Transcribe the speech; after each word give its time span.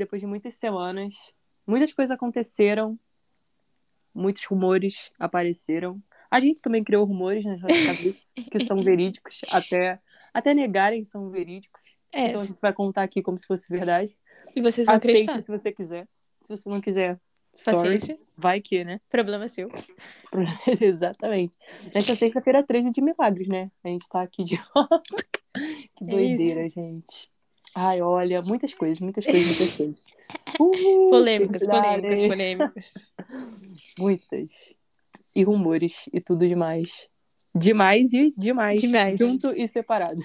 depois 0.00 0.20
de 0.20 0.26
muitas 0.26 0.54
semanas. 0.54 1.14
Muitas 1.66 1.92
coisas 1.92 2.10
aconteceram. 2.10 2.98
Muitos 4.14 4.44
rumores 4.44 5.10
apareceram. 5.18 6.02
A 6.30 6.40
gente 6.40 6.60
também 6.62 6.82
criou 6.82 7.04
rumores 7.04 7.44
nas 7.44 7.60
nossas 7.60 7.86
cabeças 7.86 8.28
que 8.50 8.58
são 8.60 8.78
verídicos, 8.82 9.40
até, 9.50 10.00
até 10.34 10.52
negarem 10.54 11.04
são 11.04 11.30
verídicos. 11.30 11.80
É, 12.12 12.28
Então 12.28 12.40
a 12.40 12.44
gente 12.44 12.58
vai 12.60 12.72
contar 12.72 13.02
aqui 13.04 13.22
como 13.22 13.38
se 13.38 13.46
fosse 13.46 13.68
verdade. 13.68 14.16
e 14.54 14.60
vocês 14.60 14.86
vão 14.86 14.96
Aceite 14.96 15.22
acreditar. 15.22 15.40
se 15.44 15.48
você 15.50 15.72
quiser. 15.72 16.08
Se 16.42 16.56
você 16.56 16.68
não 16.68 16.80
quiser, 16.80 17.20
sorry. 17.52 17.76
Paciência. 17.76 18.18
Vai 18.36 18.60
que, 18.60 18.82
né? 18.84 19.00
Problema 19.08 19.46
seu. 19.48 19.68
Exatamente. 20.80 21.56
Nessa 21.94 22.16
sexta-feira 22.16 22.62
13 22.64 22.90
de 22.90 23.00
milagres, 23.02 23.46
né? 23.48 23.70
A 23.84 23.88
gente 23.88 24.08
tá 24.08 24.22
aqui 24.22 24.42
de 24.42 24.56
volta. 24.74 25.02
Que 25.96 26.04
É 26.04 26.06
doideira, 26.06 26.68
gente. 26.70 27.28
Ai, 27.74 28.00
olha, 28.00 28.42
muitas 28.42 28.74
coisas, 28.74 28.98
muitas 29.00 29.24
coisas, 29.24 29.46
muitas 29.46 29.76
coisas. 29.76 29.96
Uhul, 30.60 31.10
Polêmicas, 31.10 31.66
polêmicas, 31.66 32.20
polêmicas. 32.20 33.12
Muitas. 33.98 34.50
E 35.34 35.42
rumores 35.42 36.08
e 36.12 36.20
tudo 36.20 36.46
demais. 36.46 37.08
Demais 37.54 38.12
e 38.12 38.28
demais. 38.36 38.80
Demais. 38.80 39.18
Junto 39.18 39.54
e 39.56 39.66
separado. 39.66 40.24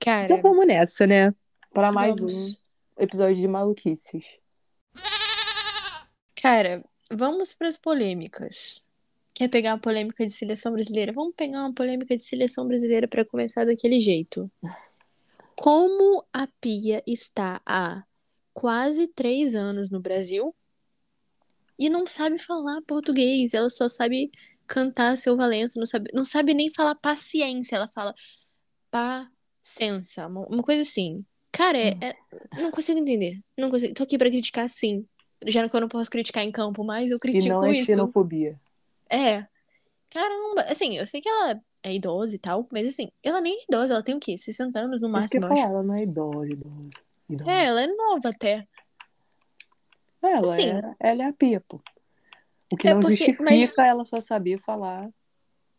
Cara, 0.00 0.24
Então 0.24 0.42
vamos 0.42 0.66
nessa, 0.66 1.06
né? 1.06 1.34
Para 1.72 1.90
mais 1.92 2.18
vamos. 2.18 2.58
um 2.98 3.02
episódio 3.02 3.36
de 3.36 3.48
maluquices. 3.48 4.24
Cara, 6.36 6.84
vamos 7.10 7.52
para 7.54 7.68
as 7.68 7.76
polêmicas. 7.76 8.88
Quer 9.34 9.48
pegar 9.48 9.72
uma 9.72 9.78
polêmica 9.80 10.26
de 10.26 10.32
seleção 10.32 10.72
brasileira? 10.72 11.12
Vamos 11.12 11.34
pegar 11.34 11.60
uma 11.60 11.72
polêmica 11.72 12.16
de 12.16 12.22
seleção 12.22 12.66
brasileira 12.66 13.08
para 13.08 13.24
começar 13.24 13.64
daquele 13.64 14.00
jeito. 14.00 14.50
Como 15.56 16.24
a 16.32 16.46
Pia 16.60 17.02
está 17.06 17.60
há 17.66 18.04
quase 18.52 19.06
três 19.08 19.54
anos 19.54 19.90
no 19.90 20.00
Brasil 20.00 20.54
e 21.78 21.88
não 21.88 22.06
sabe 22.06 22.38
falar 22.38 22.80
português, 22.82 23.54
ela 23.54 23.68
só 23.68 23.88
sabe 23.88 24.30
cantar 24.66 25.16
seu 25.16 25.36
Valença, 25.36 25.78
não 25.78 25.86
sabe, 25.86 26.10
não 26.14 26.24
sabe 26.24 26.54
nem 26.54 26.70
falar 26.70 26.94
paciência, 26.94 27.76
ela 27.76 27.88
fala 27.88 28.14
paciência, 28.90 30.26
uma 30.26 30.62
coisa 30.62 30.82
assim. 30.82 31.24
Cara, 31.50 31.76
é, 31.78 31.96
é- 32.00 32.16
não 32.56 32.70
consigo 32.70 32.98
entender. 32.98 33.38
Não 33.58 33.70
consigo. 33.70 33.92
Tô 33.92 34.02
aqui 34.04 34.16
pra 34.16 34.30
criticar 34.30 34.68
sim. 34.68 35.06
Já 35.46 35.68
que 35.68 35.76
eu 35.76 35.80
não 35.80 35.88
posso 35.88 36.10
criticar 36.10 36.42
em 36.44 36.50
campo 36.52 36.82
mais, 36.82 37.10
eu 37.10 37.18
E 37.18 37.20
critico 37.20 37.48
não 37.48 37.64
é 37.64 37.72
isso. 37.72 37.86
xenofobia. 37.92 38.58
É. 39.10 39.46
Caramba, 40.12 40.62
assim, 40.68 40.96
eu 40.98 41.06
sei 41.06 41.20
que 41.20 41.28
ela 41.28 41.60
é 41.82 41.94
idosa 41.94 42.34
e 42.34 42.38
tal, 42.38 42.68
mas 42.70 42.92
assim, 42.92 43.10
ela 43.22 43.40
nem 43.40 43.54
é 43.58 43.64
idosa, 43.68 43.94
ela 43.94 44.02
tem 44.02 44.14
o 44.14 44.20
quê? 44.20 44.36
60 44.36 44.78
anos 44.78 45.00
no 45.00 45.16
Isso 45.18 45.28
que 45.28 45.36
eu 45.38 45.40
máximo, 45.40 45.44
ia 45.44 45.46
eu 45.48 45.52
acho. 45.52 45.62
falar, 45.62 45.74
ela 45.74 45.82
não 45.82 45.94
é 45.94 46.02
idosa, 46.02 46.52
idosa. 46.52 46.90
idosa. 47.30 47.50
É, 47.50 47.64
ela 47.64 47.82
é 47.82 47.86
nova 47.86 48.28
até. 48.28 48.66
Ela, 50.22 50.52
assim. 50.54 50.68
é, 50.68 50.94
ela 51.00 51.22
é 51.24 51.26
a 51.26 51.32
Pia, 51.32 51.60
pô. 51.66 51.80
O 52.72 52.76
que 52.76 52.88
É 52.88 52.94
não 52.94 53.00
porque- 53.00 53.16
justifica 53.16 53.42
mas- 53.44 53.78
ela 53.88 54.04
só 54.04 54.20
saber 54.20 54.58
falar. 54.58 55.08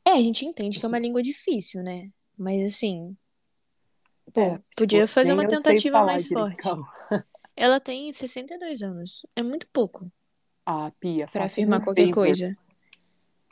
É, 0.06 0.12
a 0.12 0.18
gente 0.18 0.46
entende 0.46 0.80
que 0.80 0.86
é 0.86 0.88
uma 0.90 1.00
língua 1.00 1.22
difícil, 1.24 1.82
né? 1.82 2.10
Mas 2.38 2.74
assim, 2.74 3.16
pô, 4.34 4.42
É, 4.42 4.60
podia 4.76 5.02
tipo, 5.02 5.14
fazer 5.14 5.30
nem 5.30 5.38
uma 5.38 5.44
eu 5.44 5.48
tentativa 5.50 6.04
mais 6.04 6.28
forte. 6.28 6.62
Ela 7.56 7.80
tem 7.80 8.12
62 8.12 8.82
anos. 8.82 9.26
É 9.36 9.44
muito 9.44 9.68
pouco 9.72 10.12
Ah, 10.66 10.92
Pia, 11.00 11.28
pra 11.28 11.46
afirmar 11.46 11.82
qualquer 11.84 12.02
favor. 12.08 12.14
coisa. 12.16 12.58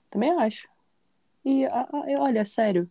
Também 0.09 0.31
acho. 0.31 0.68
E, 1.44 1.66
a- 1.66 1.88
a- 1.91 2.22
olha, 2.22 2.46
sério, 2.46 2.90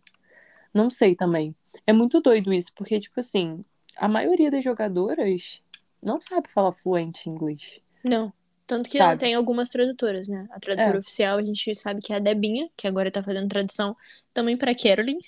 não 0.73 0.89
sei 0.89 1.15
também. 1.15 1.55
É 1.87 1.93
muito 1.93 2.19
doido 2.21 2.53
isso, 2.53 2.71
porque, 2.75 2.99
tipo 2.99 3.19
assim, 3.19 3.61
a 3.97 4.07
maioria 4.07 4.51
das 4.51 4.63
jogadoras 4.63 5.61
não 6.01 6.19
sabe 6.21 6.49
falar 6.49 6.71
fluente 6.71 7.29
inglês. 7.29 7.79
Não. 8.03 8.31
Tanto 8.67 8.89
que 8.89 8.97
Sabe? 8.97 9.19
tem 9.19 9.33
algumas 9.35 9.67
tradutoras, 9.69 10.29
né? 10.29 10.47
A 10.51 10.59
tradutora 10.59 10.95
É. 10.95 10.99
oficial 10.99 11.37
a 11.37 11.43
gente 11.43 11.75
sabe 11.75 11.99
que 12.01 12.13
é 12.13 12.15
a 12.15 12.19
Debinha, 12.19 12.69
que 12.77 12.87
agora 12.87 13.11
tá 13.11 13.21
fazendo 13.21 13.49
tradução 13.49 13.97
também 14.33 14.55
pra 14.55 14.73
Caroline. 14.73 15.19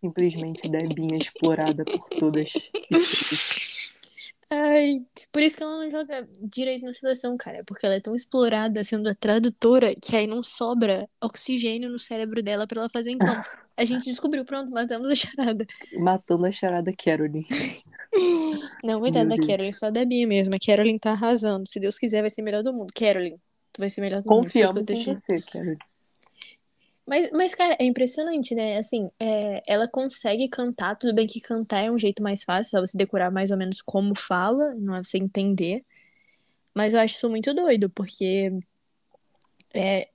Simplesmente 0.00 0.68
Debinha 0.68 1.16
explorada 1.16 1.84
por 1.84 2.08
todas. 2.08 2.52
Ai, 4.50 5.04
por 5.32 5.42
isso 5.42 5.56
que 5.56 5.62
ela 5.62 5.84
não 5.84 5.90
joga 5.90 6.28
direito 6.40 6.84
na 6.84 6.92
seleção, 6.92 7.36
cara. 7.36 7.64
Porque 7.64 7.84
ela 7.84 7.96
é 7.96 8.00
tão 8.00 8.14
explorada 8.14 8.84
sendo 8.84 9.08
a 9.08 9.14
tradutora 9.14 9.94
que 9.94 10.14
aí 10.14 10.26
não 10.26 10.42
sobra 10.42 11.08
oxigênio 11.20 11.90
no 11.90 11.98
cérebro 11.98 12.42
dela 12.42 12.66
pra 12.66 12.80
ela 12.80 12.90
fazer 12.90 13.10
em 13.10 13.18
campo. 13.18 13.48
A 13.76 13.84
gente 13.84 14.04
descobriu, 14.04 14.44
pronto, 14.44 14.70
matamos 14.70 15.08
a 15.08 15.14
charada. 15.14 15.66
Matando 15.98 16.46
a 16.46 16.52
charada 16.52 16.92
Caroline. 16.96 17.46
Não, 18.82 19.00
coitada 19.00 19.36
da. 19.36 19.36
Caroline, 19.36 19.72
só 19.72 19.86
a 19.86 19.90
Debinha 19.90 20.26
mesmo. 20.26 20.54
A 20.54 20.58
Caroline 20.64 20.98
tá 20.98 21.10
arrasando. 21.10 21.66
Se 21.66 21.78
Deus 21.80 21.98
quiser, 21.98 22.22
vai 22.22 22.30
ser 22.30 22.42
melhor 22.42 22.62
do 22.62 22.72
mundo. 22.72 22.92
Caroline, 22.94 23.38
tu 23.72 23.80
vai 23.80 23.90
ser 23.90 24.00
melhor 24.00 24.22
do 24.22 24.30
mundo. 24.30 24.46
escuta 24.46 24.68
o 24.68 24.74
Confiamos 24.74 24.90
em 24.90 25.14
você, 25.14 25.42
Caroline. 25.52 25.78
Mas, 27.06 27.30
mas, 27.30 27.54
cara, 27.54 27.76
é 27.78 27.84
impressionante, 27.84 28.54
né? 28.54 28.78
Assim, 28.78 29.08
é, 29.20 29.62
ela 29.66 29.86
consegue 29.86 30.48
cantar, 30.48 30.96
tudo 30.96 31.14
bem 31.14 31.26
que 31.26 31.40
cantar 31.40 31.80
é 31.84 31.90
um 31.90 31.98
jeito 31.98 32.22
mais 32.22 32.42
fácil, 32.42 32.78
é 32.78 32.80
você 32.80 32.98
decorar 32.98 33.30
mais 33.30 33.50
ou 33.50 33.56
menos 33.56 33.80
como 33.80 34.14
fala, 34.16 34.74
não 34.74 34.94
é 34.96 35.02
você 35.04 35.16
entender. 35.16 35.84
Mas 36.74 36.92
eu 36.92 37.00
acho 37.00 37.14
isso 37.14 37.30
muito 37.30 37.54
doido, 37.54 37.88
porque 37.90 38.50
é, 39.72 40.08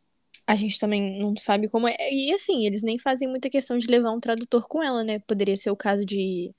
a 0.46 0.56
gente 0.56 0.78
também 0.79 1.18
não 1.19 1.34
sabe 1.35 1.69
como 1.69 1.88
é. 1.88 1.96
E 2.12 2.34
assim, 2.34 2.66
eles 2.66 2.84
nem 2.84 3.00
fazem 3.00 3.28
muita 3.28 3.50
questão 3.50 3.78
de 3.78 3.88
levar 3.88 4.12
um 4.12 4.19
tradutor 4.19 4.68
com 4.68 4.84
ela, 4.84 5.03
né? 5.03 5.19
Poderia 5.19 5.56
ser 5.56 5.72
o 5.72 5.75
caso 5.78 6.06
de 6.06 6.53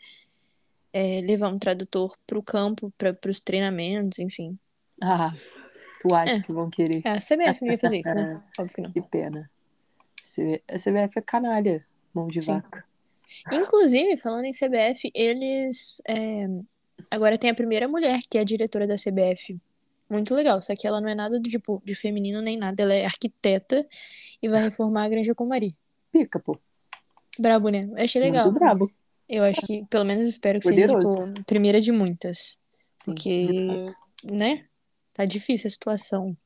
é, 0.92 1.20
levar 1.20 1.50
um 1.50 1.58
tradutor 1.58 2.16
pro 2.26 2.42
campo, 2.42 2.92
para 2.96 3.12
pros 3.12 3.38
treinamentos, 3.38 4.18
enfim. 4.18 4.58
Ah, 5.00 5.34
tu 6.00 6.14
acha 6.14 6.36
É. 6.36 6.40
que 6.40 6.52
vão 6.52 6.70
querer? 6.70 7.02
É, 7.04 7.10
a 7.10 7.20
CBF 7.20 7.62
não 7.64 7.72
ia 7.72 7.78
fazer 7.78 7.98
isso, 7.98 8.14
né? 8.14 8.42
Óbvio 8.58 8.74
que 8.74 8.80
não. 8.80 8.92
Que 8.92 9.02
pena. 9.02 9.50
A 10.68 10.76
CBF 10.76 11.18
é 11.18 11.22
canalha, 11.22 11.84
mão 12.14 12.28
de 12.28 12.40
Sim. 12.40 12.54
vaca. 12.54 12.84
Inclusive, 13.52 14.16
falando 14.18 14.44
em 14.44 14.52
CBF, 14.52 15.10
eles 15.14 16.02
é, 16.08 16.46
agora 17.10 17.38
tem 17.38 17.50
a 17.50 17.54
primeira 17.54 17.88
mulher 17.88 18.20
que 18.28 18.38
é 18.38 18.40
a 18.40 18.44
diretora 18.44 18.86
da 18.86 18.96
CBF. 18.96 19.58
Muito 20.08 20.34
legal, 20.34 20.60
só 20.60 20.74
que 20.76 20.86
ela 20.86 21.00
não 21.00 21.08
é 21.08 21.14
nada 21.14 21.40
do 21.40 21.48
tipo 21.48 21.82
de 21.84 21.94
feminino 21.94 22.42
nem 22.42 22.58
nada, 22.58 22.82
ela 22.82 22.92
é 22.92 23.04
arquiteta 23.04 23.86
e 24.42 24.48
vai 24.48 24.64
reformar 24.64 25.04
a 25.04 25.08
Granja 25.08 25.34
Comari. 25.34 25.74
Pica, 26.10 26.38
pô. 26.38 26.58
Brabo, 27.38 27.70
né? 27.70 27.88
Eu 27.90 28.04
achei 28.04 28.20
legal. 28.20 28.44
Muito 28.44 28.58
brabo. 28.58 28.92
Eu 29.28 29.42
acho 29.44 29.62
que, 29.62 29.86
pelo 29.86 30.04
menos 30.04 30.28
espero 30.28 30.60
que 30.60 30.68
Poderoso. 30.68 31.16
seja, 31.16 31.32
tipo, 31.32 31.44
primeira 31.46 31.80
de 31.80 31.90
muitas. 31.90 32.60
Sim, 32.98 33.14
Porque, 33.14 33.46
de 34.22 34.34
né? 34.34 34.66
Tá 35.14 35.24
difícil 35.24 35.68
a 35.68 35.70
situação. 35.70 36.36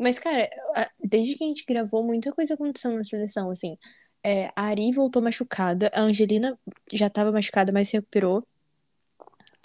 Mas, 0.00 0.18
cara, 0.18 0.48
desde 0.98 1.36
que 1.36 1.44
a 1.44 1.46
gente 1.46 1.64
gravou, 1.66 2.02
muita 2.02 2.32
coisa 2.32 2.54
aconteceu 2.54 2.90
na 2.92 3.04
seleção, 3.04 3.50
assim. 3.50 3.76
É, 4.24 4.46
a 4.56 4.64
Ari 4.64 4.92
voltou 4.92 5.22
machucada, 5.22 5.90
a 5.94 6.00
Angelina 6.02 6.58
já 6.92 7.10
tava 7.10 7.30
machucada, 7.32 7.72
mas 7.72 7.88
se 7.88 7.96
recuperou. 7.96 8.46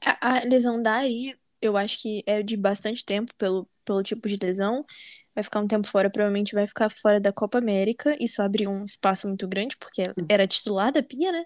A, 0.05 0.37
a 0.39 0.43
lesão 0.45 0.81
da 0.81 0.93
Ari, 0.93 1.37
eu 1.61 1.77
acho 1.77 2.01
que 2.01 2.23
é 2.25 2.43
de 2.43 2.57
bastante 2.57 3.03
tempo 3.03 3.33
pelo, 3.37 3.67
pelo 3.83 4.03
tipo 4.03 4.27
de 4.27 4.37
lesão. 4.41 4.85
Vai 5.33 5.43
ficar 5.43 5.59
um 5.61 5.67
tempo 5.67 5.87
fora, 5.87 6.09
provavelmente 6.09 6.53
vai 6.53 6.67
ficar 6.67 6.89
fora 6.89 7.19
da 7.19 7.31
Copa 7.33 7.57
América. 7.57 8.15
Isso 8.19 8.41
abre 8.41 8.67
um 8.67 8.83
espaço 8.83 9.27
muito 9.27 9.47
grande, 9.47 9.75
porque 9.77 10.03
era 10.29 10.47
titular 10.47 10.91
da 10.91 11.01
Pia, 11.03 11.31
né? 11.31 11.43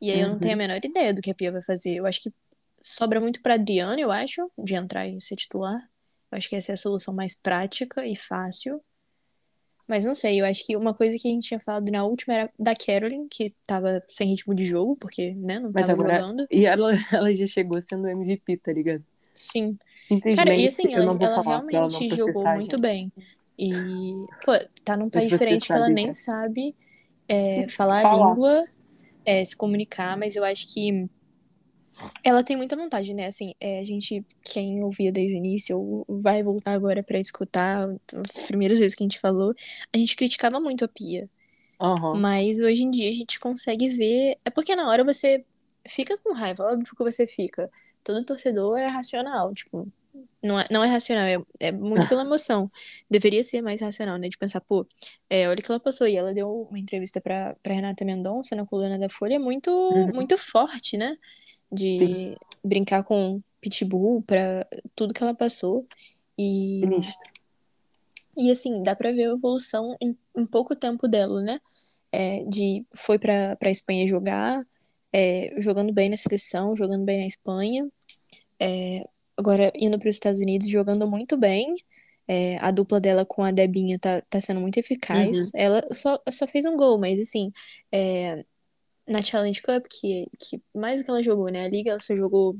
E 0.00 0.10
aí 0.12 0.20
eu 0.20 0.28
não 0.28 0.34
Uhum. 0.34 0.40
tenho 0.40 0.54
a 0.54 0.58
menor 0.58 0.80
ideia 0.84 1.12
do 1.14 1.20
que 1.22 1.30
a 1.30 1.34
Pia 1.34 1.52
vai 1.52 1.62
fazer. 1.62 1.96
Eu 1.96 2.06
acho 2.06 2.20
que 2.22 2.32
sobra 2.80 3.20
muito 3.20 3.40
pra 3.42 3.54
Adriana, 3.54 4.00
eu 4.00 4.10
acho, 4.12 4.50
de 4.58 4.74
entrar 4.74 5.08
e 5.08 5.20
ser 5.20 5.36
titular. 5.36 5.80
Eu 6.30 6.38
acho 6.38 6.48
que 6.48 6.56
essa 6.56 6.72
é 6.72 6.74
a 6.74 6.76
solução 6.76 7.14
mais 7.14 7.34
prática 7.34 8.06
e 8.06 8.16
fácil. 8.16 8.80
Mas 9.88 10.04
não 10.04 10.16
sei, 10.16 10.40
eu 10.40 10.44
acho 10.44 10.66
que 10.66 10.76
uma 10.76 10.92
coisa 10.92 11.16
que 11.16 11.28
a 11.28 11.30
gente 11.30 11.46
tinha 11.46 11.60
falado 11.60 11.88
na 11.92 12.04
última 12.04 12.34
era 12.34 12.50
da 12.58 12.74
Caroline, 12.74 13.28
que 13.30 13.54
tava 13.64 14.02
sem 14.08 14.28
ritmo 14.30 14.52
de 14.52 14.64
jogo, 14.64 14.96
porque, 14.96 15.32
né, 15.34 15.60
não 15.60 15.70
Mas 15.72 15.86
tava 15.86 16.02
agora- 16.02 16.16
jogando. 16.16 16.46
E 16.50 16.66
ela, 16.66 16.90
ela 17.12 17.32
já 17.34 17.46
chegou 17.46 17.80
sendo 17.80 18.08
MVP, 18.08 18.56
tá 18.56 18.72
ligado? 18.72 19.04
Sim. 19.32 19.78
Cara, 20.34 20.56
e 20.56 20.66
assim, 20.66 20.92
ela, 20.92 21.04
ela 21.04 21.18
falar 21.44 21.60
pra 21.62 21.78
ela 21.78 21.88
realmente 21.88 22.16
jogou 22.16 22.44
muito 22.54 22.80
bem. 22.80 23.12
E, 23.58 24.12
pô, 24.44 24.52
tá 24.84 24.96
num 24.96 25.08
país 25.08 25.28
diferente 25.28 25.66
que 25.66 25.72
ela 25.72 25.88
nem 25.88 26.12
sabe 26.12 26.74
é, 27.28 27.48
Sim, 27.50 27.68
falar 27.68 28.00
a 28.00 28.02
falar. 28.10 28.30
língua. 28.32 28.66
é, 29.24 29.44
se 29.44 29.56
comunicar, 29.56 30.16
mas 30.16 30.36
eu 30.36 30.44
acho 30.44 30.72
que 30.72 31.08
ela 32.22 32.42
tem 32.42 32.56
muita 32.56 32.76
vontade, 32.76 33.14
né? 33.14 33.26
Assim, 33.26 33.54
é, 33.60 33.80
a 33.80 33.84
gente, 33.84 34.24
quem 34.42 34.82
ouvia 34.82 35.12
desde 35.12 35.34
o 35.34 35.36
início, 35.36 35.78
ou 35.78 36.04
vai 36.08 36.42
voltar 36.42 36.72
agora 36.72 37.02
pra 37.02 37.18
escutar 37.18 37.88
as 38.14 38.40
primeiras 38.46 38.78
vezes 38.78 38.94
que 38.94 39.02
a 39.02 39.06
gente 39.06 39.18
falou, 39.20 39.54
a 39.94 39.96
gente 39.98 40.16
criticava 40.16 40.58
muito 40.60 40.84
a 40.84 40.88
Pia. 40.88 41.28
Aham. 41.80 42.18
Mas 42.20 42.58
hoje 42.58 42.82
em 42.84 42.90
dia 42.90 43.10
a 43.10 43.14
gente 43.14 43.38
consegue 43.38 43.88
ver. 43.88 44.38
É 44.44 44.50
porque 44.50 44.74
na 44.74 44.88
hora 44.88 45.04
você 45.04 45.44
fica 45.86 46.16
com 46.18 46.32
raiva, 46.32 46.64
óbvio 46.64 46.94
que 46.96 47.04
você 47.04 47.26
fica. 47.26 47.70
Todo 48.02 48.24
torcedor 48.24 48.78
é 48.78 48.86
racional, 48.86 49.52
tipo, 49.52 49.86
não 50.42 50.58
é, 50.58 50.64
não 50.70 50.82
é 50.82 50.88
racional, 50.88 51.24
é, 51.26 51.36
é 51.60 51.72
muito 51.72 52.06
pela 52.08 52.22
emoção. 52.22 52.70
Deveria 53.10 53.42
ser 53.44 53.62
mais 53.62 53.80
racional, 53.80 54.16
né? 54.16 54.28
De 54.28 54.38
pensar, 54.38 54.60
pô, 54.60 54.86
é, 55.28 55.48
olha 55.48 55.58
o 55.58 55.62
que 55.62 55.70
ela 55.70 55.80
passou. 55.80 56.06
E 56.06 56.16
ela 56.16 56.32
deu 56.32 56.66
uma 56.70 56.78
entrevista 56.78 57.20
pra, 57.20 57.54
pra 57.62 57.74
Renata 57.74 58.04
Mendonça 58.04 58.54
na 58.56 58.64
coluna 58.64 58.98
da 58.98 59.08
Folha 59.08 59.38
muito, 59.38 59.70
Uhum. 59.70 60.12
muito 60.14 60.38
forte, 60.38 60.96
né? 60.96 61.16
De 61.70 61.98
Sim. 61.98 62.36
brincar 62.64 63.04
com 63.04 63.40
pitbull 63.60 64.22
pra 64.22 64.66
tudo 64.94 65.12
que 65.12 65.22
ela 65.22 65.34
passou. 65.34 65.86
E, 66.38 66.80
Sinistro. 66.80 67.30
e 68.36 68.50
assim, 68.50 68.82
dá 68.82 68.94
pra 68.94 69.12
ver 69.12 69.24
a 69.24 69.34
evolução 69.34 69.96
em, 70.00 70.16
em 70.36 70.46
pouco 70.46 70.76
tempo 70.76 71.08
dela, 71.08 71.42
né? 71.42 71.60
É, 72.12 72.44
de 72.44 72.84
foi 72.94 73.18
pra, 73.18 73.56
pra 73.56 73.70
Espanha 73.70 74.06
jogar, 74.06 74.64
é, 75.12 75.54
jogando 75.58 75.92
bem 75.92 76.08
na 76.08 76.16
seleção, 76.16 76.76
jogando 76.76 77.04
bem 77.04 77.18
na 77.18 77.26
Espanha. 77.26 77.88
É, 78.60 79.04
agora 79.36 79.72
indo 79.74 79.98
para 79.98 80.08
os 80.08 80.16
Estados 80.16 80.40
Unidos, 80.40 80.68
jogando 80.68 81.08
muito 81.08 81.36
bem. 81.36 81.74
É, 82.28 82.58
a 82.58 82.70
dupla 82.70 82.98
dela 82.98 83.24
com 83.24 83.42
a 83.44 83.50
Debinha 83.50 83.98
tá, 83.98 84.20
tá 84.22 84.40
sendo 84.40 84.60
muito 84.60 84.78
eficaz. 84.78 85.50
Ela 85.54 85.82
só, 85.92 86.20
só 86.30 86.46
fez 86.46 86.64
um 86.64 86.76
gol, 86.76 86.98
mas 86.98 87.20
assim, 87.20 87.52
é, 87.92 88.44
na 89.06 89.22
Challenge 89.22 89.60
Cup, 89.62 89.86
que, 89.88 90.26
que 90.38 90.60
mais 90.74 91.02
que 91.02 91.10
ela 91.10 91.22
jogou, 91.22 91.46
né? 91.50 91.64
A 91.64 91.68
Liga 91.68 91.90
ela 91.90 92.00
só 92.00 92.16
jogou 92.16 92.56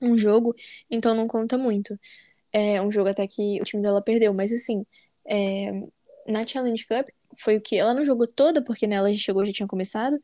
um 0.00 0.16
jogo, 0.16 0.54
então 0.90 1.14
não 1.14 1.26
conta 1.26 1.58
muito. 1.58 1.98
É 2.52 2.80
um 2.80 2.90
jogo 2.90 3.10
até 3.10 3.26
que 3.26 3.60
o 3.60 3.64
time 3.64 3.82
dela 3.82 4.02
perdeu, 4.02 4.32
mas 4.32 4.52
assim, 4.52 4.84
é, 5.26 5.72
na 6.26 6.46
Challenge 6.46 6.86
Cup 6.86 7.08
foi 7.36 7.56
o 7.56 7.60
que 7.60 7.76
ela 7.76 7.92
não 7.92 8.04
jogou 8.04 8.26
toda, 8.26 8.62
porque 8.62 8.86
nela 8.86 9.12
já 9.12 9.18
chegou, 9.18 9.44
já 9.44 9.52
tinha 9.52 9.66
começado, 9.66 10.22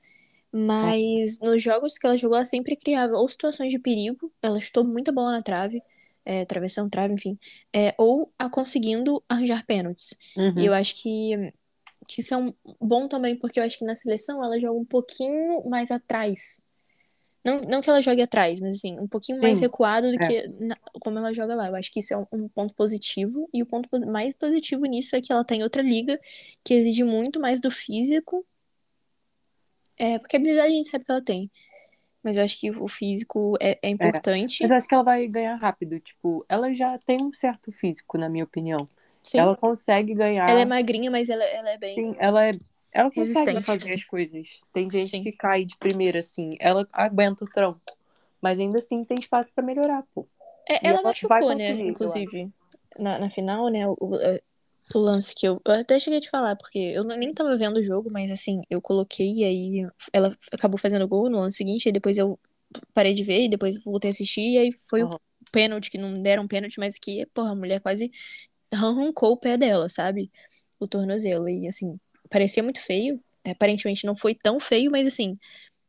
mas 0.52 1.40
nos 1.40 1.62
jogos 1.62 1.98
que 1.98 2.06
ela 2.06 2.16
jogou, 2.16 2.36
ela 2.36 2.44
sempre 2.44 2.76
criava 2.76 3.14
ou 3.14 3.28
situações 3.28 3.72
de 3.72 3.78
perigo, 3.78 4.32
ela 4.40 4.60
chutou 4.60 4.84
muita 4.84 5.10
bola 5.10 5.32
na 5.32 5.42
trave, 5.42 5.82
é, 6.24 6.44
travessão, 6.44 6.88
trave, 6.88 7.14
enfim, 7.14 7.38
é, 7.74 7.94
ou 7.98 8.32
a 8.38 8.48
conseguindo 8.48 9.22
arranjar 9.28 9.66
pênaltis. 9.66 10.14
Uhum. 10.36 10.58
E 10.58 10.66
eu 10.66 10.72
acho 10.72 11.02
que, 11.02 11.52
que 12.06 12.20
isso 12.20 12.34
é 12.34 12.36
um 12.36 12.52
bom 12.80 13.08
também, 13.08 13.36
porque 13.38 13.60
eu 13.60 13.64
acho 13.64 13.78
que 13.78 13.84
na 13.84 13.94
seleção 13.94 14.42
ela 14.44 14.58
joga 14.60 14.78
um 14.78 14.84
pouquinho 14.84 15.62
mais 15.68 15.90
atrás. 15.90 16.60
Não, 17.44 17.60
não 17.62 17.80
que 17.82 17.90
ela 17.90 18.02
jogue 18.02 18.22
atrás, 18.22 18.60
mas 18.60 18.72
assim, 18.78 18.98
um 18.98 19.06
pouquinho 19.08 19.40
mais 19.40 19.58
Sim, 19.58 19.66
recuado 19.66 20.10
do 20.10 20.14
é. 20.22 20.26
que 20.28 20.48
na- 20.60 20.78
como 21.00 21.18
ela 21.18 21.32
joga 21.32 21.54
lá. 21.54 21.68
Eu 21.68 21.76
acho 21.76 21.92
que 21.92 22.00
isso 22.00 22.14
é 22.14 22.16
um, 22.18 22.26
um 22.32 22.48
ponto 22.48 22.74
positivo. 22.74 23.48
E 23.52 23.62
o 23.62 23.66
ponto 23.66 23.88
po- 23.88 24.00
mais 24.06 24.34
positivo 24.36 24.84
nisso 24.86 25.14
é 25.14 25.20
que 25.20 25.32
ela 25.32 25.44
tá 25.44 25.54
em 25.54 25.62
outra 25.62 25.82
liga 25.82 26.18
que 26.64 26.74
exige 26.74 27.04
muito 27.04 27.40
mais 27.40 27.60
do 27.60 27.70
físico. 27.70 28.46
É, 29.98 30.18
porque 30.18 30.36
a 30.36 30.38
habilidade 30.40 30.68
a 30.72 30.76
gente 30.76 30.88
sabe 30.88 31.04
que 31.04 31.10
ela 31.10 31.22
tem. 31.22 31.50
Mas 32.22 32.36
eu 32.36 32.42
acho 32.44 32.58
que 32.58 32.70
o 32.70 32.88
físico 32.88 33.54
é, 33.60 33.78
é 33.82 33.88
importante. 33.90 34.62
Mas 34.62 34.70
acho 34.72 34.88
que 34.88 34.94
ela 34.94 35.04
vai 35.04 35.26
ganhar 35.28 35.56
rápido. 35.56 36.00
Tipo, 36.00 36.44
ela 36.48 36.72
já 36.72 36.98
tem 37.00 37.18
um 37.22 37.32
certo 37.32 37.70
físico, 37.70 38.16
na 38.16 38.28
minha 38.28 38.44
opinião. 38.44 38.88
Sim, 39.24 39.38
Ela 39.38 39.56
consegue 39.56 40.14
ganhar. 40.14 40.48
ela 40.50 40.60
é 40.60 40.64
magrinha, 40.64 41.10
mas 41.10 41.28
ela, 41.30 41.42
ela 41.44 41.70
é 41.70 41.78
bem. 41.78 41.94
Sim, 41.96 42.14
ela 42.18 42.46
é. 42.46 42.50
Ela 42.92 43.10
consegue 43.10 43.20
Resistente. 43.20 43.66
fazer 43.66 43.92
as 43.92 44.04
coisas. 44.04 44.60
Tem 44.72 44.88
gente 44.90 45.10
Sim. 45.10 45.22
que 45.24 45.32
cai 45.32 45.64
de 45.64 45.76
primeira, 45.76 46.20
assim. 46.20 46.56
Ela 46.60 46.86
aguenta 46.92 47.44
o 47.44 47.48
tranco. 47.48 47.80
Mas 48.40 48.60
ainda 48.60 48.78
assim 48.78 49.02
tem 49.04 49.16
espaço 49.18 49.48
pra 49.54 49.64
melhorar, 49.64 50.04
pô. 50.14 50.26
É, 50.68 50.86
ela 50.86 50.98
ela 50.98 51.02
machucou, 51.02 51.54
né? 51.54 51.70
Inclusive, 51.70 52.50
na, 53.00 53.18
na 53.18 53.30
final, 53.30 53.68
né? 53.68 53.86
O, 53.88 53.96
o- 54.00 54.98
lance 55.00 55.34
que 55.34 55.48
eu, 55.48 55.60
eu 55.66 55.72
até 55.72 55.98
cheguei 55.98 56.18
a 56.18 56.22
te 56.22 56.28
falar, 56.30 56.56
porque 56.56 56.78
eu 56.78 57.02
nem 57.04 57.32
tava 57.32 57.56
vendo 57.56 57.78
o 57.78 57.82
jogo, 57.82 58.10
mas 58.10 58.30
assim, 58.30 58.60
eu 58.68 58.80
coloquei 58.82 59.32
e 59.32 59.44
aí 59.44 59.88
ela 60.12 60.36
acabou 60.52 60.78
fazendo 60.78 61.08
gol 61.08 61.30
no 61.30 61.38
lance 61.38 61.56
seguinte, 61.56 61.88
e 61.88 61.92
depois 61.92 62.18
eu 62.18 62.38
parei 62.92 63.14
de 63.14 63.24
ver, 63.24 63.44
e 63.44 63.48
depois 63.48 63.82
voltei 63.82 64.10
a 64.10 64.12
assistir, 64.12 64.52
e 64.52 64.58
aí 64.58 64.72
foi 64.88 65.02
Aham. 65.02 65.14
o 65.14 65.20
pênalti, 65.50 65.90
que 65.90 65.96
não 65.98 66.20
deram 66.20 66.46
pênalti, 66.46 66.78
mas 66.78 66.98
que, 66.98 67.24
porra, 67.32 67.52
a 67.52 67.54
mulher 67.54 67.80
quase 67.80 68.10
arrancou 68.74 69.32
o 69.32 69.36
pé 69.36 69.56
dela, 69.56 69.88
sabe? 69.88 70.30
O 70.78 70.86
tornozelo. 70.86 71.48
E 71.48 71.66
assim, 71.68 71.98
parecia 72.30 72.62
muito 72.62 72.80
feio. 72.80 73.20
Aparentemente 73.44 74.06
não 74.06 74.16
foi 74.16 74.34
tão 74.34 74.58
feio, 74.58 74.90
mas 74.90 75.06
assim, 75.06 75.38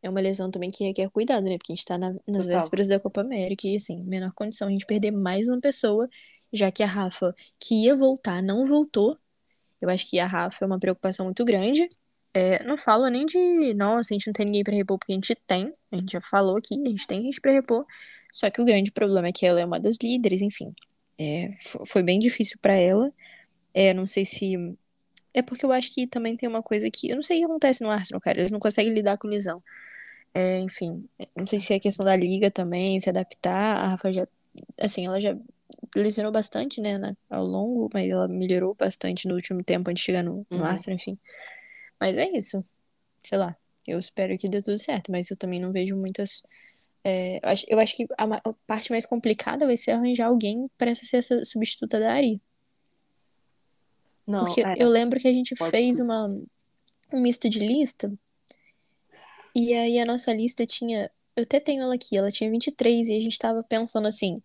é 0.03 0.09
uma 0.09 0.19
lesão 0.21 0.51
também 0.51 0.69
que 0.69 0.83
requer 0.83 1.09
cuidado, 1.09 1.43
né? 1.45 1.57
Porque 1.57 1.71
a 1.71 1.75
gente 1.75 1.85
tá 1.85 1.97
na- 1.97 2.11
nas 2.27 2.45
Total. 2.45 2.59
vésperas 2.59 2.87
da 2.87 2.99
Copa 2.99 3.21
América 3.21 3.67
e, 3.67 3.75
assim, 3.77 4.03
menor 4.03 4.31
condição 4.33 4.67
a 4.67 4.71
gente 4.71 4.85
perder 4.85 5.11
mais 5.11 5.47
uma 5.47 5.59
pessoa, 5.59 6.07
já 6.53 6.71
que 6.71 6.83
a 6.83 6.85
Rafa, 6.85 7.33
que 7.59 7.85
ia 7.85 7.95
voltar, 7.95 8.41
não 8.43 8.65
voltou. 8.65 9.17
Eu 9.81 9.89
acho 9.89 10.09
que 10.09 10.19
a 10.19 10.27
Rafa 10.27 10.63
é 10.63 10.67
uma 10.67 10.79
preocupação 10.79 11.25
muito 11.25 11.43
grande. 11.45 11.87
É, 12.33 12.63
não 12.65 12.77
falo 12.77 13.07
nem 13.07 13.25
de, 13.25 13.73
nossa, 13.73 14.13
a 14.13 14.17
gente 14.17 14.27
não 14.27 14.33
tem 14.33 14.45
ninguém 14.45 14.63
pra 14.63 14.73
repor, 14.75 14.97
porque 14.99 15.13
a 15.13 15.15
gente 15.15 15.33
tem. 15.47 15.73
A 15.91 15.95
gente 15.95 16.11
já 16.11 16.21
falou 16.21 16.57
aqui, 16.57 16.75
a 16.75 16.89
gente 16.89 17.07
tem 17.07 17.21
gente 17.21 17.39
pra 17.39 17.51
repor. 17.51 17.85
Só 18.33 18.49
que 18.49 18.61
o 18.61 18.65
grande 18.65 18.91
problema 18.91 19.29
é 19.29 19.31
que 19.31 19.45
ela 19.45 19.61
é 19.61 19.65
uma 19.65 19.79
das 19.79 19.95
líderes, 20.03 20.41
enfim. 20.41 20.73
É, 21.19 21.51
fo- 21.62 21.85
foi 21.85 22.03
bem 22.03 22.19
difícil 22.19 22.57
pra 22.62 22.75
ela. 22.75 23.12
É, 23.73 23.94
não 23.94 24.07
sei 24.07 24.25
se. 24.25 24.56
É 25.33 25.41
porque 25.41 25.65
eu 25.65 25.71
acho 25.71 25.94
que 25.94 26.07
também 26.07 26.35
tem 26.38 26.47
uma 26.50 26.63
coisa 26.63 26.89
que. 26.91 27.09
Eu 27.09 27.15
não 27.17 27.23
sei 27.23 27.38
o 27.38 27.39
que 27.41 27.45
acontece 27.45 27.83
no 27.83 27.91
Arsenal, 27.91 28.21
cara. 28.21 28.39
Eles 28.39 28.51
não 28.51 28.59
conseguem 28.59 28.94
lidar 28.94 29.17
com 29.17 29.27
lesão. 29.27 29.63
É, 30.33 30.59
enfim, 30.59 31.07
não 31.38 31.47
sei 31.47 31.59
se 31.62 31.73
é 31.73 31.79
questão 31.79 32.06
da 32.06 32.15
liga 32.15 32.51
também, 32.51 33.00
se 33.00 33.09
adaptar. 33.09 33.77
A 33.77 33.88
Rafa 33.89 34.12
já. 34.13 34.27
Assim, 34.79 35.06
ela 35.06 35.19
já 35.19 35.38
lesionou 35.95 36.31
bastante, 36.31 36.81
né, 36.81 36.97
na- 36.97 37.15
ao 37.29 37.45
longo, 37.45 37.89
mas 37.94 38.09
ela 38.09 38.27
melhorou 38.27 38.75
bastante 38.75 39.27
no 39.27 39.35
último 39.35 39.63
tempo 39.63 39.89
antes 39.89 40.01
de 40.01 40.06
chegar 40.07 40.23
no, 40.23 40.45
no 40.51 40.57
Uhum. 40.59 40.63
Arsenal, 40.65 40.95
enfim. 40.97 41.18
Mas 42.00 42.18
é 42.18 42.29
isso. 42.38 42.63
Sei 43.23 43.38
lá. 43.38 43.56
Eu 43.88 44.00
espero 44.00 44.38
que 44.38 44.50
dê 44.50 44.61
tudo 44.61 44.77
certo, 44.79 45.11
mas 45.11 45.29
eu 45.31 45.38
também 45.38 45.59
não 45.59 45.71
vejo 45.71 45.95
muitas. 45.95 46.44
É, 47.07 47.38
eu, 47.38 47.50
acho, 47.50 47.66
eu 47.69 47.80
acho 47.80 47.95
que 47.95 48.07
a, 48.18 48.54
parte 48.66 48.92
mais 48.92 49.06
complicada 49.06 49.68
vai 49.68 49.78
ser 49.78 49.92
arranjar 49.92 50.26
alguém 50.26 50.68
para 50.76 50.95
ser 50.95 51.18
essa 51.18 51.45
substituta 51.45 52.00
da 52.00 52.12
Ari. 52.12 52.42
Não, 54.26 54.44
Porque 54.44 54.62
é. 54.62 54.74
eu 54.80 54.90
lembro 54.90 55.19
que 55.19 55.28
a 55.28 55.31
gente 55.31 55.56
fez 55.56 55.97
ser. 55.97 56.02
uma, 56.02 56.28
um 57.14 57.19
misto 57.19 57.47
de 57.47 57.59
lista. 57.59 58.12
E 59.54 59.71
aí 59.76 60.00
a 60.00 60.06
nossa 60.06 60.33
lista 60.33 60.66
tinha. 60.66 61.12
Eu 61.35 61.44
até 61.44 61.59
tenho 61.59 61.83
ela 61.83 61.94
aqui, 61.94 62.18
ela 62.18 62.31
tinha 62.31 62.50
23 62.50 63.07
e 63.07 63.18
a 63.18 63.21
gente 63.21 63.38
tava 63.38 63.62
pensando 63.62 64.07
assim. 64.07 64.42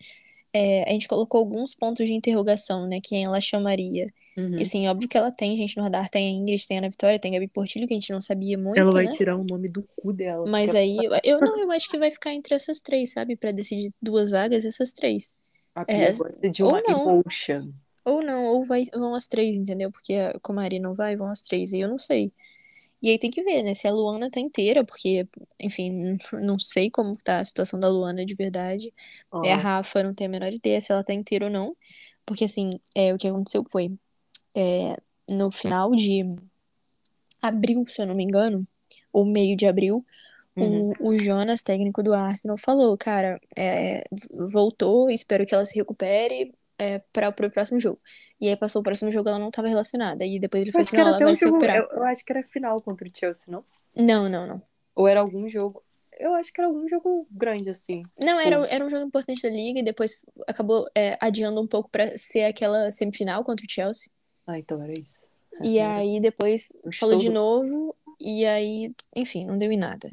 É, 0.52 0.88
a 0.88 0.92
gente 0.92 1.08
colocou 1.08 1.38
alguns 1.38 1.74
pontos 1.74 2.06
de 2.06 2.12
interrogação, 2.14 2.86
né? 2.86 3.00
Quem 3.02 3.24
ela 3.24 3.40
chamaria. 3.40 4.12
Uhum. 4.36 4.58
E 4.58 4.62
assim, 4.62 4.86
óbvio 4.88 5.08
que 5.08 5.16
ela 5.16 5.30
tem 5.30 5.56
gente 5.56 5.76
no 5.76 5.82
radar, 5.82 6.08
tem 6.08 6.28
a 6.28 6.30
Ingrid, 6.38 6.66
tem 6.66 6.78
a 6.78 6.80
Ana 6.80 6.90
Vitória, 6.90 7.18
tem 7.18 7.32
a 7.32 7.34
Gabi 7.34 7.48
Portilho, 7.48 7.86
que 7.86 7.92
a 7.94 7.96
gente 7.98 8.12
não 8.12 8.20
sabia 8.20 8.56
muito, 8.56 8.78
Ela 8.78 8.90
vai 8.90 9.04
né? 9.04 9.12
tirar 9.12 9.36
o 9.36 9.44
nome 9.44 9.68
do 9.68 9.82
cu 9.96 10.12
dela. 10.12 10.46
Mas 10.48 10.74
aí, 10.74 10.96
eu, 10.96 11.12
eu 11.24 11.40
não, 11.40 11.58
eu 11.58 11.70
acho 11.72 11.88
que 11.90 11.98
vai 11.98 12.10
ficar 12.10 12.32
entre 12.32 12.54
essas 12.54 12.80
três, 12.80 13.12
sabe? 13.12 13.36
Pra 13.36 13.50
decidir 13.52 13.92
duas 14.00 14.30
vagas, 14.30 14.64
essas 14.64 14.92
três. 14.92 15.34
A 15.74 15.84
é, 15.88 16.12
de 16.50 16.62
ou 16.62 16.70
uma 16.70 16.82
não. 16.82 17.10
emotion. 17.20 17.70
Ou 18.04 18.22
não, 18.22 18.44
ou 18.46 18.64
vai, 18.64 18.84
vão 18.92 19.14
as 19.14 19.28
três, 19.28 19.54
entendeu? 19.54 19.90
Porque 19.90 20.14
a- 20.14 20.38
como 20.42 20.58
a 20.60 20.64
Ari 20.64 20.78
não 20.78 20.94
vai, 20.94 21.16
vão 21.16 21.28
as 21.28 21.42
três. 21.42 21.72
E 21.72 21.80
eu 21.80 21.88
não 21.88 21.98
sei. 21.98 22.32
E 23.02 23.10
aí 23.10 23.18
tem 23.18 23.30
que 23.30 23.42
ver, 23.42 23.62
né? 23.62 23.72
Se 23.74 23.88
a 23.88 23.92
Luana 23.92 24.30
tá 24.30 24.40
inteira, 24.40 24.84
porque, 24.84 25.26
enfim, 25.58 26.16
não 26.40 26.58
sei 26.58 26.90
como 26.90 27.12
tá 27.16 27.38
a 27.38 27.44
situação 27.44 27.80
da 27.80 27.88
Luana 27.88 28.24
de 28.24 28.34
verdade. 28.34 28.92
É 29.44 29.52
a. 29.52 29.56
Rafa, 29.56 30.02
não 30.02 30.14
tenho 30.14 30.30
a 30.30 30.32
menor 30.32 30.52
ideia 30.52 30.80
se 30.80 30.92
ela 30.92 31.04
tá 31.04 31.12
inteira 31.12 31.46
ou 31.46 31.50
não. 31.50 31.76
Porque, 32.26 32.44
assim, 32.44 32.70
é, 32.94 33.12
o 33.14 33.18
que 33.18 33.26
aconteceu 33.26 33.64
foi, 33.70 33.90
é, 34.54 34.96
no 35.28 35.50
final 35.50 35.90
de 35.92 36.24
abril, 37.40 37.84
se 37.88 38.02
eu 38.02 38.06
não 38.06 38.14
me 38.14 38.24
engano, 38.24 38.66
ou 39.12 39.24
meio 39.24 39.56
de 39.56 39.66
abril, 39.66 40.04
Uhum. 40.56 40.92
o, 41.00 41.10
o 41.12 41.18
Jonas, 41.18 41.62
técnico 41.62 42.02
do 42.02 42.12
Arsenal, 42.12 42.58
falou, 42.58 42.96
cara, 42.98 43.40
é, 43.56 44.04
voltou, 44.52 45.08
espero 45.08 45.46
que 45.46 45.54
ela 45.54 45.64
se 45.64 45.76
recupere 45.76 46.52
é, 46.80 46.98
para 47.12 47.28
o 47.28 47.50
próximo 47.50 47.78
jogo. 47.78 48.00
E 48.40 48.48
aí 48.48 48.56
passou 48.56 48.80
o 48.80 48.82
próximo 48.82 49.12
jogo, 49.12 49.28
ela 49.28 49.38
não 49.38 49.48
estava 49.48 49.68
relacionada. 49.68 50.24
E 50.24 50.38
depois 50.38 50.62
ele 50.62 50.70
Eu 50.70 50.72
falou 50.72 50.82
assim, 50.82 50.96
não, 50.96 51.02
era 51.02 51.10
ela 51.16 51.24
vai 51.26 51.34
se 51.34 51.40
jogo. 51.44 51.58
recuperar. 51.58 51.76
Eu, 51.76 51.98
eu 51.98 52.04
acho 52.04 52.24
que 52.24 52.32
era 52.32 52.42
final 52.42 52.80
contra 52.82 53.06
o 53.06 53.10
Chelsea, 53.14 53.52
não? 53.52 53.64
Não, 53.94 54.28
não, 54.28 54.46
não. 54.46 54.62
Ou 54.94 55.06
era 55.06 55.20
algum 55.20 55.48
jogo. 55.48 55.82
Eu 56.18 56.34
acho 56.34 56.52
que 56.52 56.60
era 56.60 56.68
algum 56.68 56.86
jogo 56.88 57.26
grande, 57.30 57.70
assim. 57.70 58.02
Não, 58.18 58.36
Tipo, 58.38 58.46
era, 58.46 58.66
era 58.68 58.84
um 58.84 58.90
jogo 58.90 59.06
importante 59.06 59.42
da 59.42 59.48
Liga 59.48 59.80
e 59.80 59.82
depois 59.82 60.22
acabou 60.46 60.86
é, 60.94 61.16
adiando 61.20 61.60
um 61.60 61.66
pouco 61.66 61.88
para 61.90 62.16
ser 62.18 62.44
aquela 62.44 62.90
semifinal 62.90 63.42
contra 63.44 63.64
o 63.64 63.70
Chelsea. 63.70 64.10
Ah, 64.46 64.58
então 64.58 64.82
era 64.82 64.92
isso. 64.92 65.26
E 65.62 65.78
Era 65.78 65.96
aí 65.98 66.20
depois 66.20 66.72
falou 66.98 67.16
de 67.16 67.28
novo 67.30 67.94
e 68.20 68.44
aí, 68.46 68.94
enfim, 69.14 69.46
não 69.46 69.56
deu 69.56 69.70
em 69.72 69.78
nada. 69.78 70.10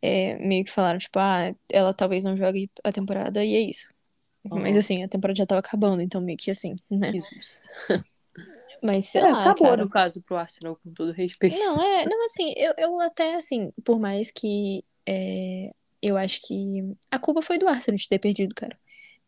É, 0.00 0.36
meio 0.38 0.64
que 0.64 0.70
falaram, 0.70 0.98
tipo, 0.98 1.18
ah, 1.18 1.54
ela 1.72 1.94
talvez 1.94 2.24
não 2.24 2.36
jogue 2.36 2.70
a 2.82 2.90
temporada 2.92 3.44
e 3.44 3.54
é 3.54 3.60
isso. 3.60 3.88
Mas 4.44 4.76
Aham. 4.76 4.78
assim, 4.78 5.02
a 5.02 5.08
temporada 5.08 5.38
já 5.38 5.46
tava 5.46 5.60
acabando, 5.60 6.02
então 6.02 6.20
meio 6.20 6.38
que 6.38 6.50
assim, 6.50 6.76
né? 6.90 7.12
Jesus. 7.12 7.68
Mas 8.82 9.06
sei 9.06 9.22
É, 9.22 9.26
lá, 9.26 9.52
acabou 9.52 9.54
cara. 9.54 9.76
no 9.76 9.88
caso 9.88 10.22
pro 10.22 10.36
Arsenal, 10.36 10.76
com 10.76 10.92
todo 10.92 11.12
respeito. 11.12 11.58
Não, 11.58 11.80
é, 11.80 12.06
não, 12.06 12.24
assim, 12.24 12.52
eu, 12.56 12.72
eu 12.78 13.00
até, 13.00 13.34
assim, 13.36 13.70
por 13.84 13.98
mais 14.00 14.30
que 14.30 14.84
é, 15.06 15.72
eu 16.00 16.16
acho 16.16 16.40
que 16.46 16.82
a 17.10 17.18
culpa 17.18 17.42
foi 17.42 17.58
do 17.58 17.68
Arsenal 17.68 17.96
de 17.98 18.08
ter 18.08 18.18
perdido, 18.18 18.54
cara. 18.54 18.78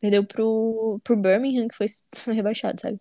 Perdeu 0.00 0.24
pro, 0.24 1.00
pro 1.04 1.16
Birmingham, 1.16 1.68
que 1.68 1.74
foi 2.16 2.34
rebaixado, 2.34 2.80
sabe? 2.80 3.00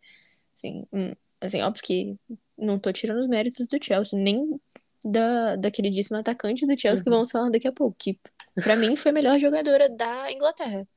Assim, 0.55 0.85
hum, 0.93 1.13
assim, 1.41 1.61
óbvio 1.61 1.83
que 1.83 2.17
não 2.57 2.79
tô 2.79 2.91
tirando 2.93 3.19
os 3.19 3.27
méritos 3.27 3.67
do 3.67 3.77
Chelsea, 3.83 4.19
nem 4.19 4.59
da, 5.05 5.55
da 5.55 5.71
queridíssima 5.71 6.19
atacante 6.19 6.65
do 6.67 6.79
Chelsea, 6.79 7.03
que 7.03 7.09
Uhum. 7.09 7.15
vamos 7.15 7.31
falar 7.31 7.49
daqui 7.49 7.67
a 7.67 7.71
pouco, 7.73 7.95
que 7.99 8.19
pra 8.61 8.75
mim 8.75 8.95
foi 8.95 9.11
a 9.11 9.13
melhor 9.13 9.39
jogadora 9.39 9.89
da 9.89 10.31
Inglaterra. 10.31 10.87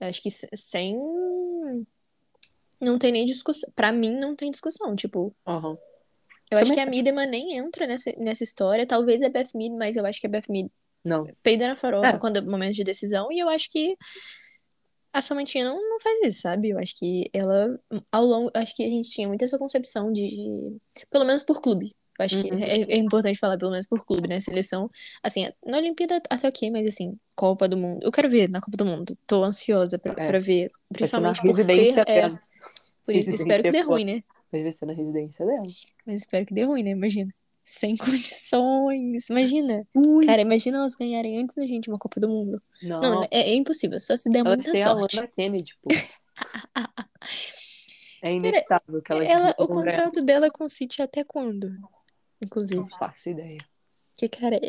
Acho 0.00 0.22
que 0.22 0.30
se- 0.30 0.48
sem. 0.54 0.96
Não 2.80 2.98
tem 2.98 3.10
nem 3.12 3.24
discussão. 3.24 3.70
Pra 3.74 3.92
mim, 3.92 4.16
não 4.20 4.36
tem 4.36 4.50
discussão. 4.50 4.94
Tipo, 4.94 5.34
Aham. 5.46 5.76
eu 6.50 6.58
acho 6.58 6.72
que 6.72 6.80
a 6.80 6.86
Miedema 6.86 7.26
nem 7.26 7.56
entra 7.56 7.86
nessa, 7.86 8.12
nessa 8.16 8.44
história. 8.44 8.86
Talvez 8.86 9.22
a 9.22 9.28
Beth 9.28 9.48
Mead, 9.54 9.74
mas 9.76 9.96
eu 9.96 10.06
acho 10.06 10.20
que 10.20 10.26
a 10.26 10.30
Beth 10.30 10.44
Mead 10.48 10.70
Não. 11.04 11.24
peida 11.42 11.66
na 11.66 11.74
farofa 11.76 12.06
É. 12.06 12.18
quando 12.18 12.36
é 12.36 12.40
momento 12.40 12.74
de 12.74 12.84
decisão. 12.84 13.32
E 13.32 13.38
eu 13.40 13.48
acho 13.48 13.68
que 13.70 13.96
a 15.12 15.20
Samantinha 15.20 15.64
não, 15.64 15.76
não 15.76 15.98
faz 16.00 16.24
isso, 16.26 16.42
sabe? 16.42 16.68
Eu 16.70 16.78
acho 16.78 16.94
que 16.96 17.28
ela, 17.32 17.80
ao 18.12 18.24
longo. 18.24 18.50
Acho 18.54 18.76
que 18.76 18.84
a 18.84 18.88
gente 18.88 19.10
tinha 19.10 19.26
muito 19.26 19.42
essa 19.42 19.58
concepção 19.58 20.12
de. 20.12 20.28
Pelo 21.10 21.24
menos 21.24 21.42
por 21.42 21.60
clube. 21.60 21.92
Eu 22.18 22.24
acho 22.24 22.42
que 22.42 22.50
Uhum. 22.52 22.58
é, 22.58 22.80
é 22.82 22.96
importante 22.96 23.38
falar 23.38 23.56
pelo 23.56 23.70
menos 23.70 23.86
por 23.86 24.04
clube, 24.04 24.26
né? 24.28 24.40
Seleção. 24.40 24.90
Assim, 25.22 25.48
na 25.64 25.78
Olimpíada 25.78 26.20
até 26.28 26.48
ok, 26.48 26.70
mas 26.70 26.86
assim, 26.86 27.16
Copa 27.36 27.68
do 27.68 27.76
Mundo. 27.76 28.00
Eu 28.02 28.10
quero 28.10 28.28
ver 28.28 28.48
na 28.50 28.60
Copa 28.60 28.76
do 28.76 28.84
Mundo. 28.84 29.16
Tô 29.26 29.44
ansiosa 29.44 29.98
pra, 29.98 30.12
É. 30.22 30.26
pra 30.26 30.38
ver. 30.38 30.70
Principalmente 30.92 31.40
por 31.42 31.54
ser. 31.54 31.98
É, 32.08 32.28
por 33.06 33.14
isso, 33.14 33.30
espero 33.30 33.62
que 33.62 33.70
dê 33.70 33.80
ruim, 33.80 34.04
né? 34.04 34.22
Mas 34.52 34.62
vai 34.62 34.72
ser 34.72 34.86
na 34.86 34.92
residência 34.94 35.44
dela. 35.46 35.66
Mas 36.06 36.20
espero 36.20 36.44
que 36.46 36.54
dê 36.54 36.64
ruim, 36.64 36.82
né? 36.82 36.90
Imagina. 36.90 37.32
Sem 37.62 37.94
condições. 37.98 39.28
Imagina. 39.28 39.86
Ui. 39.94 40.24
Cara, 40.26 40.40
imagina 40.42 40.78
elas 40.78 40.94
ganharem 40.94 41.38
antes 41.38 41.54
da 41.54 41.66
gente 41.66 41.88
uma 41.90 41.98
Copa 41.98 42.18
do 42.18 42.28
Mundo. 42.28 42.60
Não, 42.82 43.00
Não, 43.00 43.22
é, 43.24 43.28
é 43.50 43.54
impossível. 43.54 44.00
Só 44.00 44.16
se 44.16 44.28
der 44.30 44.40
elas 44.40 44.64
muita 44.64 44.72
a 44.72 44.82
sorte. 44.94 45.16
Lana 45.16 45.28
Kennedy, 45.28 45.72
pô. 45.82 45.88
É 48.20 48.32
inevitável 48.32 49.00
que 49.00 49.12
elas 49.12 49.28
Ela, 49.28 49.54
o 49.58 49.68
contrato 49.68 50.20
dela 50.22 50.50
com 50.50 50.64
o 50.64 50.68
City 50.68 51.00
é 51.00 51.04
até 51.04 51.22
quando? 51.22 51.70
Inclusive. 52.42 52.80
Não 52.80 52.88
faço 52.88 53.30
ideia. 53.30 53.58
Que, 54.16 54.28
cara, 54.28 54.60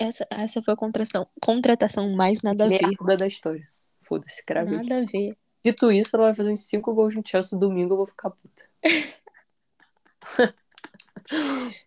essa, 0.00 0.26
essa 0.30 0.62
foi 0.62 0.72
a 0.74 0.76
contratação, 0.76 1.26
contratação 1.40 2.10
mais 2.14 2.40
nada 2.42 2.64
a 2.64 2.68
ver. 2.68 2.80
Merda 2.80 3.16
da 3.16 3.26
história. 3.26 3.68
Foda-se, 4.02 4.44
cravei. 4.44 4.76
Nada 4.76 4.98
a 4.98 5.04
ver. 5.04 5.36
Dito 5.64 5.90
isso, 5.90 6.14
ela 6.16 6.26
vai 6.26 6.34
fazer 6.34 6.50
uns 6.52 6.62
5 6.66 6.94
gols 6.94 7.14
no 7.14 7.22
Chelsea 7.26 7.58
domingo, 7.58 7.94
eu 7.94 7.98
vou 7.98 8.06
ficar 8.06 8.30
puta. 8.30 8.64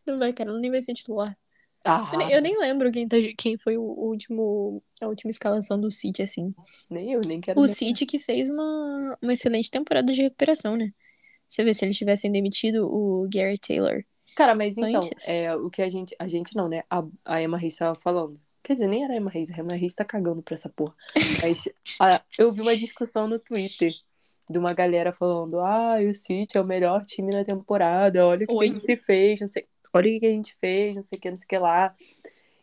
Não 0.05 0.17
vai, 0.17 0.33
cara, 0.33 0.49
ela 0.49 0.59
nem 0.59 0.71
vai 0.71 0.81
ser 0.81 0.93
titular. 0.93 1.37
Ah, 1.85 2.09
Eu, 2.11 2.17
nem, 2.17 2.31
eu 2.31 2.41
nem 2.41 2.59
lembro 2.59 2.91
quem, 2.91 3.07
tá, 3.07 3.17
quem 3.37 3.57
foi 3.57 3.77
o 3.77 3.81
último, 3.83 4.83
a 4.99 5.07
última 5.07 5.29
escalação 5.29 5.79
do 5.79 5.89
City, 5.91 6.21
assim. 6.21 6.53
nem 6.89 7.13
eu, 7.13 7.21
nem 7.21 7.39
quero 7.39 7.59
O. 7.59 7.67
City 7.67 8.05
que 8.05 8.19
fez 8.19 8.49
uma, 8.49 9.17
uma 9.21 9.33
excelente 9.33 9.69
temporada 9.71 10.11
de 10.11 10.21
recuperação, 10.21 10.75
né? 10.75 10.91
Você 11.47 11.63
vê, 11.63 11.73
se 11.73 11.85
eles 11.85 11.97
tivessem 11.97 12.31
demitido 12.31 12.87
o 12.87 13.27
Gary 13.31 13.57
Taylor. 13.57 14.03
Cara, 14.37 14.53
mas 14.53 14.77
então, 14.77 15.01
Antes. 15.01 15.27
é, 15.27 15.55
o 15.55 15.67
que 15.67 15.81
a 15.81 15.89
gente. 15.89 16.15
A 16.19 16.27
gente 16.27 16.55
não, 16.55 16.69
né? 16.69 16.83
A, 16.91 17.03
a 17.25 17.41
Emma 17.41 17.57
Reis 17.57 17.75
tava 17.75 17.95
falando. 17.95 18.39
Quer 18.61 18.73
dizer, 18.73 18.85
nem 18.87 19.03
era 19.03 19.13
a 19.13 19.17
Emma 19.17 19.31
Reis, 19.31 19.49
a 19.51 19.57
Emma 19.59 19.73
Reis 19.75 19.95
tá 19.95 20.05
cagando 20.05 20.43
pra 20.43 20.53
essa 20.53 20.69
porra. 20.69 20.93
Mas 21.41 21.67
a- 21.99 22.21
eu 22.37 22.51
vi 22.51 22.61
uma 22.61 22.77
discussão 22.77 23.27
no 23.27 23.39
Twitter 23.39 23.91
de 24.47 24.59
uma 24.59 24.73
galera 24.73 25.11
falando: 25.11 25.59
ah, 25.59 25.95
o 26.07 26.13
City 26.13 26.55
é 26.55 26.61
o 26.61 26.65
melhor 26.65 27.03
time 27.03 27.31
na 27.33 27.43
temporada, 27.43 28.27
olha 28.27 28.43
o 28.43 28.47
que, 28.47 28.53
Oi? 28.53 28.69
a 28.69 28.73
gente 28.73 28.95
fez, 28.97 29.41
não 29.41 29.47
sei. 29.47 29.65
Olha 29.91 30.15
o 30.15 30.19
que 30.19 30.25
a 30.27 30.29
gente 30.29 30.53
fez, 30.61 30.95
não 30.95 31.01
sei 31.01 31.17
o 31.17 31.21
que, 31.21 31.29
não 31.31 31.35
sei 31.35 31.45
o 31.45 31.47
que 31.49 31.57
lá. 31.57 31.95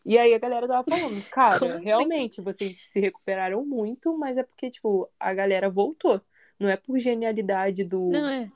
E 0.04 0.16
aí 0.16 0.33
a 0.33 0.38
galera 0.38 0.69
tava 0.69 0.85
falando, 0.88 1.21
cara, 1.33 1.59
Como 1.59 1.73
assim? 1.73 1.85
realmente, 1.85 2.40
vocês 2.40 2.78
se 2.78 3.00
recuperaram 3.00 3.64
muito, 3.66 4.16
mas 4.16 4.38
é 4.38 4.45
porque, 4.45 4.71
tipo, 4.71 5.09
a 5.19 5.35
galera 5.35 5.69
voltou. 5.69 6.21
Não 6.61 6.69
é 6.69 6.76
por 6.76 6.97
genialidade 7.00 7.83
do, 7.83 8.11
Não, 8.11 8.28
é. 8.28 8.49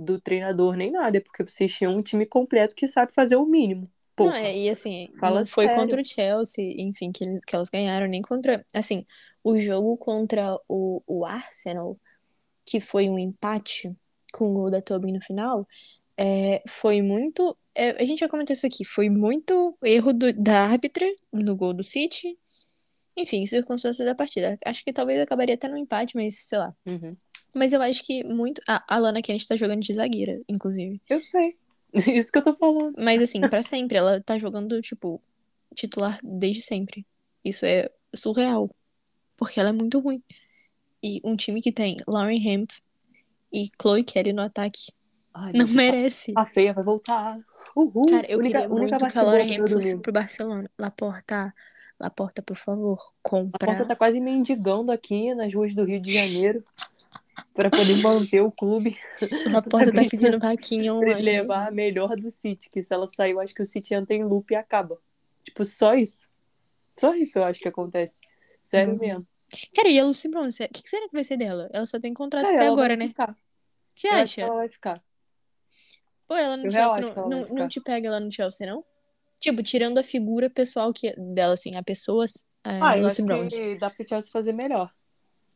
Do 0.00 0.20
treinador 0.20 0.74
nem 0.76 0.90
nada, 0.90 1.18
é 1.18 1.20
porque 1.20 1.44
vocês 1.44 1.74
tinham 1.74 1.94
um 1.94 2.00
time 2.00 2.24
completo 2.26 2.74
que 2.74 2.86
sabe 2.86 3.12
fazer 3.12 3.36
o 3.36 3.44
mínimo. 3.46 3.90
Pô, 4.16 4.26
Não, 4.26 4.34
é, 4.34 4.56
e 4.56 4.68
assim, 4.68 5.08
Fala 5.18 5.38
não 5.40 5.44
foi 5.46 5.66
sério. 5.66 5.80
contra 5.80 6.00
o 6.00 6.04
Chelsea, 6.04 6.74
enfim, 6.78 7.10
que, 7.12 7.24
eles, 7.24 7.44
que 7.44 7.54
elas 7.54 7.68
ganharam, 7.68 8.06
nem 8.06 8.20
contra. 8.20 8.64
Assim, 8.74 9.06
o 9.42 9.58
jogo 9.58 9.96
contra 9.96 10.58
o, 10.68 11.02
o 11.06 11.24
Arsenal, 11.24 11.96
que 12.66 12.80
foi 12.80 13.08
um 13.08 13.18
empate 13.18 13.94
com 14.32 14.50
o 14.50 14.52
gol 14.54 14.70
da 14.70 14.82
Tobin 14.82 15.12
no 15.12 15.20
final, 15.20 15.66
é, 16.16 16.62
foi 16.68 17.00
muito. 17.02 17.56
é, 17.74 17.90
a 17.92 18.04
gente 18.04 18.18
já 18.20 18.28
comentou 18.28 18.52
isso 18.52 18.66
aqui, 18.66 18.84
foi 18.84 19.08
muito 19.08 19.76
erro 19.82 20.12
do- 20.12 20.32
da 20.34 20.66
árbitra 20.66 21.06
no 21.32 21.56
gol 21.56 21.72
do 21.72 21.82
City. 21.82 22.36
Enfim, 23.16 23.44
circunstâncias 23.46 24.06
da 24.06 24.14
partida. 24.14 24.58
Acho 24.64 24.84
que 24.84 24.92
talvez 24.92 25.20
acabaria 25.20 25.54
até 25.54 25.68
no 25.68 25.76
empate, 25.76 26.14
mas 26.16 26.36
sei 26.36 26.58
lá. 26.58 26.74
Uhum. 26.86 27.16
Mas 27.54 27.72
eu 27.72 27.82
acho 27.82 28.04
que 28.04 28.22
muito. 28.24 28.60
A, 28.68 28.82
a 28.88 28.98
Lana 28.98 29.22
Kennedy 29.22 29.46
tá 29.46 29.56
jogando 29.56 29.80
de 29.82 29.92
zagueira, 29.92 30.40
inclusive. 30.48 31.00
Eu 31.08 31.20
sei. 31.20 31.56
Isso 31.92 32.30
que 32.30 32.38
eu 32.38 32.44
tô 32.44 32.54
falando. 32.54 32.94
Mas 32.98 33.20
assim, 33.22 33.40
pra 33.40 33.62
sempre, 33.62 33.98
ela 33.98 34.20
tá 34.20 34.38
jogando, 34.38 34.80
tipo, 34.80 35.20
titular 35.74 36.18
desde 36.22 36.62
sempre. 36.62 37.04
Isso 37.44 37.64
é 37.66 37.90
surreal. 38.14 38.70
Porque 39.36 39.58
ela 39.58 39.70
é 39.70 39.72
muito 39.72 39.98
ruim. 39.98 40.22
E 41.02 41.20
um 41.24 41.34
time 41.34 41.60
que 41.60 41.72
tem 41.72 41.96
Lauren 42.06 42.46
Hemp 42.46 42.70
e 43.52 43.68
Chloe 43.80 44.04
Kelly 44.04 44.32
no 44.32 44.42
ataque 44.42 44.92
Ai, 45.32 45.52
não 45.52 45.64
Deus, 45.64 45.72
merece. 45.74 46.32
A 46.36 46.44
feia 46.46 46.72
vai 46.74 46.84
voltar. 46.84 47.38
Uhul. 47.74 48.02
Cara, 48.08 48.30
eu 48.30 48.38
única, 48.38 48.60
queria 48.60 48.74
única 48.74 48.98
muito 48.98 49.12
que 49.12 49.18
a 49.18 49.22
Lauren 49.22 49.50
Hemp 49.50 49.60
fosse 49.60 49.74
domingo. 49.74 50.02
pro 50.02 50.12
Barcelona. 50.12 50.70
Laporta, 50.78 51.54
Laporta, 51.98 52.42
por 52.42 52.56
favor, 52.56 52.98
A 52.98 53.12
compra. 53.28 53.66
porta 53.66 53.84
tá 53.86 53.96
quase 53.96 54.20
mendigando 54.20 54.90
aqui 54.92 55.34
nas 55.34 55.52
ruas 55.54 55.74
do 55.74 55.84
Rio 55.84 56.00
de 56.00 56.12
Janeiro 56.12 56.64
pra 57.54 57.70
poder 57.70 57.96
manter 57.96 58.40
o 58.40 58.50
clube, 58.50 58.98
Laporta 59.46 59.86
tá 59.92 59.96
Sabe? 59.96 60.10
pedindo 60.10 60.38
vaquinha 60.38 60.94
online. 60.94 61.22
levar 61.22 61.68
a 61.68 61.70
melhor 61.70 62.16
do 62.16 62.30
City, 62.30 62.70
que 62.70 62.82
se 62.82 62.92
ela 62.94 63.06
sair, 63.06 63.32
eu 63.32 63.40
acho 63.40 63.54
que 63.54 63.62
o 63.62 63.64
City 63.64 63.94
entra 63.94 64.14
em 64.14 64.24
loop 64.24 64.50
e 64.52 64.54
acaba. 64.56 64.98
Tipo, 65.44 65.64
só 65.64 65.94
isso. 65.94 66.28
Só 66.98 67.14
isso 67.14 67.38
eu 67.38 67.44
acho 67.44 67.60
que 67.60 67.68
acontece. 67.68 68.20
Sério 68.62 68.92
Uhum. 68.92 68.98
mesmo. 68.98 69.26
Cara, 69.74 69.88
e 69.88 69.98
a 69.98 70.04
Lucy 70.04 70.28
Bronze, 70.28 70.62
o 70.62 70.68
que 70.68 70.88
será 70.88 71.06
que 71.08 71.12
vai 71.14 71.24
ser 71.24 71.36
dela? 71.36 71.68
Ela 71.72 71.86
só 71.86 71.98
tem 71.98 72.14
contrato 72.14 72.46
É, 72.46 72.54
até 72.54 72.66
agora, 72.66 72.94
né? 72.96 73.08
Ficar. 73.08 73.36
Você 73.94 74.08
Eu 74.08 74.14
acha? 74.14 74.40
ela 74.42 74.54
vai 74.54 74.68
ficar. 74.68 75.02
Pô, 76.28 76.36
ela 76.36 76.56
no 76.56 76.66
Eu 76.66 76.70
Chelsea 76.70 77.00
não, 77.14 77.28
não, 77.28 77.48
não 77.48 77.68
te 77.68 77.80
pega 77.80 78.10
lá 78.10 78.20
no 78.20 78.30
Chelsea, 78.30 78.66
não? 78.66 78.84
Tipo, 79.40 79.62
tirando 79.62 79.98
a 79.98 80.02
figura 80.04 80.48
pessoal 80.48 80.92
que, 80.92 81.12
dela, 81.34 81.54
assim, 81.54 81.74
a 81.74 81.82
pessoa, 81.82 82.26
a 82.62 82.90
Ah, 82.90 82.96
eu 82.98 83.02
Lucy 83.04 83.22
acho 83.22 83.24
Bronze. 83.26 83.56
que 83.56 83.74
dá 83.76 83.90
pro 83.90 84.06
Chelsea 84.08 84.30
fazer 84.30 84.52
melhor. 84.52 84.92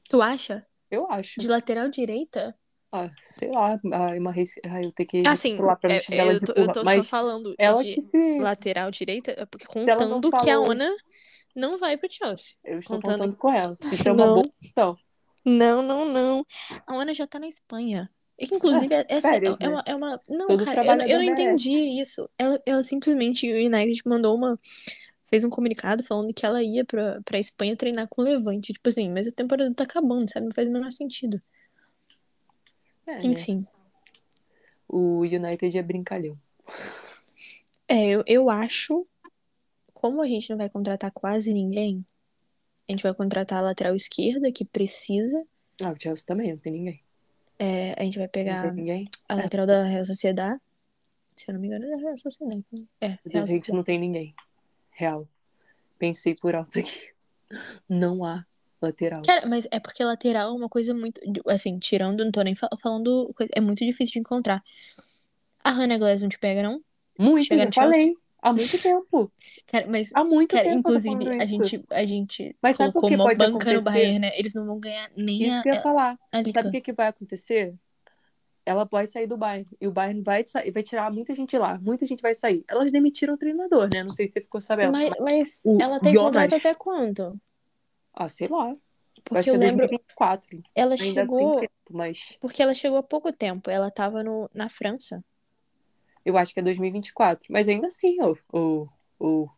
Tu 0.09 0.21
acha? 0.21 0.67
Eu 0.91 1.11
acho. 1.11 1.41
De 1.41 1.49
lateral 1.49 1.89
direita? 1.89 2.55
Ah, 2.93 3.11
sei 3.25 3.51
lá, 3.51 3.79
a 3.93 4.17
Emma 4.17 4.31
Reis, 4.31 4.55
ah, 4.65 4.81
eu 4.81 4.93
tenho 4.93 5.09
que 5.09 5.23
Assim, 5.27 5.57
lá 5.59 5.75
pra 5.75 5.93
é- 5.93 6.01
não 6.09 6.17
dela 6.17 6.33
eu, 6.33 6.39
de 6.41 6.47
tô, 6.47 6.53
eu 6.53 6.73
tô 6.73 6.85
mas 6.85 7.05
só 7.07 7.11
falando 7.11 7.53
ela 7.59 7.83
de 7.83 7.95
que 7.95 8.03
se 8.03 8.39
lateral 8.39 8.91
direita, 8.93 9.33
é 9.33 9.45
porque 9.47 9.65
não 9.81 9.85
contando 9.97 10.31
que 10.31 10.37
a 10.51 10.55
falou- 10.55 10.71
Ona 10.71 10.91
não 11.57 11.77
vai 11.77 11.97
pro 11.97 12.09
Chelsea. 12.11 12.55
eu 12.65 12.79
estou 12.79 12.97
contando- 12.97 13.19
contando 13.19 13.37
com 13.37 13.51
ela. 13.51 13.77
Isso 13.93 14.09
é 14.09 14.13
uma 14.13 14.27
Não. 14.27 14.35
boa 14.35 14.47
opção. 14.47 14.97
Não, 15.45 15.83
não, 15.83 16.05
não. 16.07 16.47
A 16.87 16.95
Ona 16.95 17.13
já 17.13 17.27
tá 17.27 17.39
na 17.41 17.49
Espanha. 17.49 18.09
Inclusive, 18.41 18.93
essa 19.09 19.29
férias, 19.29 19.57
é, 19.61 19.67
né? 19.67 19.73
uma, 19.73 19.83
é 19.87 19.95
uma. 19.95 20.21
Não, 20.29 20.47
Todo 20.49 20.65
cara, 20.65 20.85
eu, 20.85 21.07
eu 21.09 21.19
não 21.19 21.25
entendi 21.25 22.01
isso. 22.01 22.29
Ela, 22.39 22.61
ela 22.67 22.83
simplesmente, 22.85 23.51
o 23.53 23.57
United 23.57 24.01
mandou 24.07 24.35
uma. 24.37 24.59
Fez 25.35 25.43
um 25.43 25.51
comunicado 25.51 26.05
falando 26.05 26.33
que 26.33 26.47
ela 26.47 26.63
ia 26.63 26.85
pra, 26.85 27.21
pra 27.25 27.41
Espanha 27.41 27.75
treinar 27.77 28.07
com 28.07 28.23
o 28.23 28.25
Levante. 28.25 28.73
Tipo 28.73 28.89
assim, 28.89 29.11
mas 29.11 29.27
a 29.27 29.33
temporada 29.33 29.75
tá 29.75 29.83
acabando, 29.83 30.31
sabe? 30.31 30.47
Não 30.47 30.53
faz 30.55 30.69
o 30.69 30.71
menor 30.71 30.93
sentido. 30.93 31.43
É, 33.05 33.15
né? 33.15 33.21
Enfim. 33.25 33.67
O 34.89 35.23
United 35.23 35.77
é 35.77 35.83
brincalhão. 35.83 36.39
É, 37.89 38.11
eu, 38.11 38.23
eu 38.29 38.49
acho. 38.49 39.05
Como 39.93 40.23
a 40.23 40.29
gente 40.29 40.49
não 40.51 40.57
vai 40.57 40.69
contratar 40.69 41.11
quase 41.11 41.53
ninguém, 41.53 42.07
a 42.89 42.93
gente 42.93 43.03
vai 43.03 43.13
contratar 43.13 43.59
a 43.59 43.63
lateral 43.63 43.97
esquerda, 43.97 44.53
que 44.53 44.65
precisa. 44.65 45.45
Ah, 45.83 45.91
o 45.91 46.01
Chelsea 46.01 46.25
também, 46.25 46.53
não 46.53 46.59
tem 46.59 46.73
ninguém. 46.73 47.03
É, 47.59 47.93
a 48.01 48.05
gente 48.05 48.21
vai 48.21 48.29
pegar 48.29 48.73
a 49.29 49.35
lateral 49.35 49.67
da 49.67 49.83
Real 49.83 50.05
Sociedade. 50.05 50.61
Se 51.35 51.51
eu 51.51 51.55
não 51.55 51.61
me 51.61 51.67
engano, 51.67 51.87
é 51.87 51.91
da 51.91 51.97
Real 51.97 52.19
Sociedade. 52.19 52.65
É, 53.01 53.07
A 53.07 53.09
Real 53.09 53.19
gente 53.25 53.33
Sociedade. 53.41 53.73
não 53.73 53.83
tem 53.83 53.99
ninguém. 53.99 54.33
Real. 54.95 55.29
Pensei 55.99 56.35
por 56.35 56.55
alto 56.55 56.79
aqui. 56.79 57.09
Não 57.89 58.25
há 58.25 58.45
lateral. 58.81 59.23
Cara, 59.23 59.47
mas 59.47 59.67
é 59.71 59.79
porque 59.81 60.03
lateral 60.05 60.51
é 60.51 60.53
uma 60.53 60.69
coisa 60.69 60.93
muito. 60.95 61.21
Assim, 61.47 61.79
tirando, 61.79 62.25
não 62.25 62.31
tô 62.33 62.43
nem 62.43 62.55
fal- 62.55 62.71
falando. 62.81 63.35
É 63.55 63.61
muito 63.61 63.85
difícil 63.85 64.15
de 64.15 64.19
encontrar. 64.21 64.63
A 65.63 65.71
Hannah 65.71 65.99
Glass 65.99 66.23
não 66.23 66.29
te 66.29 66.39
pega, 66.39 66.63
não? 66.63 66.83
Muito, 67.19 67.43
no 67.55 67.59
Chelsea. 67.59 67.73
falei. 67.73 68.15
Há 68.43 68.53
muito 68.53 68.83
tempo. 68.83 69.33
Cara, 69.67 69.87
mas. 69.89 70.11
Há 70.15 70.23
muito 70.23 70.51
Cara, 70.51 70.65
tempo 70.65 70.75
eu 70.75 70.79
inclusive, 70.81 71.29
a 71.31 71.45
isso. 71.45 71.47
gente, 71.65 71.85
a 71.91 72.05
gente 72.05 72.57
Mas 72.61 72.77
colocou 72.77 73.09
uma 73.09 73.25
banca 73.25 73.45
no 73.49 73.57
acontecer? 73.57 73.81
Bayern, 73.83 74.19
né? 74.19 74.39
Eles 74.39 74.55
não 74.55 74.67
vão 74.67 74.79
ganhar 74.79 75.11
nem 75.17 75.43
Isso 75.45 75.59
a, 75.59 75.63
que 75.63 75.69
eu 75.71 75.75
ia 75.75 75.81
falar. 75.83 76.19
a. 76.31 76.51
Sabe 76.51 76.69
o 76.69 76.71
que, 76.71 76.81
que 76.83 76.93
vai 76.93 77.07
acontecer? 77.09 77.75
Ela 78.67 78.87
pode 78.87 79.11
sair 79.11 79.27
do 79.27 79.37
Bayern. 79.37 79.67
E 79.81 79.87
o 79.87 79.93
Bayern 79.93 80.23
vai, 80.23 80.45
vai 80.73 80.83
tirar 80.83 81.11
muita 81.13 81.35
gente 81.35 81.57
lá. 81.59 81.79
Muita 81.79 82.07
gente 82.07 82.21
vai 82.23 82.35
sair. 82.35 82.65
Elas 82.69 82.91
demitiram 82.91 83.35
o 83.35 83.39
treinador, 83.39 83.89
né? 83.93 84.03
Não 84.03 84.09
sei 84.15 84.27
se 84.27 84.35
você 84.35 84.41
ficou 84.41 84.61
sabendo. 84.61 84.93
Mas, 84.93 85.13
mas 85.21 85.63
ela 85.81 86.01
tem 86.01 86.13
Jonas- 86.13 86.27
contrato 86.37 86.55
até 86.55 86.75
quando? 86.75 87.41
Ah, 88.13 88.29
sei 88.29 88.49
lá. 88.49 88.71
Eu 88.71 88.79
Porque 89.25 89.39
eu 89.39 89.43
que 89.45 89.51
é 89.51 89.67
lembro, 89.67 89.79
2024. 89.89 90.63
ela 90.75 90.93
Ainda 90.95 90.97
chegou, 91.05 91.51
tem 91.53 91.61
tempo, 91.61 91.73
mas 91.91 92.37
porque 92.41 92.63
ela 92.63 92.75
chegou 92.75 92.99
há 92.99 93.03
pouco 93.03 93.33
tempo. 93.33 93.71
Ela 93.71 93.91
tava 93.91 94.23
no, 94.23 94.51
na 94.55 94.69
França. 94.69 95.25
eu 96.25 96.37
acho 96.37 96.53
que 96.55 96.61
é 96.61 96.63
2024. 96.63 97.45
Mas 97.51 97.69
ainda 97.69 97.87
assim, 97.87 98.17
o, 98.23 98.37
o, 98.53 98.89
o, 99.19 99.49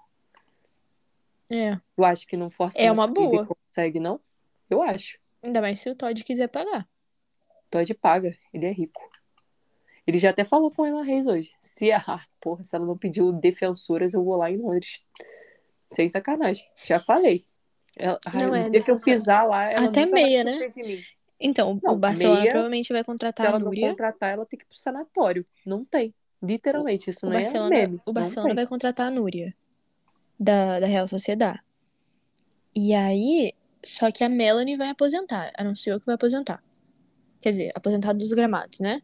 É. 1.51 1.81
eu 1.97 2.05
acho 2.05 2.27
que 2.27 2.37
não 2.37 2.51
força 2.51 2.79
É 2.79 2.91
uma 2.91 3.07
boa. 3.07 3.47
consegue, 3.47 4.01
não? 4.01 4.21
Eu 4.69 4.83
acho. 4.83 5.19
Ainda 5.43 5.61
mais 5.61 5.79
se 5.81 5.89
o 5.91 5.95
Todd 5.95 6.23
quiser 6.25 6.49
pagar. 6.49 6.89
Todd 7.71 7.93
paga, 7.95 8.37
ele 8.53 8.67
é 8.67 8.73
rico. 8.73 9.01
Ele 10.07 10.19
já 10.19 10.31
até 10.31 10.45
falou 10.45 10.71
com 10.71 10.87
ela 10.87 11.03
Reis 11.03 11.27
hoje. 11.27 11.51
Se 11.61 11.87
errar, 11.87 12.29
porra, 12.41 12.65
se 12.65 12.77
ela 12.77 12.87
não 12.87 12.97
pediu 12.97 13.33
defensoras, 13.33 14.15
eu 14.15 14.23
vou 14.25 14.37
lá 14.37 14.51
em 14.51 14.57
Londres. 14.57 15.03
Sem 15.93 16.09
sacanagem. 16.09 16.65
Já 16.87 17.01
falei. 17.01 17.45
Ela, 17.99 18.21
ai, 18.25 18.43
Não 18.43 18.49
no 18.51 18.57
é 18.57 18.71
dia 18.71 18.83
que 18.83 18.91
eu 18.91 18.97
pisar 18.97 19.47
lá, 19.49 19.71
ela 19.71 19.87
Até 19.87 20.07
meia, 20.07 20.45
né? 20.45 20.59
Então, 21.41 21.81
Não, 21.83 21.95
o 21.95 21.97
Barcelona 21.97 22.41
meia, 22.41 22.51
provavelmente 22.51 22.93
vai 22.93 23.03
Se 23.03 23.07
contratar 23.07 23.47
ela 23.47 23.57
a 23.57 23.59
não 23.59 23.67
Núria. 23.67 23.89
contratar, 23.91 24.31
ela 24.33 24.47
tem 24.47 24.59
que 24.59 24.65
ir 24.65 24.69
pro 24.69 24.79
sanatório. 24.79 25.45
Não 25.65 25.85
tem. 25.85 26.15
Literalmente, 26.43 27.11
isso 27.11 27.27
O 27.27 27.31
não 27.31 27.37
é 27.37 27.43
Barcelona, 27.43 27.71
meme. 27.71 27.95
o 27.97 28.01
Não 28.07 28.13
Barcelona 28.15 28.55
vai 28.55 28.67
contratar 28.67 29.07
a 29.09 29.11
Núria 29.11 29.55
da, 30.39 30.79
da 30.81 30.87
Real 30.87 31.09
Sociedad. 31.09 31.59
E 32.75 32.95
aí, 32.95 33.53
só 33.85 34.11
que 34.13 34.23
a 34.23 34.29
Melanie 34.29 34.77
vai 34.77 34.89
aposentar. 34.91 35.51
Anunciou 35.59 35.99
que 35.99 36.07
vai 36.07 36.15
aposentar. 36.15 36.63
Quer 37.47 37.53
dizer, 37.53 37.71
aposentar 37.77 38.13
dos 38.13 38.33
gramados, 38.33 38.81
né? 38.81 39.01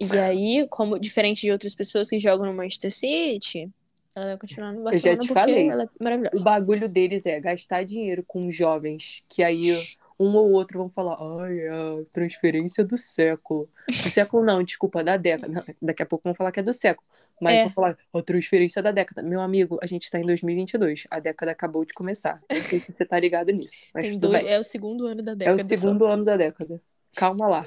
E 0.00 0.16
aí, 0.16 0.66
como 0.70 0.98
diferente 0.98 1.42
de 1.42 1.52
outras 1.52 1.74
pessoas 1.74 2.08
que 2.08 2.18
jogam 2.18 2.46
no 2.46 2.54
Manchester 2.54 2.90
City, 2.90 3.68
ela 4.16 4.28
vai 4.28 4.38
continuar 4.38 4.72
no 4.72 4.78
já 4.78 4.84
Barcelona 4.84 5.18
te 5.20 5.26
porque 5.28 5.40
falei. 5.40 5.68
ela 5.68 5.82
é 5.82 5.86
O 5.86 5.90
maravilhosa. 6.02 6.42
bagulho 6.42 6.88
deles 6.88 7.26
é 7.26 7.38
gastar 7.38 7.84
dinheiro 7.84 8.24
com 8.26 8.50
jovens, 8.50 9.22
que 9.28 9.42
aí 9.42 9.70
um 10.18 10.34
ou 10.34 10.52
outro 10.52 10.78
vão 10.78 10.88
falar, 10.88 11.18
ai, 11.42 11.58
é 11.58 11.68
a 11.68 12.04
transferência 12.14 12.82
do 12.82 12.96
século. 12.96 13.68
Do 13.86 13.92
século 14.08 14.42
não, 14.42 14.62
desculpa, 14.62 15.04
da 15.04 15.18
década. 15.18 15.62
Daqui 15.82 16.02
a 16.02 16.06
pouco 16.06 16.22
vão 16.24 16.34
falar 16.34 16.50
que 16.50 16.60
é 16.60 16.62
do 16.62 16.72
século. 16.72 17.06
Mas 17.42 17.52
É. 17.58 17.64
vão 17.64 17.72
falar, 17.72 17.98
a 18.14 18.22
transferência 18.22 18.82
da 18.82 18.90
década. 18.90 19.22
Meu 19.22 19.42
amigo, 19.42 19.78
a 19.82 19.86
gente 19.86 20.10
tá 20.10 20.18
em 20.18 20.24
2022. 20.24 21.04
A 21.10 21.20
década 21.20 21.52
acabou 21.52 21.84
de 21.84 21.92
começar. 21.92 22.40
Não 22.50 22.58
sei 22.62 22.78
se 22.78 22.90
você 22.90 23.04
tá 23.04 23.20
ligado 23.20 23.50
nisso, 23.52 23.84
mas 23.94 24.06
Tem 24.06 24.18
dois, 24.18 24.42
bem. 24.42 24.50
é 24.50 24.58
o 24.58 24.64
segundo 24.64 25.04
ano 25.06 25.20
da 25.22 25.32
É 25.32 25.34
o 25.34 25.36
década. 25.36 25.62
só. 25.62 25.68
segundo 25.68 26.06
ano 26.06 26.24
da 26.24 26.38
década. 26.38 26.80
Calma 27.14 27.46
lá. 27.46 27.66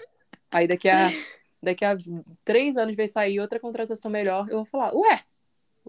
Aí 0.51 0.67
daqui 0.67 0.87
a, 0.89 1.11
daqui 1.61 1.83
a 1.85 1.95
três 2.43 2.77
anos 2.77 2.95
vai 2.95 3.07
sair 3.07 3.39
outra 3.39 3.59
contratação 3.59 4.09
melhor. 4.11 4.47
Eu 4.49 4.57
vou 4.57 4.65
falar, 4.65 4.93
ué, 4.95 5.23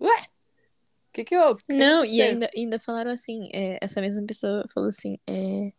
ué, 0.00 0.20
o 0.22 1.12
que 1.12 1.25
que 1.25 1.36
houve? 1.36 1.62
Que 1.62 1.66
que 1.68 1.72
Não, 1.78 2.04
e 2.04 2.20
aconteceu?" 2.20 2.25
ainda, 2.26 2.50
ainda 2.56 2.78
falaram 2.80 3.10
assim, 3.10 3.48
é, 3.54 3.78
essa 3.82 4.00
mesma 4.00 4.25
pessoa 4.26 4.64
falou 4.72 4.88
assim, 4.88 5.18
é, 5.28 5.72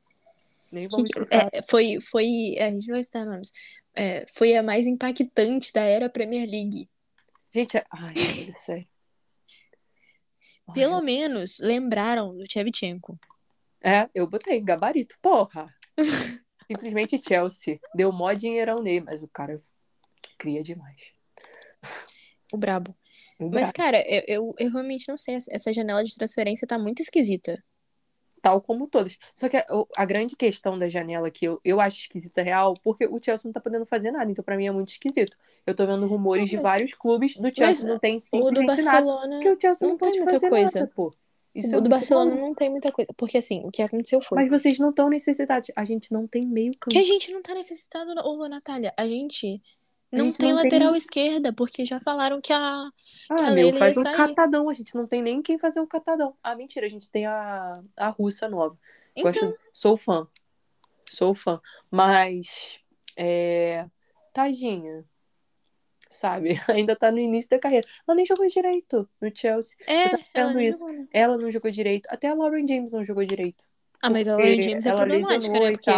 Nem 0.72 0.88
que- 0.88 0.96
vamos 0.96 1.10
citar. 1.12 1.50
é, 1.53 1.62
foi, 1.69 2.00
foi, 2.01 2.55
é, 2.57 2.65
a 2.67 2.72
gente 2.72 2.88
não 2.88 2.96
vai 2.96 3.03
citar 3.03 3.25
nomes, 3.25 3.51
é, 3.96 4.25
foi 4.34 4.55
a 4.55 4.63
mais 4.63 4.88
impactante 4.88 5.72
da 5.74 5.81
era 5.81 6.10
Premier 6.10 6.48
League. 6.50 6.89
Gente, 7.53 7.77
é- 7.77 7.84
ai, 7.91 8.13
sério. 8.55 8.88
Ai, 10.67 10.74
Pelo 10.74 11.01
menos 11.01 11.60
lembraram 11.60 12.29
do 12.29 12.43
Shevchenko. 12.50 13.17
É, 13.81 14.10
eu 14.13 14.27
botei 14.27 14.60
gabarito, 14.60 15.15
porra. 15.22 15.74
Simplesmente 16.70 17.20
Chelsea. 17.25 17.80
Deu 17.96 18.12
mó 18.12 18.32
dinheirão 18.34 18.82
nele, 18.82 19.01
mas 19.06 19.22
o 19.24 19.27
cara 19.27 19.62
cria 20.38 20.62
demais. 20.64 20.98
O 22.53 22.58
brabo. 22.58 22.96
O 23.40 23.46
Mas, 23.50 23.72
brabo. 23.72 23.74
cara, 23.74 24.03
eu, 24.08 24.24
eu, 24.27 24.56
eu 24.58 24.72
realmente 24.72 25.08
não 25.08 25.18
sei. 25.18 25.36
essa- 25.51 25.74
janela 25.74 26.03
de 26.03 26.14
transferência 26.16 26.68
tá 26.68 26.77
muito 26.77 27.01
esquisita. 27.01 27.62
Tal 28.42 28.62
como 28.62 28.88
todas. 28.88 29.18
Só 29.36 29.50
que 29.50 29.58
a, 29.58 29.66
a 29.98 30.06
grande 30.06 30.36
questão 30.36 30.77
da 30.77 30.88
janela 30.88 31.30
que 31.32 31.46
eu, 31.46 31.60
eu 31.64 31.82
acho 31.82 31.98
esquisita 31.98 32.42
real, 32.42 32.74
porque 32.84 33.06
o 33.06 33.20
Chelsea 33.22 33.48
não 33.48 33.51
tá 33.53 33.60
podendo 33.60 33.86
fazer 33.86 34.12
nada, 34.12 34.30
então 34.32 34.44
pra 34.46 34.56
mim 34.56 34.68
é 34.68 34.72
muito 34.72 34.90
esquisito. 34.90 35.36
Eu 35.66 35.75
tô 35.75 35.86
vendo 35.86 36.06
rumores 36.08 36.44
Não, 36.44 36.48
de 36.50 36.56
mas- 36.58 36.64
vários 36.64 36.94
clubes, 36.94 37.36
do 37.36 37.44
Chelsea 37.53 37.64
mas 37.66 37.84
não 37.84 38.00
tem 38.00 38.16
O 38.16 38.18
do 38.20 38.22
simplesmente 38.22 38.66
nada. 38.68 38.75
Barcelona. 38.75 39.36
Porque 39.36 39.50
o 39.50 39.60
Chelsea 39.60 39.86
não, 39.88 39.94
não 39.94 39.98
tem 39.98 40.08
pode 40.10 40.18
muita 40.20 40.34
fazer 40.36 40.50
coisa. 40.50 40.80
nada, 40.80 40.92
pô. 40.96 41.14
Isso 41.55 41.75
o 41.75 41.79
é 41.79 41.81
do 41.81 41.90
Barcelona 41.90 42.36
não 42.36 42.53
tem 42.53 42.70
muita 42.70 42.92
coisa. 42.92 43.12
Porque, 43.18 43.38
assim, 43.38 43.62
o 43.66 43.72
que 43.72 43.81
aconteceu 43.81 44.22
foi. 44.22 44.38
Mas 44.40 44.50
vocês 44.50 44.77
não 44.77 44.90
estão 44.92 45.10
necessitados. 45.10 45.72
A 45.75 45.83
gente 45.86 46.12
não 46.12 46.27
tem 46.27 46.46
meio 46.46 46.72
campo. 46.74 46.90
Que 46.92 47.00
a 47.00 47.03
gente 47.03 47.31
não 47.31 47.42
tá 47.42 47.53
necessitado, 47.55 48.12
ô 48.24 48.48
Natália. 48.48 48.94
A 48.96 49.07
gente 49.07 49.62
A 50.12 50.18
não 50.18 50.25
gente 50.25 50.38
tem 50.38 50.53
não 50.53 50.62
tem- 50.62 50.72
lateral 50.72 50.96
esquerda, 50.96 51.51
porque 51.51 51.83
já 51.83 52.00
falaram 52.00 52.40
que 52.40 52.53
a. 52.53 52.90
que 53.36 53.44
Ah, 53.44 53.48
a 53.48 53.51
meu, 53.51 53.66
Leila 53.66 53.79
faz 53.79 53.98
um 53.98 54.03
sair. 54.03 54.16
catadão. 54.18 54.70
A 54.70 54.74
gente 54.74 54.94
não 54.96 55.07
tem 55.07 55.22
nem 55.24 55.42
quem 55.42 55.57
fazer 55.57 55.79
um 55.79 55.88
catadão. 55.88 56.36
Ah, 56.44 56.55
mentira, 56.55 56.86
a 56.86 56.90
gente 56.90 57.10
tem 57.10 57.25
a, 57.25 57.81
a 57.96 58.10
russa 58.10 58.48
nova. 58.48 58.77
Gosto- 59.20 59.38
Então, 59.46 59.55
Sou 59.74 59.98
fã. 59.98 60.27
Sou 61.10 61.33
fã. 61.33 61.60
Mas, 61.90 62.77
é... 63.16 63.86
Tadinha. 64.33 65.03
Sabe? 66.09 66.59
Ainda 66.70 66.96
tá 66.96 67.11
no 67.11 67.20
início 67.20 67.50
da 67.50 67.59
carreira. 67.59 67.87
Ela 68.07 68.15
nem 68.15 68.25
jogou 68.25 68.48
direito 68.48 69.07
no 69.22 69.31
Chelsea. 69.33 69.77
é, 69.87 70.11
ela 70.33 70.53
nem 70.53 70.67
isso. 70.67 70.79
jogou, 70.79 70.96
né? 70.96 71.07
Ela 71.11 71.37
não 71.37 71.51
jogou 71.51 71.70
direito. 71.72 72.07
Até 72.09 72.27
a 72.29 72.33
Lauren 72.33 72.67
James 72.67 72.91
não 72.93 73.03
jogou 73.03 73.25
direito. 73.25 73.63
Ah, 74.01 74.09
mas 74.09 74.27
a 74.27 74.31
Lauren 74.37 74.61
James 74.61 74.85
é 74.85 74.93
problemática, 74.93 75.53
né? 75.61 75.72
Porque, 75.72 75.91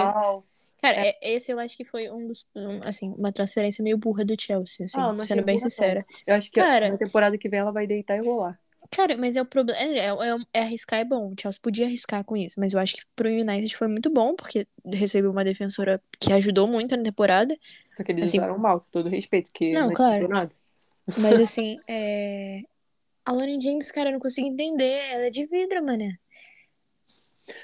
cara, 0.81 1.05
é- 1.07 1.17
esse 1.21 1.51
eu 1.51 1.59
acho 1.59 1.75
que 1.75 1.83
foi 1.85 2.09
um 2.09 2.25
dos. 2.27 2.45
um, 2.55 2.79
assim, 2.83 3.13
uma 3.17 3.31
transferência 3.31 3.83
meio 3.83 3.97
burra 3.97 4.23
do 4.23 4.35
Chelsea, 4.39 4.85
assim, 4.85 4.99
Ah, 4.99 5.11
não 5.13 5.21
sendo 5.25 5.43
bem 5.43 5.55
não. 5.55 5.63
sincera. 5.63 6.05
Eu 6.25 6.35
acho 6.35 6.49
que 6.51 6.59
Cara- 6.59 6.89
na 6.89 6.97
temporada 6.97 7.37
que 7.37 7.49
vem 7.49 7.59
ela 7.59 7.71
vai 7.71 7.85
deitar 7.85 8.17
e 8.17 8.21
rolar. 8.21 8.57
Cara, 8.91 9.15
mas 9.17 9.35
é 9.35 9.41
o 9.41 9.45
problema. 9.45 9.79
É, 9.79 10.07
é, 10.07 10.37
é 10.53 10.59
arriscar 10.61 10.99
é 10.99 11.05
bom. 11.05 11.31
O 11.31 11.35
Chelsea 11.39 11.59
podia 11.61 11.85
arriscar 11.85 12.23
com 12.23 12.35
isso, 12.35 12.59
mas 12.59 12.73
eu 12.73 12.79
acho 12.79 12.95
que 12.95 13.03
pro 13.15 13.29
United 13.29 13.75
foi 13.77 13.87
muito 13.87 14.09
bom, 14.09 14.35
porque 14.35 14.67
recebeu 14.85 15.29
uma 15.31 15.43
defensora 15.43 16.01
que 16.19 16.33
ajudou 16.33 16.67
muito 16.67 16.95
na 16.97 17.03
temporada. 17.03 17.55
Só 17.95 18.03
que 18.03 18.11
eles 18.11 18.25
Assim- 18.25 18.39
usaram 18.39 18.57
mal, 18.57 18.81
com 18.81 18.87
todo 18.91 19.09
respeito, 19.09 19.51
que 19.53 19.71
Não, 19.73 19.87
não, 19.87 19.93
claro. 19.93 20.15
adiantou 20.15 20.35
nada. 20.35 20.51
Mas 21.17 21.39
assim, 21.39 21.77
é. 21.87 22.61
A 23.25 23.31
Lauren 23.31 23.61
James, 23.61 23.91
cara, 23.91 24.09
eu 24.09 24.13
não 24.13 24.19
consigo 24.19 24.47
entender. 24.47 24.99
Ela 25.11 25.27
é 25.27 25.29
de 25.29 25.45
vidro, 25.45 25.83
mané. 25.85 26.17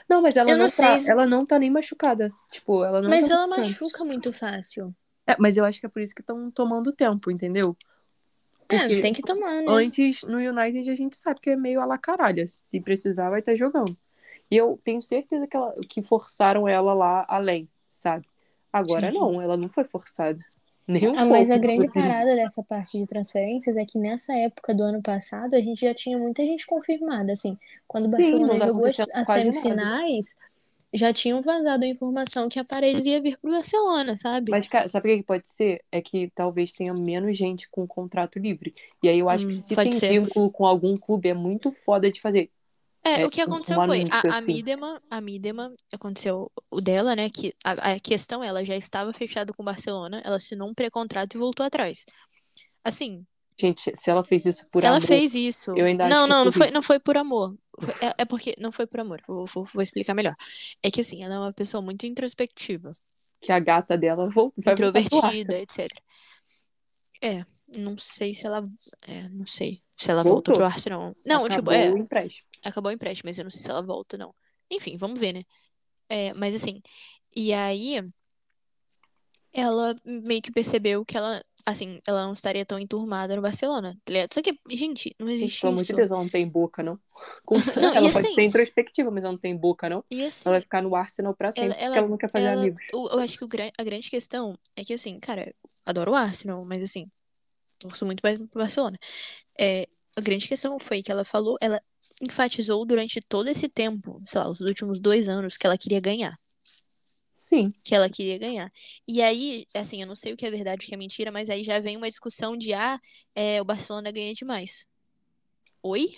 Não, 0.08 0.22
mas 0.22 0.38
ela 0.38 0.52
Eu 0.52 0.58
não, 0.58 0.64
não 0.66 0.70
tá, 0.70 1.00
se- 1.00 1.12
ela 1.12 1.26
não 1.26 1.46
tá 1.46 1.58
nem 1.58 1.70
machucada. 1.72 2.32
Tipo, 2.52 2.84
ela 2.84 3.02
não 3.02 3.10
Mas 3.10 3.28
tá 3.28 3.34
ela 3.34 3.48
machuca 3.48 4.04
muito 4.06 4.32
fácil. 4.32 4.96
É, 5.28 5.36
mas 5.40 5.58
eu 5.58 5.66
acho 5.66 5.80
que 5.80 5.86
é 5.86 5.90
por 5.90 6.02
isso 6.02 6.14
que 6.14 6.22
estão 6.22 6.52
tomando 6.52 6.92
tempo, 6.92 7.32
entendeu? 7.32 7.76
É, 8.70 8.80
Porque 8.80 9.00
tem 9.00 9.14
que 9.14 9.22
tomar, 9.22 9.62
né? 9.62 9.66
antes, 9.68 10.24
no 10.24 10.38
United, 10.38 10.90
a 10.90 10.96
gente 10.96 11.16
sabe 11.16 11.40
que 11.40 11.52
é 11.52 11.56
meio 11.56 11.80
a 11.80 11.86
la 11.86 11.98
caralho. 11.98 12.48
Se 12.48 12.80
precisar, 12.80 13.30
vai 13.30 13.40
estar 13.40 13.56
jogando. 13.56 13.96
E 14.50 14.58
eu 14.58 14.80
tenho 14.84 15.02
certeza 15.02 15.48
que, 15.48 15.56
ela, 15.56 15.76
que 15.88 16.02
forçaram 16.02 16.68
ela 16.68 16.94
lá 16.94 17.26
além, 17.28 17.68
sabe? 17.90 18.28
Agora 18.72 19.12
Sim. 19.12 19.18
não, 19.18 19.42
ela 19.42 19.56
não 19.56 19.70
foi 19.70 19.84
forçada. 19.84 20.40
Nem 20.88 21.10
um 21.10 21.18
Ah, 21.18 21.26
mas 21.26 21.50
a 21.50 21.58
grande 21.58 21.92
parada 21.92 22.36
dessa 22.36 22.62
parte 22.62 23.00
de 23.00 23.08
transferências 23.08 23.76
é 23.76 23.84
que 23.84 23.98
nessa 23.98 24.36
época 24.36 24.74
do 24.74 24.84
ano 24.84 25.02
passado 25.02 25.56
a 25.56 25.60
gente 25.60 25.82
já 25.82 25.96
tinha 25.96 26.18
muita 26.18 26.46
gente 26.46 26.66
confirmada, 26.66 27.32
assim. 27.32 27.58
Quando 27.88 28.06
o 28.08 28.12
Sim, 28.12 28.18
Barcelona 28.18 28.60
tá 28.60 28.68
jogou 28.68 28.86
as, 28.86 28.98
nada. 29.76 30.10
Já 30.98 31.14
tinham 31.14 31.42
vazado 31.42 31.86
a 31.86 31.88
informação 31.88 32.50
que 32.50 32.60
a 32.60 32.66
Paredes 32.66 33.06
ia 33.06 33.22
vir 33.22 33.38
pro 33.40 33.52
Barcelona, 33.52 34.16
sabe? 34.18 34.58
Mas, 34.58 34.68
cara, 34.68 34.88
sabe 34.88 35.14
o 35.14 35.18
que 35.18 35.24
pode 35.24 35.48
ser? 35.48 35.84
É 35.92 36.02
que 36.02 36.30
talvez 36.32 36.72
tenha 36.72 36.94
menos 36.94 37.36
gente 37.38 37.68
com 37.70 37.88
contrato 37.88 38.38
livre. 38.40 38.74
E 39.02 39.10
aí 39.10 39.20
eu 39.20 39.30
acho 39.30 39.48
Hum, 39.48 39.52
que 39.68 39.76
se 39.76 39.76
tem 39.78 40.00
ser. 40.00 40.00
vínculo 40.00 40.52
com 40.52 40.66
algum 40.66 40.96
clube, 40.98 41.30
é 41.30 41.34
muito 41.34 41.72
foda 41.72 42.12
de 42.12 42.22
fazer. 42.22 42.52
É, 43.04 43.24
É, 43.24 43.26
o 43.26 43.30
que 43.30 43.40
um- 43.46 43.58
aconteceu 43.58 43.80
foi, 43.82 44.04
a, 44.10 44.38
a 44.38 44.42
assim. 44.42 44.42
Midema, 44.42 45.02
a 45.12 45.22
Midema, 45.22 45.72
aconteceu 45.94 46.52
o 46.72 46.82
dela, 46.82 47.16
né, 47.16 47.30
que 47.30 47.54
a, 47.64 47.94
a 47.94 48.00
questão, 48.00 48.44
ela 48.44 48.66
já 48.66 48.76
estava 48.76 49.14
fechada 49.14 49.54
com 49.54 49.62
o 49.62 49.66
Barcelona, 49.66 50.22
ela 50.26 50.38
assinou 50.38 50.70
um 50.70 50.74
pré-contrato 50.74 51.36
e 51.36 51.38
voltou 51.38 51.64
atrás. 51.66 52.04
Assim, 52.84 53.26
Gente, 53.58 53.92
se 53.96 54.10
ela 54.10 54.24
fez 54.24 54.46
isso 54.46 54.68
por 54.70 54.84
ela 54.84 54.98
amor, 54.98 55.08
fez 55.08 55.34
isso. 55.34 55.72
eu 55.78 55.86
ainda 55.86 56.08
não, 56.10 56.28
não, 56.28 56.42
é 56.42 56.46
não 56.46 56.52
foi, 56.52 56.72
não 56.72 56.82
foi 56.82 57.00
por 57.00 57.18
amor. 57.18 57.56
É, 58.02 58.24
é 58.24 58.26
porque 58.26 58.54
não 58.60 58.72
foi 58.72 58.86
por 58.86 59.00
amor. 59.00 59.22
Vou, 59.28 59.46
vou, 59.46 59.64
vou 59.66 59.82
explicar 59.82 60.14
melhor. 60.14 60.36
É 60.84 60.92
que 60.92 61.02
assim, 61.02 61.24
ela 61.24 61.36
é 61.36 61.40
uma 61.40 61.54
pessoa 61.54 61.82
muito 61.82 62.06
introspectiva, 62.06 62.92
que 63.42 63.52
a 63.52 63.60
gata 63.60 63.98
dela 63.98 64.30
vai 64.30 64.46
introvertida, 64.58 65.60
etc. 65.60 65.90
É, 67.22 67.46
não 67.78 67.98
sei 67.98 68.34
se 68.34 68.46
ela, 68.46 68.68
é, 69.08 69.30
não 69.30 69.46
sei 69.46 69.82
se 69.96 70.12
ela 70.12 70.24
volta 70.24 70.52
Voltou. 70.52 70.54
pro 70.56 70.66
Arsenal. 70.66 71.14
Não, 71.26 71.48
tipo, 71.48 71.70
Acabou 71.70 71.74
é, 71.74 71.92
o 71.92 71.98
empréstimo. 71.98 72.48
acabou 72.64 72.92
o 72.92 72.94
empréstimo, 72.94 73.30
mas 73.30 73.38
eu 73.38 73.44
não 73.44 73.52
sei 73.52 73.62
se 73.62 73.70
ela 73.70 73.82
volta, 73.82 74.18
não. 74.18 74.34
Enfim, 74.70 74.98
vamos 74.98 75.20
ver, 75.20 75.34
né? 75.34 75.44
É, 76.10 76.34
mas 76.34 76.56
assim, 76.56 76.82
e 77.36 77.54
aí, 77.54 78.04
ela 79.54 79.96
meio 80.04 80.42
que 80.42 80.52
percebeu 80.52 81.06
que 81.06 81.18
ela, 81.18 81.44
assim, 81.66 82.00
ela 82.08 82.24
não 82.26 82.34
estaria 82.34 82.66
tão 82.66 82.78
enturmada 82.78 83.36
no 83.36 83.42
Barcelona, 83.42 83.98
tá 84.06 84.14
ligado? 84.14 84.34
Só 84.34 84.42
que, 84.42 84.58
gente, 84.70 85.16
não 85.20 85.30
existe 85.30 85.62
pelo 85.62 85.74
amor 85.74 85.82
isso. 85.82 85.92
de 85.92 85.96
Deus, 85.98 86.12
ela 86.12 86.22
não 86.22 86.30
tem 86.30 86.48
boca, 86.48 86.84
não. 86.84 87.00
Com- 87.46 87.56
Não, 87.56 87.94
ela 87.96 88.12
pode 88.12 88.26
assim- 88.28 88.36
ter 88.36 88.44
introspectiva, 88.44 89.10
mas 89.10 89.24
ela 89.24 89.34
não 89.34 89.40
tem 89.40 89.56
boca, 89.58 89.90
não. 89.90 90.04
Assim, 90.12 90.44
Ela 90.46 90.56
vai 90.56 90.62
ficar 90.62 90.82
no 90.82 90.96
Arsenal 90.96 91.36
pra 91.36 91.52
sempre, 91.52 91.70
Ela- 91.72 91.76
ela- 91.76 91.88
porque 91.88 92.00
ela 92.00 92.08
não 92.10 92.18
quer 92.18 92.30
fazer 92.30 92.46
ela- 92.46 92.62
amigos. 92.62 92.86
o- 92.94 93.08
eu 93.10 93.20
acho 93.20 93.38
que 93.38 93.44
o 93.46 93.50
a 93.80 93.84
grande 93.84 94.10
questão 94.10 94.58
é 94.76 94.84
que, 94.84 94.94
assim, 94.94 95.20
cara, 95.20 95.48
eu 95.48 95.54
adoro 95.86 96.12
o 96.12 96.16
Arsenal, 96.16 96.64
mas 96.66 96.84
assim, 96.84 97.10
torço 97.80 98.06
muito 98.06 98.22
mais 98.22 98.38
pro 98.38 98.60
Barcelona. 98.62 98.98
É, 99.60 99.88
a 100.16 100.22
grande 100.22 100.48
questão 100.48 100.78
foi 100.80 101.02
que 101.02 101.12
ela 101.12 101.26
falou, 101.26 101.58
ela 101.62 101.82
enfatizou 102.22 102.86
durante 102.86 103.20
todo 103.22 103.48
esse 103.50 103.68
tempo, 103.68 104.22
sei 104.24 104.40
lá, 104.40 104.50
os 104.50 104.62
últimos 104.62 105.00
dois 105.00 105.28
anos, 105.28 105.58
que 105.58 105.66
ela 105.66 105.78
queria 105.78 106.00
ganhar. 106.00 106.38
Sim. 107.36 107.74
que 107.84 107.94
ela 107.94 108.10
queria 108.10 108.38
ganhar. 108.38 108.72
E 109.06 109.22
aí, 109.22 109.68
assim, 109.76 110.02
eu 110.02 110.08
não 110.08 110.16
sei 110.16 110.32
o 110.32 110.38
que 110.38 110.46
é 110.46 110.50
verdade 110.50 110.86
o 110.86 110.88
que 110.88 110.94
é 110.94 110.98
mentira, 110.98 111.32
mas 111.32 111.50
aí 111.50 111.66
já 111.66 111.80
vem 111.80 111.98
uma 111.98 112.08
discussão 112.08 112.56
de, 112.56 112.74
ah, 112.74 112.98
é, 113.36 113.62
o 113.62 113.66
Barcelona 113.66 114.10
ganha 114.10 114.34
demais. 114.34 114.88
Oi? 115.84 116.18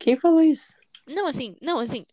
Quem 0.00 0.16
falou 0.16 0.42
isso? 0.42 0.74
Não, 1.06 1.26
assim, 1.26 1.54
não, 1.62 1.78
assim, 1.78 2.04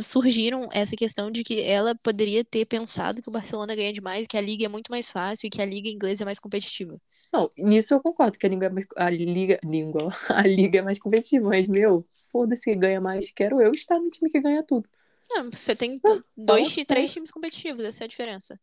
surgiram 0.00 0.68
essa 0.72 0.96
questão 0.96 1.30
de 1.30 1.44
que 1.44 1.62
ela 1.62 1.94
poderia 1.94 2.44
ter 2.44 2.66
pensado 2.66 3.22
que 3.22 3.28
o 3.28 3.32
Barcelona 3.32 3.74
ganha 3.76 3.92
demais, 3.92 4.26
que 4.26 4.36
a 4.36 4.40
liga 4.40 4.64
é 4.64 4.68
muito 4.68 4.90
mais 4.90 5.08
fácil 5.08 5.46
e 5.46 5.50
que 5.50 5.62
a 5.62 5.64
liga 5.64 5.88
inglesa 5.88 6.24
é 6.24 6.26
mais 6.26 6.40
competitiva. 6.40 7.00
Não, 7.32 7.50
nisso 7.56 7.94
eu 7.94 8.00
concordo 8.00 8.36
que 8.36 8.46
a 8.46 8.48
língua 8.48 8.66
é 8.66 8.70
mais, 8.70 8.86
a 8.96 9.10
liga, 9.10 9.60
língua, 9.64 10.10
a 10.28 10.42
liga 10.42 10.80
é 10.80 10.82
mais 10.82 10.98
competitiva, 10.98 11.48
mas 11.48 11.68
meu, 11.68 12.04
foda-se 12.32 12.64
que 12.64 12.74
ganha 12.74 13.00
mais, 13.00 13.30
quero 13.30 13.60
eu 13.60 13.70
estar 13.70 13.98
no 13.98 14.10
time 14.10 14.28
que 14.28 14.40
ganha 14.40 14.62
tudo. 14.64 14.88
Não, 15.30 15.50
você 15.50 15.76
tem 15.76 16.00
dois, 16.36 16.74
fala 16.74 16.86
três 16.86 17.12
times 17.12 17.30
competitivos, 17.30 17.84
essa 17.84 18.04
é 18.04 18.06
a 18.06 18.08
diferença. 18.08 18.58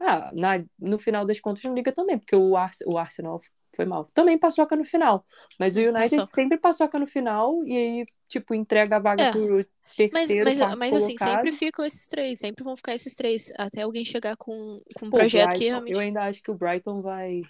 Ah, 0.00 0.30
na, 0.34 0.64
no 0.78 0.98
final 0.98 1.24
das 1.24 1.40
contas 1.40 1.62
não 1.64 1.74
liga 1.74 1.92
também, 1.92 2.18
porque 2.18 2.36
o, 2.36 2.56
Ars, 2.56 2.78
o 2.86 2.98
Arsenal 2.98 3.40
foi 3.74 3.84
mal. 3.84 4.10
Também 4.12 4.38
paçoca 4.38 4.76
no 4.76 4.84
final, 4.84 5.24
mas 5.58 5.76
o 5.76 5.80
United 5.80 6.16
Paçoca. 6.16 6.26
sempre 6.26 6.58
paçoca 6.58 6.98
no 6.98 7.06
final 7.06 7.64
e 7.64 7.76
aí, 7.76 8.06
tipo, 8.28 8.54
entrega 8.54 8.96
a 8.96 8.98
vaga 8.98 9.24
É. 9.24 9.30
pro 9.32 9.56
Mas, 9.56 9.66
terceiro, 9.96 10.44
mas, 10.44 10.58
quarto 10.58 10.78
mas 10.78 10.94
assim, 10.94 11.16
sempre 11.18 11.52
ficam 11.52 11.84
esses 11.84 12.06
três, 12.08 12.38
sempre 12.38 12.64
vão 12.64 12.76
ficar 12.76 12.94
esses 12.94 13.14
três, 13.14 13.52
até 13.56 13.82
alguém 13.82 14.04
chegar 14.04 14.36
com, 14.36 14.80
com 14.94 15.06
um 15.06 15.10
Pô, 15.10 15.18
projeto 15.18 15.50
que 15.50 15.56
Brighton, 15.58 15.64
realmente 15.70 15.94
Eu 15.94 16.00
ainda 16.00 16.22
acho 16.24 16.42
que 16.42 16.50
o 16.50 16.54
Brighton 16.54 17.00
vai, 17.00 17.42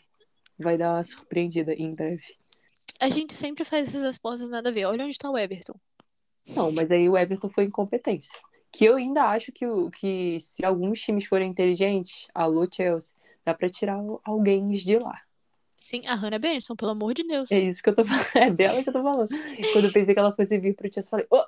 vai 0.59 0.77
dar 0.77 0.95
uma 0.95 1.03
surpreendida 1.03 1.73
em 1.75 1.95
breve. 1.95 2.25
A 3.01 3.09
gente 3.09 3.33
sempre 3.33 3.65
faz 3.65 3.89
essas 3.89 4.03
respostas 4.03 4.49
nada 4.49 4.69
a 4.69 4.73
ver. 4.73 4.85
Olha 4.85 5.05
onde 5.05 5.19
tá 5.19 5.31
o 5.31 5.37
Everton. 5.37 5.75
Não, 6.49 6.71
mas 6.73 6.91
aí 6.93 7.09
o 7.09 7.17
Everton 7.17 7.49
foi 7.49 7.65
incompetência. 7.65 8.39
Que 8.71 8.85
eu 8.87 8.97
ainda 8.97 9.25
acho 9.25 9.53
que, 9.53 9.65
que 9.99 10.39
se 10.41 10.65
alguns 10.65 11.01
times 11.01 11.25
forem 11.27 11.49
inteligentes, 11.51 12.27
alô 12.35 12.67
Chelsea, 12.71 13.15
dá 13.45 13.55
pra 13.55 13.69
tirar 13.71 13.99
alguém 14.25 14.71
de 14.71 14.99
lá. 14.99 15.21
Sim, 15.77 16.07
a 16.07 16.15
Hannah 16.15 16.39
Benson, 16.39 16.75
pelo 16.75 16.93
amor 16.93 17.15
de 17.15 17.23
Deus. 17.25 17.51
É 17.53 17.59
isso 17.61 17.83
que 17.83 17.91
eu 17.91 17.95
tô 17.95 18.05
falando. 18.05 18.25
É 18.35 18.51
dela 18.51 18.83
que 18.83 18.89
eu 18.89 18.93
tô 18.93 19.03
falando. 19.03 19.29
Quando 19.73 19.85
eu 19.87 19.93
pensei 19.93 20.15
que 20.15 20.19
ela 20.21 20.35
fosse 20.35 20.59
vir 20.59 20.75
pro 20.75 20.93
Chelsea, 20.93 21.07
eu 21.07 21.11
falei, 21.11 21.27
ô, 21.31 21.45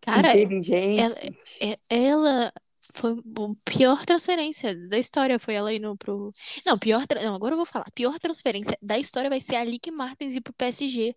Cara, 0.00 0.30
inteligente. 0.30 1.00
ela- 1.00 1.16
é- 1.60 1.78
ela 1.90 2.52
foi 2.92 3.12
a 3.12 3.70
pior 3.70 4.04
transferência 4.06 4.74
da 4.88 4.98
história. 4.98 5.38
Foi 5.38 5.54
ela 5.54 5.72
indo 5.72 5.94
pro. 5.96 6.32
Não, 6.66 6.78
pior. 6.78 7.02
Não, 7.22 7.34
agora 7.34 7.52
eu 7.52 7.56
vou 7.56 7.66
falar. 7.66 7.84
Pior 7.94 8.18
transferência 8.18 8.76
da 8.80 8.98
história 8.98 9.28
vai 9.30 9.40
ser 9.40 9.56
a 9.56 9.64
Lick 9.64 9.90
Martins 9.90 10.34
ir 10.34 10.40
pro 10.40 10.52
PSG. 10.54 11.14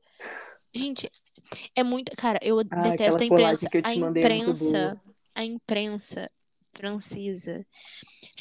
Gente, 0.73 1.09
é 1.75 1.83
muito. 1.83 2.15
Cara, 2.15 2.39
eu 2.41 2.59
Ah, 2.69 2.81
detesto 2.81 3.23
a 3.23 3.25
imprensa. 3.25 3.69
A 3.83 3.91
é 3.91 3.95
imprensa. 3.95 5.01
A 5.35 5.43
imprensa 5.43 6.31
francesa 6.73 7.65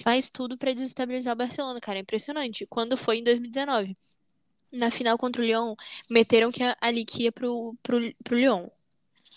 faz 0.03 0.31
tudo 0.31 0.57
pra 0.57 0.73
desestabilizar 0.73 1.35
o 1.35 1.37
Barcelona, 1.37 1.81
cara. 1.81 1.99
É 1.99 2.03
impressionante. 2.03 2.67
Quando 2.67 2.97
foi 2.97 3.19
em 3.19 3.25
2019, 3.25 3.97
na 4.73 4.91
final 4.91 5.19
contra 5.19 5.43
o 5.43 5.45
Lyon, 5.45 5.75
meteram 6.11 6.51
que 6.51 6.63
a, 6.63 6.77
a 6.81 6.91
Lick 6.91 7.23
ia 7.23 7.33
pro, 7.33 7.77
pro, 7.83 7.99
pro 8.25 8.37
Lyon. 8.37 8.69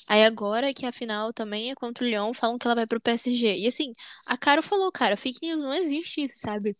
Aí 0.07 0.23
agora 0.23 0.73
que 0.73 0.85
a 0.85 0.91
final 0.91 1.33
também 1.33 1.71
é 1.71 1.75
contra 1.75 2.03
o 2.03 2.07
Lyon, 2.07 2.33
falam 2.33 2.57
que 2.57 2.67
ela 2.67 2.75
vai 2.75 2.85
pro 2.87 2.99
PSG. 2.99 3.57
E 3.57 3.67
assim, 3.67 3.91
a 4.25 4.37
Caro 4.37 4.61
falou, 4.61 4.91
cara, 4.91 5.17
fake 5.17 5.39
news 5.41 5.61
não 5.61 5.73
existe 5.73 6.23
isso, 6.23 6.35
sabe? 6.37 6.77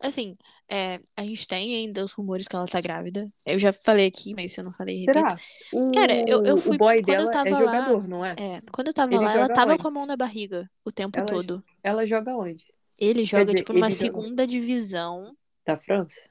Assim, 0.00 0.36
é, 0.68 1.00
a 1.16 1.22
gente 1.22 1.46
tem 1.48 1.74
ainda 1.74 2.04
os 2.04 2.12
rumores 2.12 2.46
que 2.46 2.54
ela 2.54 2.66
tá 2.66 2.80
grávida. 2.80 3.28
Eu 3.44 3.58
já 3.58 3.72
falei 3.72 4.06
aqui, 4.06 4.32
mas 4.34 4.52
se 4.52 4.60
eu 4.60 4.64
não 4.64 4.72
falei, 4.72 5.00
repito. 5.00 5.18
Será? 5.18 5.36
O, 5.72 5.90
Cara, 5.92 6.12
eu- 6.28 6.44
eu 6.44 6.58
fui- 6.58 6.76
o 6.76 6.78
boy 6.78 7.02
quando 7.02 7.20
eu 7.20 7.30
tava 7.30 7.48
é 7.48 7.52
lá- 7.52 7.58
jogador, 7.58 8.08
não 8.08 8.24
é? 8.24 8.30
É, 8.38 8.58
quando 8.72 8.86
eu 8.88 8.94
tava 8.94 9.12
Ele 9.12 9.24
lá, 9.24 9.32
ela 9.34 9.48
tava 9.48 9.72
onde? 9.72 9.82
com 9.82 9.88
a 9.88 9.90
mão 9.90 10.06
na 10.06 10.16
barriga 10.16 10.70
o 10.84 10.92
tempo 10.92 11.18
Ela- 11.18 11.26
todo. 11.26 11.64
Ela 11.82 12.06
joga 12.06 12.36
onde? 12.36 12.64
Ele 12.96 13.24
joga, 13.24 13.46
dizer, 13.46 13.58
tipo, 13.58 13.72
numa 13.72 13.86
ele 13.86 13.94
joga- 13.94 14.06
segunda 14.06 14.46
divisão. 14.46 15.36
Da 15.66 15.76
França? 15.76 16.28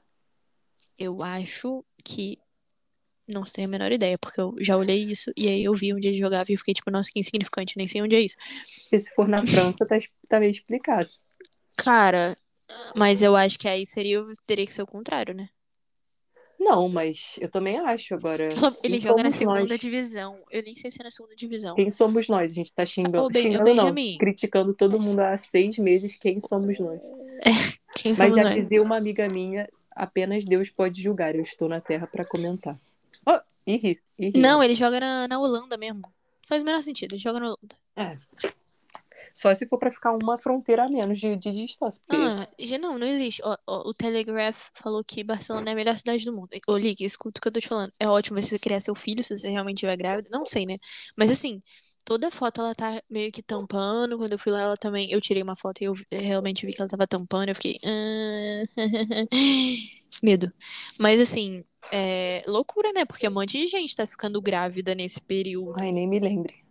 Eu 0.98 1.22
acho 1.22 1.84
que. 2.02 2.38
Não 3.30 3.44
tenho 3.44 3.68
a 3.68 3.70
menor 3.70 3.92
ideia, 3.92 4.16
porque 4.16 4.40
eu 4.40 4.54
já 4.58 4.74
olhei 4.78 5.02
isso 5.04 5.30
e 5.36 5.46
aí 5.48 5.62
eu 5.62 5.74
vi 5.74 5.92
onde 5.92 6.08
ele 6.08 6.16
jogava 6.16 6.50
e 6.50 6.56
fiquei 6.56 6.72
tipo, 6.72 6.90
nossa, 6.90 7.10
que 7.12 7.20
insignificante, 7.20 7.76
nem 7.76 7.86
sei 7.86 8.00
onde 8.00 8.16
é 8.16 8.20
isso. 8.22 8.36
Se 8.64 9.10
for 9.14 9.28
na 9.28 9.36
França, 9.46 9.84
tá, 9.86 9.98
tá 10.26 10.40
meio 10.40 10.50
explicado. 10.50 11.06
Cara, 11.76 12.34
mas 12.94 13.22
eu 13.22 13.34
acho 13.36 13.58
que 13.58 13.68
aí 13.68 13.86
seria, 13.86 14.24
teria 14.46 14.66
que 14.66 14.72
ser 14.72 14.82
o 14.82 14.86
contrário, 14.86 15.34
né? 15.34 15.48
Não, 16.60 16.88
mas 16.88 17.36
eu 17.40 17.48
também 17.48 17.78
acho 17.78 18.14
agora. 18.14 18.48
Ele 18.82 18.98
Quem 18.98 18.98
joga 18.98 19.22
na 19.22 19.30
segunda 19.30 19.60
nós? 19.64 19.78
divisão. 19.80 20.40
Eu 20.50 20.62
nem 20.62 20.74
sei 20.74 20.90
se 20.90 21.00
é 21.00 21.04
na 21.04 21.10
segunda 21.10 21.36
divisão. 21.36 21.74
Quem 21.76 21.88
somos 21.88 22.26
nós? 22.28 22.50
A 22.50 22.54
gente 22.54 22.72
tá 22.72 22.84
xingando, 22.84 23.22
Ô, 23.22 23.28
Ben- 23.28 23.42
xingando 23.52 23.74
não, 23.74 23.94
criticando 24.18 24.74
todo 24.74 25.00
mundo 25.00 25.20
há 25.20 25.36
seis 25.36 25.78
meses. 25.78 26.16
Quem 26.16 26.40
somos 26.40 26.78
nós? 26.80 27.00
Quem 27.94 28.10
Mas 28.12 28.16
somos 28.18 28.34
já 28.36 28.42
nós? 28.42 28.54
dizia 28.56 28.82
uma 28.82 28.96
amiga 28.98 29.28
minha, 29.32 29.68
apenas 29.92 30.44
Deus 30.44 30.68
pode 30.68 31.00
julgar. 31.00 31.34
Eu 31.36 31.42
estou 31.42 31.68
na 31.68 31.80
Terra 31.80 32.08
pra 32.08 32.24
comentar. 32.24 32.76
Ó, 33.24 33.40
e 33.64 33.76
ri, 33.76 34.00
e 34.18 34.30
ri. 34.30 34.40
Não, 34.40 34.60
ele 34.62 34.74
joga 34.74 34.98
na, 34.98 35.28
na 35.28 35.38
Holanda 35.38 35.76
mesmo. 35.76 36.02
Faz 36.44 36.62
o 36.62 36.64
menor 36.64 36.82
sentido, 36.82 37.12
ele 37.12 37.22
joga 37.22 37.38
na 37.38 37.46
Holanda. 37.46 37.76
É. 37.94 38.18
Só 39.38 39.54
se 39.54 39.68
for 39.68 39.78
pra 39.78 39.88
ficar 39.88 40.10
uma 40.20 40.36
fronteira 40.36 40.86
a 40.86 40.88
menos 40.88 41.16
de, 41.20 41.36
de 41.36 41.52
distância. 41.52 42.02
Porque 42.04 42.20
Ah, 42.20 42.48
já 42.58 42.76
não, 42.76 42.98
não 42.98 43.06
existe. 43.06 43.40
Ó, 43.44 43.56
ó, 43.68 43.88
o 43.88 43.94
Telegraph 43.94 44.66
falou 44.74 45.04
que 45.04 45.22
Barcelona 45.22 45.70
é 45.70 45.72
a 45.74 45.76
melhor 45.76 45.96
cidade 45.96 46.24
do 46.24 46.32
mundo. 46.32 46.48
Ô, 46.66 46.76
Lick, 46.76 47.04
escuta 47.04 47.38
o 47.38 47.40
que 47.40 47.46
eu 47.46 47.52
tô 47.52 47.60
te 47.60 47.68
falando. 47.68 47.92
É 48.00 48.08
ótimo 48.08 48.42
você 48.42 48.58
criar 48.58 48.80
seu 48.80 48.96
filho 48.96 49.22
se 49.22 49.38
você 49.38 49.48
realmente 49.48 49.76
estiver 49.76 49.96
grávida. 49.96 50.28
Não 50.32 50.44
sei, 50.44 50.66
né? 50.66 50.76
Mas 51.16 51.30
assim, 51.30 51.62
toda 52.04 52.32
foto 52.32 52.60
ela 52.62 52.74
tá 52.74 53.00
meio 53.08 53.30
que 53.30 53.40
tampando. 53.40 54.18
Quando 54.18 54.32
eu 54.32 54.38
fui 54.40 54.50
lá, 54.50 54.60
ela 54.62 54.76
também. 54.76 55.08
Eu 55.08 55.20
tirei 55.20 55.40
uma 55.44 55.54
foto 55.54 55.82
e 55.82 55.84
eu 55.84 55.94
realmente 56.10 56.66
vi 56.66 56.72
que 56.72 56.80
ela 56.80 56.90
tava 56.90 57.06
tampando. 57.06 57.50
Eu 57.50 57.54
fiquei. 57.54 57.78
"Ah". 57.84 58.64
Medo. 60.20 60.52
Mas 60.98 61.20
assim, 61.20 61.62
é 61.92 62.42
loucura, 62.48 62.92
né? 62.92 63.04
Porque 63.04 63.28
um 63.28 63.32
monte 63.32 63.52
de 63.52 63.68
gente 63.68 63.94
tá 63.94 64.04
ficando 64.04 64.42
grávida 64.42 64.96
nesse 64.96 65.20
período. 65.20 65.76
Ai, 65.80 65.92
nem 65.92 66.08
me 66.08 66.18
lembre. 66.18 66.66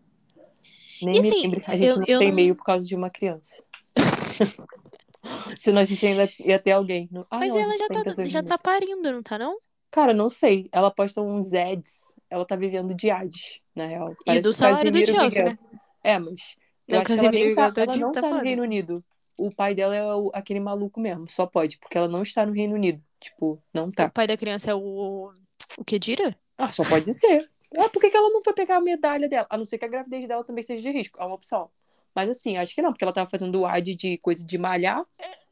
Nem 1.01 1.15
E 1.15 1.19
assim. 1.19 1.51
A 1.65 1.75
gente 1.75 1.87
eu- 1.87 1.95
não 1.97 2.05
eu 2.07 2.19
tem 2.19 2.27
não- 2.29 2.35
meio 2.35 2.55
por 2.55 2.63
causa 2.63 2.85
de 2.85 2.95
uma 2.95 3.09
criança. 3.09 3.63
Senão 5.57 5.81
a 5.81 5.83
gente 5.83 6.05
ainda 6.05 6.29
ia 6.39 6.59
ter 6.59 6.71
alguém. 6.71 7.09
Ah, 7.31 7.37
Mas 7.39 7.53
não, 7.53 7.59
ela 7.61 7.77
já 7.77 7.87
tá, 7.89 8.03
pessoas 8.03 8.29
já 8.29 8.43
tá 8.43 8.57
parindo, 8.57 9.11
não 9.11 9.21
tá, 9.23 9.37
não? 9.37 9.57
Cara, 9.91 10.13
não 10.13 10.29
sei. 10.29 10.69
Ela 10.71 10.91
posta 10.91 11.21
uns 11.21 11.53
ads. 11.53 12.13
Ela 12.29 12.45
tá 12.45 12.55
vivendo 12.55 12.93
de 12.93 13.09
ads, 13.09 13.59
na 13.75 13.87
real. 13.87 14.15
E 14.25 14.39
do 14.39 14.49
o 14.49 14.53
salário 14.53 14.91
do 14.91 15.05
Chelsea, 15.05 15.45
né? 15.45 15.59
É, 16.03 16.19
mas. 16.19 16.55
Eu 16.87 16.95
Não, 16.95 17.01
acho 17.01 17.05
que 17.13 17.19
ela, 17.19 17.31
nem 17.31 17.55
tá, 17.55 17.61
ela 17.63 17.73
tá- 17.73 17.97
não 17.97 18.11
tá 18.11 18.21
tá 18.21 18.29
no. 18.29 18.41
Reino 18.41 18.63
Unido. 18.63 19.03
O 19.37 19.51
pai 19.53 19.75
dela 19.75 19.95
é 19.95 20.15
o- 20.15 20.31
aquele 20.33 20.59
maluco 20.59 20.99
mesmo. 20.99 21.29
Só 21.29 21.45
pode, 21.45 21.77
porque 21.77 21.97
ela 21.97 22.07
não 22.07 22.21
está 22.23 22.45
no 22.45 22.53
Reino 22.53 22.75
Unido. 22.75 23.01
Tipo, 23.19 23.61
não 23.73 23.87
O 23.87 23.91
tá. 23.91 24.07
pai 24.09 24.25
da 24.27 24.37
criança 24.37 24.71
é 24.71 24.75
o. 24.75 25.31
O 25.77 25.83
Kedira? 25.83 26.37
Ah, 26.57 26.71
só 26.71 26.83
pode 26.83 27.11
ser. 27.13 27.49
Ah, 27.75 27.89
por 27.89 27.99
que, 28.01 28.09
que 28.09 28.17
ela 28.17 28.29
não 28.29 28.41
foi 28.43 28.53
pegar 28.53 28.77
a 28.77 28.81
medalha 28.81 29.27
dela? 29.27 29.47
A 29.49 29.57
não 29.57 29.65
ser 29.65 29.77
que 29.77 29.85
a 29.85 29.89
gravidez 29.89 30.27
dela 30.27 30.43
também 30.43 30.63
seja 30.63 30.81
de 30.81 30.91
risco. 30.91 31.19
É 31.21 31.25
uma 31.25 31.35
opção. 31.35 31.69
Mas 32.15 32.29
assim, 32.29 32.57
acho 32.57 32.73
que 32.73 32.81
não, 32.81 32.91
porque 32.91 33.03
ela 33.03 33.13
tava 33.13 33.29
fazendo 33.29 33.65
ad 33.65 33.93
de 33.95 34.17
coisa 34.19 34.43
de 34.43 34.57
malhar 34.57 35.05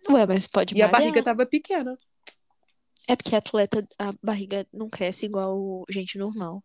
Ué, 0.10 0.26
mas 0.26 0.48
pode 0.48 0.76
e 0.76 0.82
a 0.82 0.88
barriga 0.88 1.22
tava 1.22 1.46
pequena. 1.46 1.98
É 3.08 3.16
porque 3.16 3.36
atleta, 3.36 3.88
a 4.00 4.14
barriga 4.24 4.66
não 4.74 4.90
cresce 4.90 5.26
igual 5.28 5.84
gente 5.90 6.18
normal. 6.18 6.64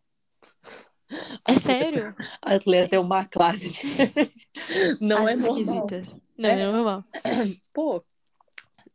É 1.47 1.55
sério. 1.57 2.15
A 2.41 2.55
atleta 2.55 2.95
é 2.95 2.99
uma 2.99 3.25
classe. 3.25 3.73
de- 3.73 3.81
não 5.01 5.27
As 5.27 5.27
é 5.27 5.35
normal. 5.35 5.49
esquisitas. 5.49 6.23
Não 6.37 6.49
é, 6.49 6.53
É. 6.61 6.71
normal. 6.71 7.03
Pô. 7.73 8.03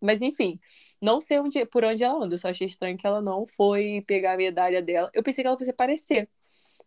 Mas 0.00 0.22
enfim, 0.22 0.58
não 1.00 1.20
sei 1.20 1.38
onde, 1.38 1.64
por 1.66 1.84
onde 1.84 2.02
ela 2.02 2.24
anda. 2.24 2.34
Eu 2.34 2.38
só 2.38 2.48
achei 2.48 2.66
estranho 2.66 2.96
que 2.96 3.06
ela 3.06 3.20
não 3.22 3.46
foi 3.46 4.02
pegar 4.06 4.32
a 4.32 4.36
medalha 4.36 4.82
dela. 4.82 5.10
Eu 5.12 5.22
pensei 5.22 5.42
que 5.44 5.48
ela 5.48 5.58
fosse 5.58 5.70
aparecer. 5.70 6.28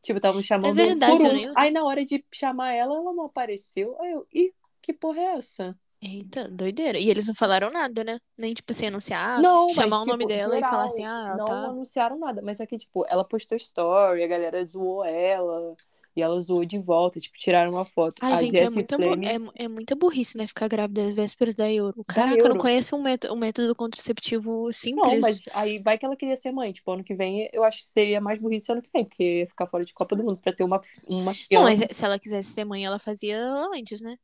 Tipo, 0.01 0.17
estavam 0.17 0.41
chamando 0.41 0.83
um 0.85 0.93
É 0.93 0.95
verdade, 0.95 1.17
por 1.17 1.21
um. 1.21 1.33
nem- 1.33 1.51
Aí 1.55 1.71
na 1.71 1.83
hora 1.85 2.05
de 2.05 2.23
chamar 2.33 2.73
ela, 2.73 2.95
ela 2.95 3.13
não 3.13 3.25
apareceu. 3.25 3.99
Aí 4.01 4.12
eu, 4.12 4.27
ih, 4.33 4.53
que 4.81 4.93
porra 4.93 5.19
é 5.21 5.25
essa? 5.38 5.77
Eita, 6.01 6.47
doideira. 6.47 6.97
E 6.97 7.09
eles 7.09 7.27
não 7.27 7.35
falaram 7.35 7.69
nada, 7.71 8.03
né? 8.03 8.19
Nem, 8.38 8.53
tipo 8.53 8.71
assim, 8.71 8.88
anunciar, 8.88 9.45
não, 9.45 9.73
mas, 9.73 9.97
chamar 9.97 10.01
o 10.01 10.05
nome 10.05 10.25
tipo, 10.25 10.25
dela 10.25 10.57
e 10.59 10.63
geral, 10.63 10.63
falar 10.63 10.85
assim, 10.85 11.03
ah, 11.05 11.38
não 11.38 11.45
tá. 11.45 11.69
anunciaram 11.69 12.17
nada. 12.19 12.41
Mas 12.41 12.57
só 12.57 12.65
que, 12.65 12.77
tipo, 12.77 13.05
ela 13.07 13.23
postou 13.25 13.55
story, 13.55 14.23
a 14.23 14.27
galera 14.27 14.63
zoou 14.65 15.05
ela. 15.05 15.75
E 16.15 16.22
ela 16.22 16.39
zoou 16.39 16.65
de 16.65 16.78
volta, 16.80 17.19
tipo, 17.19 17.38
tiraram 17.38 17.72
uma 17.72 17.86
foto. 17.86 18.19
Ai, 18.22 18.34
a 18.34 18.36
gente, 18.36 18.60
é 18.60 18.69
muita, 18.69 18.95
Flame- 18.98 19.28
é, 19.28 19.63
é 19.63 19.67
muita 19.67 19.95
burrice, 19.95 20.38
né? 20.38 20.45
Ficar 20.48 20.67
grávida 20.67 21.08
às 21.08 21.13
vésperas 21.13 21.56
da 21.56 21.72
Euro. 21.72 22.04
Caraca, 22.08 22.36
eu 22.36 22.43
não 22.43 22.48
Euro. 22.52 22.60
conheço 22.60 22.95
um 22.95 23.02
método, 23.02 23.34
um 23.34 23.38
método 23.38 23.76
contraceptivo 23.76 24.72
simples. 24.74 25.06
Não, 25.13 25.19
mas 25.22 25.43
aí 25.54 25.80
vai 25.80 25.98
que 25.98 26.06
ela 26.06 26.15
queria 26.15 26.36
ser 26.36 26.52
mãe. 26.52 26.72
Tipo, 26.74 26.91
ano 26.91 27.04
que 27.04 27.13
vem 27.13 27.48
eu 27.54 27.63
acho 27.63 27.78
que 27.78 27.86
seria 27.86 28.19
mais 28.19 28.41
burrice 28.41 28.72
ano 28.72 28.82
que 28.82 28.89
vem, 28.93 29.06
porque 29.06 29.39
ia 29.41 29.48
ficar 29.48 29.67
fora 29.67 29.86
de 29.86 29.93
Copa 29.93 30.15
do 30.15 30.24
Mundo 30.24 30.38
pra 30.38 30.52
ter 30.52 30.63
uma, 30.63 30.82
uma 31.08 31.32
Não, 31.52 31.62
mas 31.63 31.80
se 31.91 32.04
ela 32.06 32.17
quisesse 32.19 32.50
ser 32.50 32.65
mãe, 32.65 32.84
ela 32.86 33.00
fazia 33.00 33.39
antes, 33.74 34.02
né? 34.02 34.17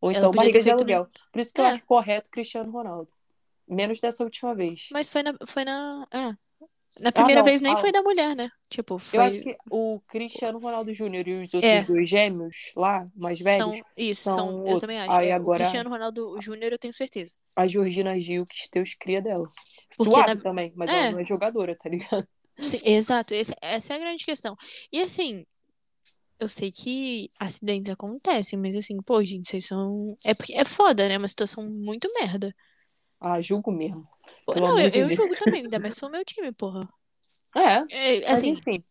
Ou 0.00 0.10
então 0.10 0.30
barriga 0.32 0.58
ter 0.58 0.64
de 0.64 0.70
aluguel. 0.70 1.06
Por 1.32 1.40
isso 1.40 1.52
que 1.52 1.60
eu 1.60 1.64
É. 1.64 1.70
acho 1.70 1.84
correto 1.84 2.28
Cristiano 2.30 2.70
Ronaldo. 2.72 3.12
Menos 3.68 4.00
dessa 4.00 4.24
última 4.24 4.54
vez. 4.54 4.88
Mas 4.92 5.08
foi 5.08 5.22
na, 5.22 5.34
foi 5.46 5.64
na, 5.64 6.06
é. 6.12 6.34
Na 6.98 7.12
primeira 7.12 7.40
não, 7.40 7.44
vez 7.46 7.60
nem 7.60 7.72
ah. 7.72 7.76
foi 7.76 7.92
da 7.92 8.02
mulher, 8.02 8.34
né? 8.34 8.50
Tipo, 8.68 8.98
foi. 8.98 9.18
Eu 9.18 9.22
acho 9.22 9.40
que 9.40 9.56
o 9.70 10.00
Cristiano 10.08 10.58
Ronaldo 10.58 10.92
Júnior 10.92 11.26
e 11.28 11.34
os 11.42 11.54
outros 11.54 11.62
É. 11.70 11.82
dois 11.84 12.08
gêmeos 12.08 12.72
lá, 12.76 13.06
mais 13.14 13.38
velhos, 13.38 13.64
São, 13.64 13.74
isso, 13.96 14.22
são 14.24 14.34
são, 14.34 14.64
eu 14.66 14.78
também 14.80 14.98
acho. 14.98 15.12
Aí 15.12 15.28
É, 15.28 15.32
agora- 15.32 15.58
O 15.58 15.60
Cristiano 15.60 15.88
Ronaldo 15.88 16.36
Júnior, 16.40 16.72
eu 16.72 16.78
tenho 16.78 16.92
certeza. 16.92 17.34
a 17.56 17.66
Georgina 17.66 18.18
Gil 18.18 18.44
ter 18.72 18.80
os 18.80 18.94
cria 18.94 19.20
dela. 19.22 19.46
Porque 19.96 20.10
Suave 20.12 20.34
na- 20.34 20.40
também, 20.42 20.72
mas 20.74 20.90
É. 20.90 20.94
ela 21.04 21.10
não 21.12 21.18
é 21.20 21.24
jogadora, 21.24 21.76
tá 21.80 21.88
ligado? 21.88 22.26
Sim, 22.58 22.80
exato, 22.84 23.34
esse- 23.34 23.54
essa 23.62 23.92
é 23.94 23.96
a 23.96 24.00
grande 24.00 24.24
questão. 24.24 24.56
E 24.92 25.00
assim, 25.00 25.46
eu 26.40 26.48
sei 26.48 26.72
que 26.72 27.30
acidentes 27.38 27.90
acontecem, 27.90 28.58
mas 28.58 28.74
assim, 28.76 28.96
pô, 29.02 29.22
gente, 29.24 29.48
vocês 29.48 29.64
são. 29.66 30.16
É 30.24 30.34
porque 30.34 30.54
é 30.54 30.64
foda, 30.64 31.08
né? 31.08 31.16
Uma 31.16 31.28
situação 31.28 31.64
muito 31.70 32.08
merda. 32.20 32.54
Ah, 33.20 33.40
julgo 33.40 33.70
mesmo. 33.70 34.08
Pô, 34.46 34.54
não, 34.54 34.78
eu, 34.80 34.90
eu 34.90 35.12
julgo 35.12 35.36
também, 35.36 35.62
ainda 35.62 35.78
mais 35.80 35.98
for 35.98 36.10
meu 36.10 36.24
time, 36.24 36.52
porra. 36.52 36.88
É, 37.54 37.60
É, 37.90 38.20
mas 38.20 38.30
assim, 38.38 38.50
enfim. 38.50 38.82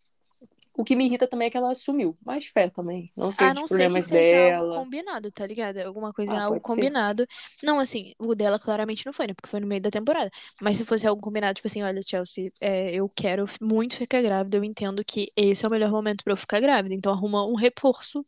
O 0.77 0.83
que 0.83 0.95
me 0.95 1.05
irrita 1.05 1.27
também 1.27 1.47
é 1.47 1.51
que 1.51 1.57
ela 1.57 1.71
assumiu. 1.71 2.17
Mais 2.25 2.45
fé 2.45 2.69
também. 2.69 3.11
Não 3.17 3.31
sei 3.31 3.47
a 3.47 3.49
dos 3.49 3.55
não 3.55 3.63
que 3.63 3.69
problemas 3.69 4.05
seja 4.05 4.35
algo 4.37 4.51
dela. 4.51 4.77
combinado, 4.77 5.29
tá 5.31 5.45
ligado? 5.45 5.77
Alguma 5.79 6.13
coisa, 6.13 6.31
Ah, 6.31 6.43
algo 6.43 6.53
pode 6.55 6.63
ser. 6.63 6.75
combinado. 6.75 7.27
Não, 7.63 7.79
assim, 7.79 8.13
o 8.17 8.33
dela 8.33 8.57
claramente 8.57 9.05
não 9.05 9.11
foi, 9.11 9.27
né? 9.27 9.33
Porque 9.33 9.49
foi 9.49 9.59
no 9.59 9.67
meio 9.67 9.81
da 9.81 9.89
temporada. 9.91 10.31
Mas 10.61 10.77
se 10.77 10.85
fosse 10.85 11.05
algo 11.05 11.21
combinado, 11.21 11.55
tipo 11.55 11.67
assim, 11.67 11.81
olha, 11.83 12.01
Chelsea, 12.01 12.49
é, 12.61 12.93
eu 12.93 13.09
quero 13.09 13.45
muito 13.61 13.97
ficar 13.97 14.21
grávida, 14.21 14.55
eu 14.55 14.63
entendo 14.63 15.03
que 15.03 15.29
esse 15.35 15.65
é 15.65 15.67
o 15.67 15.71
melhor 15.71 15.91
momento 15.91 16.23
pra 16.23 16.31
eu 16.31 16.37
ficar 16.37 16.61
grávida. 16.61 16.95
Então 16.95 17.11
arruma 17.11 17.45
um 17.45 17.55
reforço 17.55 18.25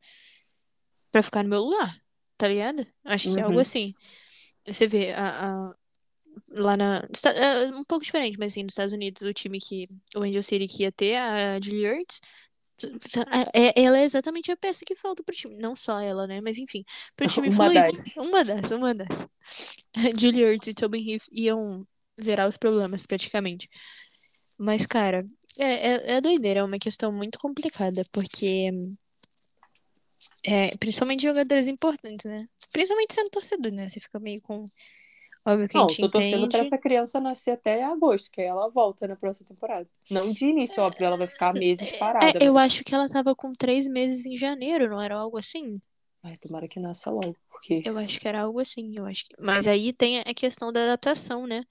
pra 1.12 1.22
ficar 1.24 1.44
no 1.44 1.50
meu 1.50 1.62
lugar, 1.62 1.96
tá 2.38 2.48
ligado? 2.50 2.86
Acho 3.06 3.32
que 3.34 3.40
é 3.40 3.44
algo 3.44 3.56
Uhum. 3.56 3.62
assim. 3.62 3.94
Você 4.68 4.88
vê, 4.88 5.14
a, 5.14 5.70
a- 5.70 5.76
lá 6.56 6.76
na. 6.78 7.08
esta- 7.14 7.30
É 7.32 7.68
um 7.72 7.84
pouco 7.84 8.04
diferente, 8.06 8.38
mas 8.40 8.54
assim, 8.54 8.64
nos 8.64 8.74
Estados 8.74 8.94
Unidos, 8.94 9.22
o 9.22 9.34
time 9.34 9.60
que. 9.60 9.88
O 10.16 10.22
Angel 10.24 10.44
City 10.44 10.68
que 10.68 10.84
ia 10.84 10.92
ter, 10.92 11.16
a 11.18 11.60
Julie 11.62 11.86
Ertz, 11.86 12.20
é, 13.54 13.80
ela 13.82 14.00
é 14.00 14.04
exatamente 14.04 14.52
a 14.52 14.58
peça 14.58 14.84
que 14.86 14.96
falta 14.96 15.24
pro 15.24 15.36
time. 15.36 15.56
Não 15.58 15.76
só 15.76 16.00
ela, 16.00 16.26
né? 16.28 16.40
Mas 16.42 16.58
enfim, 16.58 16.84
pro 17.16 17.28
time 17.30 17.50
Uma 17.50 17.66
fluir. 17.66 17.82
das. 17.92 18.16
Uma 18.18 18.44
das, 18.44 18.72
uma 18.72 18.94
das. 18.94 19.28
Julie 20.20 20.44
Ertz 20.44 20.68
e 20.68 20.74
Tobin 20.74 21.12
Heath 21.12 21.26
iam 21.32 21.86
zerar 22.22 22.48
os 22.48 22.58
problemas, 22.58 23.04
praticamente. 23.06 23.70
Mas, 24.58 24.86
cara, 24.86 25.26
é, 25.58 25.90
é, 25.90 26.12
é 26.18 26.22
doideira, 26.22 26.60
é 26.62 26.64
uma 26.64 26.80
questão 26.80 27.12
muito 27.12 27.40
complicada, 27.40 28.06
porque. 28.12 28.70
É, 30.44 30.76
principalmente 30.78 31.24
jogadores 31.24 31.68
importantes, 31.68 32.26
né? 32.26 32.48
Principalmente 32.72 33.14
sendo 33.14 33.30
torcedor, 33.30 33.72
né? 33.72 33.88
Você 33.90 34.00
fica 34.00 34.20
meio 34.20 34.42
com. 34.42 34.66
Óbvio 35.46 35.68
que 35.68 35.76
a 35.78 35.82
Não, 35.82 35.90
gente 35.90 36.02
tô 36.02 36.10
torcendo 36.10 36.38
entende. 36.38 36.50
pra 36.50 36.60
essa 36.62 36.78
criança 36.78 37.20
nascer 37.20 37.52
até 37.52 37.84
agosto, 37.84 38.30
que 38.32 38.42
aí 38.42 38.48
ela 38.48 38.70
volta 38.70 39.08
na 39.08 39.16
próxima 39.16 39.48
temporada. 39.48 39.90
Não 40.10 40.32
de 40.32 40.46
início, 40.46 40.82
óbvio, 40.84 41.06
ela 41.06 41.18
vai 41.18 41.26
ficar 41.28 41.52
meses 41.54 41.92
parada. 41.98 42.38
É, 42.38 42.46
eu 42.46 42.54
mas- 42.54 42.74
acho 42.74 42.84
que 42.84 42.94
ela 42.94 43.10
tava 43.10 43.36
com 43.36 43.52
três 43.54 43.88
meses 43.88 44.26
em 44.26 44.38
janeiro, 44.38 44.88
não 44.90 45.02
era 45.02 45.18
algo 45.18 45.38
assim? 45.38 45.80
Ai, 46.24 46.38
tomara 46.38 46.68
que 46.68 46.80
nasça 46.80 47.10
logo, 47.10 47.36
porque. 47.50 47.82
Eu 47.84 47.98
acho 47.98 48.20
que 48.20 48.28
era 48.28 48.42
algo 48.42 48.60
assim, 48.60 48.94
eu 48.96 49.06
acho 49.08 49.26
que... 49.26 49.36
Mas 49.40 49.68
aí 49.68 49.92
tem 49.92 50.20
a 50.20 50.34
questão 50.36 50.72
da 50.72 50.84
adaptação, 50.84 51.48
né? 51.48 51.64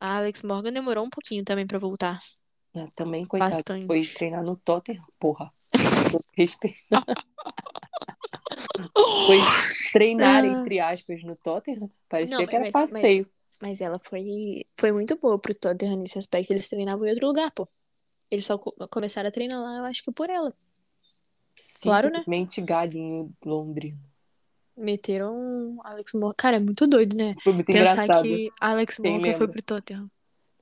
A 0.00 0.16
Alex 0.16 0.42
Morgan 0.42 0.72
demorou 0.72 1.04
um 1.04 1.10
pouquinho 1.10 1.44
também 1.44 1.66
pra 1.66 1.78
voltar. 1.78 2.18
né, 2.74 2.88
também, 2.96 3.24
coitado, 3.24 3.54
Bastante. 3.56 3.86
foi 3.86 4.04
treinar 4.04 4.42
no 4.42 4.56
Tottenham, 4.56 5.04
porra. 5.20 5.52
Respeito. 6.36 6.82
foi 9.26 9.38
treinar, 9.92 10.44
entre 10.44 10.80
aspas, 10.80 11.22
no 11.22 11.36
Tottenham. 11.36 11.90
Parecia 12.08 12.36
Ah. 12.36 12.40
Não, 12.40 12.46
que 12.46 12.54
era 12.56 12.64
mas- 12.64 12.74
mas- 12.74 12.90
passeio. 12.92 13.26
Mas 13.62 13.80
ela 13.80 13.98
foi, 14.00 14.66
foi 14.78 14.90
muito 14.92 15.16
boa 15.16 15.38
pro 15.38 15.54
Tottenham 15.54 15.96
nesse 15.96 16.18
aspecto. 16.18 16.50
Eles 16.52 16.68
treinavam 16.68 17.06
em 17.06 17.10
outro 17.10 17.26
lugar, 17.26 17.50
pô. 17.52 17.68
Eles 18.30 18.44
só 18.44 18.58
co- 18.58 18.74
começaram 18.90 19.28
a 19.28 19.32
treinar 19.32 19.60
lá, 19.60 19.78
eu 19.78 19.84
acho 19.84 20.02
que 20.02 20.10
por 20.10 20.28
ela. 20.28 20.52
claro, 21.82 22.08
né? 22.10 22.18
Simplesmente 22.18 22.60
galinho 22.62 23.32
londrino. 23.44 23.98
Meteram 24.76 25.78
Alex 25.84 26.12
Morgan. 26.14 26.34
Cara, 26.36 26.56
é 26.56 26.60
muito 26.60 26.84
doido, 26.86 27.16
né? 27.16 27.36
Foi 27.44 27.52
muito 27.52 27.66
Pensar 27.66 27.92
engraçado. 28.04 28.22
que 28.24 28.50
Alex 28.60 28.98
Morgan 28.98 29.34
foi 29.36 29.46
pro 29.48 29.62
Tottenham. 29.62 30.10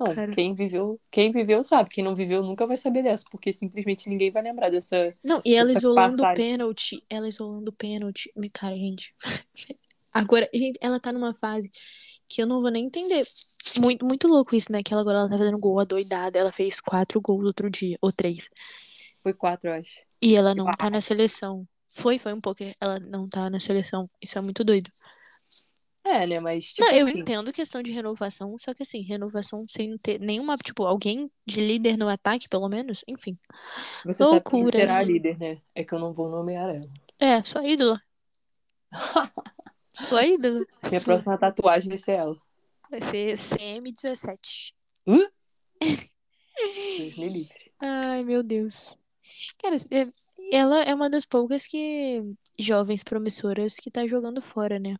Não, 0.06 0.14
cara. 0.14 0.32
quem 0.32 0.54
viveu, 0.54 1.00
quem 1.10 1.30
viveu 1.30 1.62
sabe. 1.62 1.90
Quem 1.90 2.04
não 2.04 2.14
viveu 2.14 2.42
nunca 2.42 2.66
vai 2.66 2.76
saber 2.76 3.02
dessa, 3.02 3.24
porque 3.30 3.52
simplesmente 3.52 4.08
ninguém 4.08 4.30
vai 4.30 4.42
lembrar 4.42 4.70
dessa. 4.70 5.14
Não, 5.24 5.40
e 5.44 5.54
ela 5.54 5.70
isolando 5.72 6.22
o 6.22 6.34
pênalti. 6.34 7.02
Ela 7.08 7.28
isolando 7.28 7.70
o 7.70 7.74
pênalti. 7.74 8.32
Cara, 8.52 8.74
gente. 8.76 9.14
Agora, 10.12 10.48
gente, 10.52 10.78
ela 10.82 11.00
tá 11.00 11.10
numa 11.10 11.34
fase 11.34 11.70
que 12.28 12.42
eu 12.42 12.46
não 12.46 12.60
vou 12.60 12.70
nem 12.70 12.86
entender. 12.86 13.24
Muito, 13.82 14.04
muito 14.04 14.28
louco 14.28 14.54
isso, 14.54 14.70
né? 14.70 14.82
Que 14.82 14.92
ela 14.92 15.00
agora 15.00 15.20
ela 15.20 15.28
tá 15.28 15.38
fazendo 15.38 15.58
gol 15.58 15.80
adoidada. 15.80 16.38
Ela 16.38 16.52
fez 16.52 16.80
quatro 16.80 17.20
gols 17.20 17.46
outro 17.46 17.70
dia, 17.70 17.96
ou 18.00 18.12
três. 18.12 18.50
Foi 19.22 19.32
quatro, 19.32 19.70
eu 19.70 19.74
acho. 19.74 20.00
E 20.20 20.36
ela 20.36 20.54
não 20.54 20.66
tá 20.66 20.90
na 20.90 21.00
seleção. 21.00 21.66
Foi, 21.88 22.18
foi 22.18 22.32
um 22.32 22.40
pouco. 22.40 22.62
Ela 22.80 22.98
não 22.98 23.28
tá 23.28 23.48
na 23.48 23.58
seleção. 23.58 24.08
Isso 24.20 24.38
é 24.38 24.40
muito 24.40 24.64
doido. 24.64 24.90
É, 26.04 26.26
né? 26.26 26.40
Mas, 26.40 26.72
tipo 26.72 26.84
não, 26.86 26.92
eu 26.94 27.06
assim, 27.06 27.20
entendo 27.20 27.52
questão 27.52 27.80
de 27.82 27.92
renovação, 27.92 28.56
só 28.58 28.74
que 28.74 28.82
assim, 28.82 29.02
renovação 29.02 29.64
sem 29.68 29.96
ter 29.98 30.18
nenhuma, 30.20 30.56
tipo, 30.56 30.84
alguém 30.84 31.30
de 31.46 31.60
líder 31.60 31.96
no 31.96 32.08
ataque, 32.08 32.48
pelo 32.48 32.68
menos, 32.68 33.04
enfim. 33.06 33.38
você 34.04 34.24
sabe 34.24 34.40
quem 34.42 34.62
loucuras. 34.62 34.72
será 34.90 34.98
a 34.98 35.02
líder, 35.04 35.38
né? 35.38 35.60
É 35.74 35.84
que 35.84 35.92
eu 35.94 35.98
não 36.00 36.12
vou 36.12 36.28
nomear 36.28 36.74
ela. 36.74 36.90
É, 37.20 37.42
sua 37.44 37.64
ídola. 37.66 38.00
Sua 39.94 40.24
ídola. 40.26 40.64
Minha 40.88 41.00
Sua- 41.00 41.12
próxima 41.12 41.36
tatuagem 41.38 41.88
vai 41.90 41.98
ser 41.98 42.12
ela. 42.12 42.36
Vai 42.90 43.02
ser 43.02 43.34
CM17. 43.34 44.72
Deus 45.78 47.16
me 47.18 47.28
livre. 47.28 47.72
Ai, 47.80 48.24
meu 48.24 48.42
Deus. 48.42 48.96
Cara, 49.62 49.76
é- 49.90 50.08
ela 50.50 50.82
é 50.82 50.94
uma 50.94 51.08
das 51.10 51.24
poucas 51.26 51.66
que 51.66 52.22
jovens 52.58 53.02
promissoras 53.02 53.76
que 53.76 53.90
tá 53.90 54.06
jogando 54.06 54.40
fora, 54.40 54.78
né? 54.78 54.96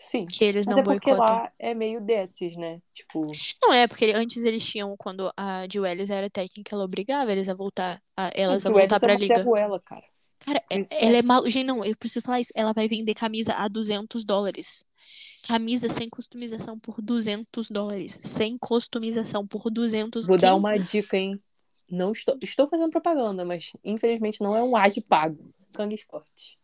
Sim. 0.00 0.24
Que 0.24 0.46
eles 0.46 0.66
não 0.66 0.78
é 0.78 0.82
porque 0.82 1.10
boicotam. 1.10 1.36
lá 1.36 1.52
é 1.58 1.74
meio 1.74 2.00
desses, 2.00 2.56
né? 2.56 2.80
Tipo, 2.94 3.30
Não 3.60 3.70
é, 3.70 3.86
porque 3.86 4.06
antes 4.16 4.38
eles 4.38 4.66
tinham, 4.66 4.96
quando 4.96 5.30
a 5.36 5.66
Juelis 5.70 6.08
era 6.08 6.30
técnica, 6.30 6.74
ela 6.74 6.84
obrigava 6.84 7.30
eles 7.30 7.50
a 7.50 7.54
voltar, 7.54 8.02
a, 8.16 8.30
elas 8.34 8.64
a 8.64 8.70
voltar 8.70 8.98
pra 8.98 9.12
é 9.12 9.16
liga. 9.16 9.42
Ruela, 9.42 9.78
cara. 9.78 10.02
Cara, 10.38 10.62
é- 10.70 10.80
ela 11.04 11.16
é. 11.16 11.18
é 11.18 11.22
maluca. 11.22 11.50
Gente, 11.50 11.66
não, 11.66 11.84
eu 11.84 11.94
preciso 11.98 12.24
falar 12.24 12.40
isso. 12.40 12.50
Ela 12.56 12.72
vai 12.72 12.88
vender 12.88 13.12
camisa 13.12 13.52
a 13.52 13.68
200 13.68 14.24
dólares. 14.24 14.86
Camisa 15.46 15.90
sem 15.90 16.08
customização 16.08 16.78
por 16.78 17.02
200 17.02 17.68
dólares. 17.68 18.18
Sem 18.22 18.56
customização 18.56 19.46
por 19.46 19.70
200 19.70 20.26
Vou 20.26 20.38
dar 20.38 20.54
uma 20.54 20.78
dica, 20.78 21.18
hein? 21.18 21.38
Não 21.90 22.12
estou, 22.12 22.38
estou 22.40 22.66
fazendo 22.66 22.90
propaganda, 22.90 23.44
mas 23.44 23.72
infelizmente 23.84 24.40
não 24.40 24.56
é 24.56 24.62
um 24.62 24.74
ad 24.74 24.98
pago. 25.02 25.52
Kang 25.74 25.94
Esportes. 25.94 26.56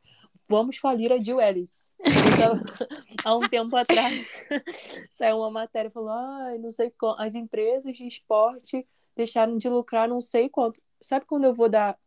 Vamos 0.48 0.76
falir 0.76 1.12
a 1.12 1.18
Jill 1.18 1.40
Ellis. 1.40 1.92
Então, 2.00 2.60
há 3.24 3.36
um 3.36 3.48
tempo 3.48 3.74
atrás 3.76 4.26
saiu 5.10 5.38
uma 5.38 5.50
matéria 5.50 5.90
falando: 5.90 6.10
ai, 6.46 6.58
não 6.58 6.70
sei 6.70 6.90
quanto. 6.90 7.20
As 7.20 7.34
empresas 7.34 7.96
de 7.96 8.06
esporte 8.06 8.86
deixaram 9.16 9.58
de 9.58 9.68
lucrar 9.68 10.08
não 10.08 10.20
sei 10.20 10.48
quanto. 10.48 10.80
Sabe 11.00 11.24
quando 11.26 11.44
eu 11.44 11.54
vou 11.54 11.68
dar, 11.68 11.98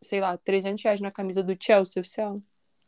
sei 0.00 0.20
lá, 0.20 0.36
300 0.36 0.82
reais 0.84 1.00
na 1.00 1.10
camisa 1.10 1.42
do 1.42 1.56
Chelsea 1.58 2.00
oficial? 2.00 2.40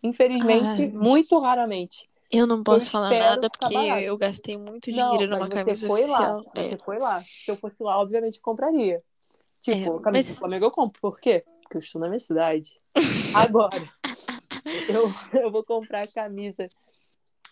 Infelizmente, 0.03 0.83
Ai. 0.83 0.89
muito 0.89 1.39
raramente. 1.39 2.09
Eu 2.31 2.47
não 2.47 2.63
posso 2.63 2.89
Eu 2.89 2.91
falar 2.93 3.11
nada 3.11 3.49
porque 3.49 3.75
eu 3.75 4.17
gastei 4.19 4.57
muito 4.59 4.91
Não, 4.91 5.13
dinheiro 5.13 5.31
numa 5.33 5.41
mas 5.41 5.49
você 5.51 5.65
camisa 5.65 5.87
foi 5.87 6.01
lá. 6.07 6.37
oficial. 6.37 6.53
É. 6.57 6.63
Você 6.71 6.79
foi 6.79 6.99
lá. 6.99 7.23
Se 7.23 7.51
eu 7.51 7.57
fosse 7.57 7.83
lá, 7.83 7.99
obviamente 8.01 8.41
compraria. 8.41 9.03
Tipo, 9.61 9.77
É, 9.79 9.81
a 9.83 10.01
camisa 10.01 10.11
mas- 10.11 10.35
do 10.35 10.39
Flamengo 10.41 10.65
eu 10.67 10.71
compro. 10.71 11.01
Por 11.01 11.19
quê? 11.21 11.45
Porque 11.63 11.77
eu 11.77 11.81
estou 11.81 12.01
na 12.01 12.09
minha 12.09 12.19
cidade. 12.19 12.79
Agora, 13.37 13.77
eu, 14.89 15.41
eu 15.41 15.51
vou 15.51 15.65
comprar 15.65 16.03
a 16.03 16.09
camisa. 16.09 16.69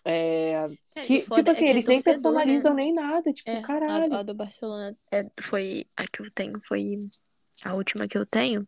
É, 0.05 0.67
É, 0.97 1.03
que, 1.03 1.21
tipo 1.21 1.35
assim, 1.35 1.51
é 1.51 1.55
que 1.55 1.65
é 1.65 1.71
eles 1.71 1.87
nem 1.87 2.03
personalizam 2.03 2.75
né? 2.75 2.83
nem 2.83 2.95
nada. 2.95 3.33
Tipo, 3.33 3.51
É, 3.51 3.59
a, 3.59 3.63
caralho. 3.63 4.15
a 4.15 4.23
do 4.23 4.35
Barcelona 4.35 4.97
é, 5.13 5.31
foi 5.41 5.87
a 5.97 6.07
que 6.07 6.23
eu 6.23 6.31
tenho, 6.31 6.61
foi 6.63 7.09
a 7.65 7.75
última 7.75 8.09
que 8.09 8.19
eu 8.19 8.27
tenho. 8.27 8.67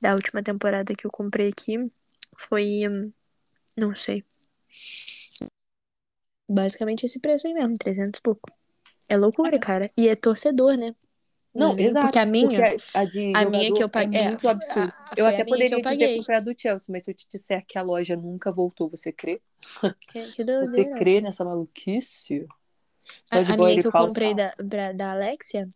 Da 0.00 0.14
última 0.14 0.42
temporada 0.42 0.94
que 0.94 1.06
eu 1.06 1.10
comprei 1.10 1.48
aqui. 1.48 1.78
Foi. 2.36 2.88
hum, 2.88 3.12
Não 3.76 3.94
sei. 3.94 4.24
Basicamente 6.48 7.06
esse 7.06 7.18
preço 7.18 7.46
aí 7.46 7.54
mesmo, 7.54 7.74
300 7.74 8.18
e 8.18 8.22
pouco. 8.22 8.50
É 9.08 9.16
loucura, 9.16 9.58
cara. 9.58 9.90
E 9.96 10.08
é 10.08 10.16
torcedor, 10.16 10.76
né? 10.76 10.94
Não, 11.54 11.76
exato. 11.78 12.06
Porque 12.06 12.18
a 12.18 12.26
minha. 12.26 12.48
porque 12.48 12.86
a, 12.94 13.00
a 13.00 13.04
de 13.04 13.32
a 13.34 13.44
minha 13.44 13.72
que 13.72 13.82
eu 13.82 13.88
paguei- 13.88 14.20
É 14.20 14.24
é, 14.24 14.28
muito 14.28 14.48
absurdo. 14.48 14.92
a- 14.98 15.14
eu 15.16 15.26
a 15.26 15.28
até 15.28 15.36
que 15.36 15.42
eu 15.42 15.48
poderia 15.48 15.82
dizer 15.82 16.32
a 16.34 16.40
do 16.40 16.54
Chelsea, 16.58 16.86
mas 16.92 17.04
se 17.04 17.10
eu 17.10 17.14
te 17.14 17.26
disser 17.28 17.64
que 17.66 17.78
a 17.78 17.82
loja 17.82 18.16
nunca 18.16 18.50
voltou, 18.50 18.88
você 18.88 19.12
crê? 19.12 19.40
Que, 20.00 20.26
Você 20.60 20.84
crê 20.84 21.20
nessa 21.20 21.44
maluquice? 21.44 22.46
A, 23.30 23.56
minha 23.56 23.80
que 23.80 23.86
eu 23.86 23.92
falsa. 23.92 24.14
comprei 24.14 24.34
da, 24.34 24.92
da 24.92 25.12
Alexia, 25.12 25.68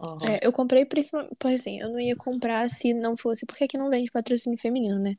Aham. 0.00 0.26
é, 0.26 0.46
eu 0.46 0.52
comprei 0.52 0.84
principalmente, 0.84 1.36
assim, 1.54 1.80
eu 1.80 1.90
não 1.90 2.00
ia 2.00 2.16
comprar 2.16 2.68
se 2.68 2.92
não 2.94 3.16
fosse, 3.16 3.46
porque 3.46 3.64
aqui 3.64 3.78
não 3.78 3.90
vende 3.90 4.10
patrocínio 4.10 4.58
feminino, 4.58 4.98
né? 4.98 5.14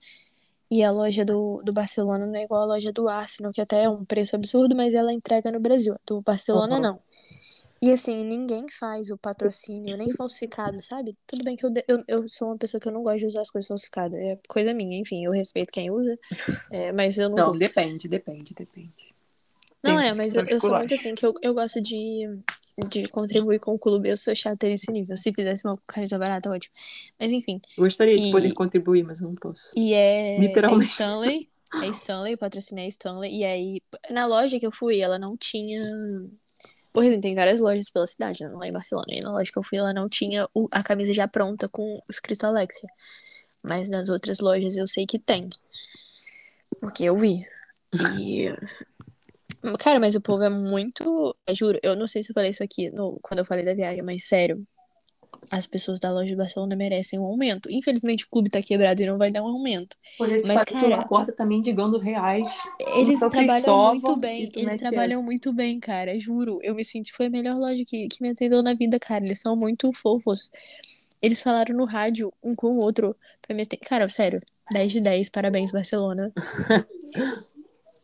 E 0.71 0.83
a 0.83 0.91
loja 0.91 1.23
do, 1.23 1.61
do 1.63 1.71
Barcelona 1.71 2.25
não 2.25 2.35
é 2.35 2.43
igual 2.43 2.63
a 2.63 2.65
loja 2.65 2.91
do 2.91 3.07
Arsenal, 3.07 3.51
que 3.51 3.61
até 3.61 3.83
é 3.83 3.89
um 3.89 4.03
preço 4.03 4.35
absurdo, 4.35 4.75
mas 4.75 4.93
ela 4.93 5.13
entrega 5.13 5.51
no 5.51 5.59
Brasil. 5.59 5.95
Do 6.05 6.21
Barcelona, 6.21 6.75
Aham. 6.75 6.81
não. 6.81 6.99
E 7.83 7.91
assim, 7.91 8.23
ninguém 8.23 8.65
faz 8.79 9.09
o 9.09 9.17
patrocínio, 9.17 9.97
nem 9.97 10.09
falsificado, 10.13 10.81
sabe? 10.81 11.17
Tudo 11.27 11.43
bem 11.43 11.57
que 11.57 11.65
eu, 11.65 11.69
de- 11.69 11.83
eu, 11.85 12.01
eu 12.07 12.29
sou 12.29 12.47
uma 12.47 12.57
pessoa 12.57 12.79
que 12.79 12.87
eu 12.87 12.93
não 12.93 13.01
gosto 13.03 13.19
de 13.19 13.25
usar 13.25 13.41
as 13.41 13.51
coisas 13.51 13.67
falsificadas. 13.67 14.17
É 14.17 14.39
coisa 14.47 14.73
minha, 14.73 14.97
enfim, 14.97 15.25
eu 15.25 15.31
respeito 15.31 15.73
quem 15.73 15.91
usa, 15.91 16.17
é, 16.71 16.93
mas 16.93 17.17
eu 17.17 17.27
não 17.27 17.35
Não, 17.35 17.45
gosto. 17.47 17.59
depende, 17.59 18.07
depende, 18.07 18.53
depende. 18.53 18.93
Não, 19.83 19.99
Tem 19.99 20.07
é, 20.07 20.13
mas 20.13 20.33
eu, 20.33 20.45
eu 20.45 20.61
sou 20.61 20.77
muito 20.77 20.93
assim, 20.93 21.13
que 21.13 21.25
eu, 21.25 21.33
eu 21.41 21.53
gosto 21.53 21.81
de, 21.81 22.25
de 22.89 23.09
contribuir 23.09 23.59
com 23.59 23.73
o 23.73 23.79
clube. 23.79 24.07
Eu 24.07 24.15
sou 24.15 24.33
chata 24.33 24.65
nesse 24.69 24.89
nível. 24.89 25.17
Se 25.17 25.33
fizesse 25.33 25.67
uma 25.67 25.77
camisa 25.85 26.17
barata, 26.17 26.49
ótimo. 26.49 26.73
Mas 27.19 27.33
enfim. 27.33 27.59
Gostaria 27.77 28.15
de 28.15 28.29
E- 28.29 28.31
poder 28.31 28.53
contribuir, 28.53 29.03
mas 29.03 29.19
eu 29.19 29.27
não 29.27 29.35
posso. 29.35 29.73
E 29.75 29.93
é, 29.93 30.37
é 30.37 30.39
Literalmente. 30.39 30.85
Stanley. 30.89 31.49
É 31.81 31.87
Stanley, 31.87 32.33
eu 32.33 32.37
patrocinei 32.37 32.85
a 32.85 32.87
Stanley. 32.87 33.39
E 33.39 33.43
aí, 33.43 33.81
na 34.09 34.25
loja 34.25 34.57
que 34.57 34.65
eu 34.65 34.71
fui, 34.71 35.01
ela 35.01 35.19
não 35.19 35.35
tinha. 35.35 35.83
Por 36.93 37.03
exemplo, 37.03 37.21
tem 37.21 37.35
várias 37.35 37.59
lojas 37.59 37.89
pela 37.89 38.05
cidade, 38.05 38.43
né, 38.43 38.49
lá 38.49 38.67
em 38.67 38.71
Barcelona. 38.71 39.07
E 39.09 39.19
na 39.19 39.31
loja 39.31 39.51
que 39.51 39.57
eu 39.57 39.63
fui, 39.63 39.79
ela 39.79 39.91
não 39.91 40.07
tinha 40.07 40.47
a 40.71 40.83
camisa 40.83 41.11
já 41.11 41.27
pronta 41.27 41.67
com 41.67 41.99
escrito 42.07 42.45
Alexia. 42.45 42.87
Mas 43.63 43.89
nas 43.89 44.09
outras 44.09 44.39
lojas 44.39 44.77
eu 44.77 44.87
sei 44.87 45.05
que 45.07 45.17
tem. 45.17 45.49
Porque 46.79 47.05
eu 47.05 47.17
vi. 47.17 47.43
E. 47.93 48.49
Cara, 49.79 49.99
mas 49.99 50.15
o 50.15 50.21
povo 50.21 50.43
é 50.43 50.49
muito. 50.49 51.35
Eu 51.47 51.55
juro, 51.55 51.79
eu 51.81 51.95
não 51.95 52.07
sei 52.07 52.21
se 52.21 52.31
eu 52.31 52.33
falei 52.33 52.51
isso 52.51 52.63
aqui 52.63 52.89
no... 52.91 53.17
quando 53.21 53.39
eu 53.39 53.45
falei 53.45 53.65
da 53.65 53.73
viagem, 53.73 54.03
mas 54.03 54.25
sério. 54.27 54.65
As 55.51 55.67
pessoas 55.67 55.99
da 55.99 56.11
loja 56.11 56.27
de 56.29 56.35
Barcelona 56.35 56.75
merecem 56.75 57.19
um 57.19 57.25
aumento. 57.25 57.69
Infelizmente 57.71 58.25
o 58.25 58.29
clube 58.29 58.49
tá 58.49 58.61
quebrado 58.61 59.01
e 59.01 59.05
não 59.05 59.17
vai 59.17 59.31
dar 59.31 59.43
um 59.43 59.47
aumento. 59.47 59.95
Mas, 60.19 60.41
Mas, 60.47 60.63
cara... 60.63 60.81
cara- 60.89 61.01
a 61.01 61.07
porta 61.07 61.31
tá 61.31 61.45
mendigando 61.45 61.97
reais. 61.97 62.49
Eles 62.95 63.19
trabalham 63.19 63.89
muito 63.89 64.15
bem. 64.15 64.51
Eles 64.55 64.77
trabalham 64.77 65.19
essa. 65.19 65.25
muito 65.25 65.53
bem, 65.53 65.79
cara. 65.79 66.17
Juro. 66.19 66.59
Eu 66.61 66.75
me 66.75 66.83
senti. 66.85 67.11
Foi 67.13 67.27
a 67.27 67.29
melhor 67.29 67.57
loja 67.57 67.83
que, 67.85 68.07
que 68.07 68.21
me 68.21 68.29
atendeu 68.29 68.61
na 68.63 68.73
vida, 68.73 68.99
cara. 68.99 69.25
Eles 69.25 69.39
são 69.39 69.55
muito 69.55 69.91
fofos. 69.93 70.49
Eles 71.21 71.41
falaram 71.41 71.75
no 71.75 71.85
rádio, 71.85 72.33
um 72.43 72.53
com 72.53 72.67
o 72.67 72.77
outro, 72.77 73.15
pra 73.41 73.55
me 73.55 73.63
atender. 73.63 73.85
Cara, 73.85 74.09
sério. 74.09 74.41
10 74.71 74.91
de 74.91 75.01
10. 75.01 75.29
Parabéns, 75.29 75.71
Barcelona. 75.71 76.31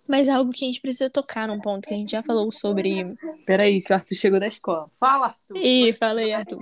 Mas 0.07 0.27
é 0.27 0.31
algo 0.31 0.51
que 0.51 0.65
a 0.65 0.67
gente 0.67 0.81
precisa 0.81 1.07
tocar 1.07 1.47
num 1.47 1.59
ponto 1.61 1.87
que 1.87 1.93
a 1.93 1.97
gente 1.97 2.11
já 2.11 2.23
falou 2.23 2.51
sobre. 2.51 3.15
Peraí, 3.45 3.79
que 3.79 3.93
o 3.93 3.95
Arthur 3.95 4.15
chegou 4.15 4.39
da 4.39 4.47
escola. 4.47 4.89
Fala, 4.99 5.27
Arthur. 5.27 5.57
Ih, 5.57 5.93
falei, 5.93 6.33
Arthur. 6.33 6.59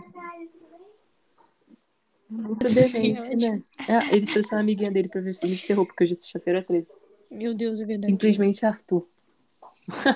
Muito 2.29 2.67
demente, 2.73 3.35
né? 3.35 3.57
É, 3.87 4.15
ele 4.15 4.25
trouxe 4.25 4.53
uma 4.53 4.61
amiguinha 4.61 4.91
dele 4.91 5.07
pra 5.07 5.21
ver 5.21 5.33
filme 5.33 5.55
de 5.55 5.65
terror, 5.65 5.85
porque 5.85 6.03
hoje 6.03 6.13
é 6.13 6.15
sexta-feira 6.15 6.63
13. 6.63 6.87
Meu 7.31 7.53
Deus, 7.53 7.79
é 7.79 7.85
verdade. 7.85 8.11
Simplesmente 8.11 8.65
Arthur. 8.65 9.07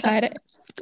Cara, 0.02 0.30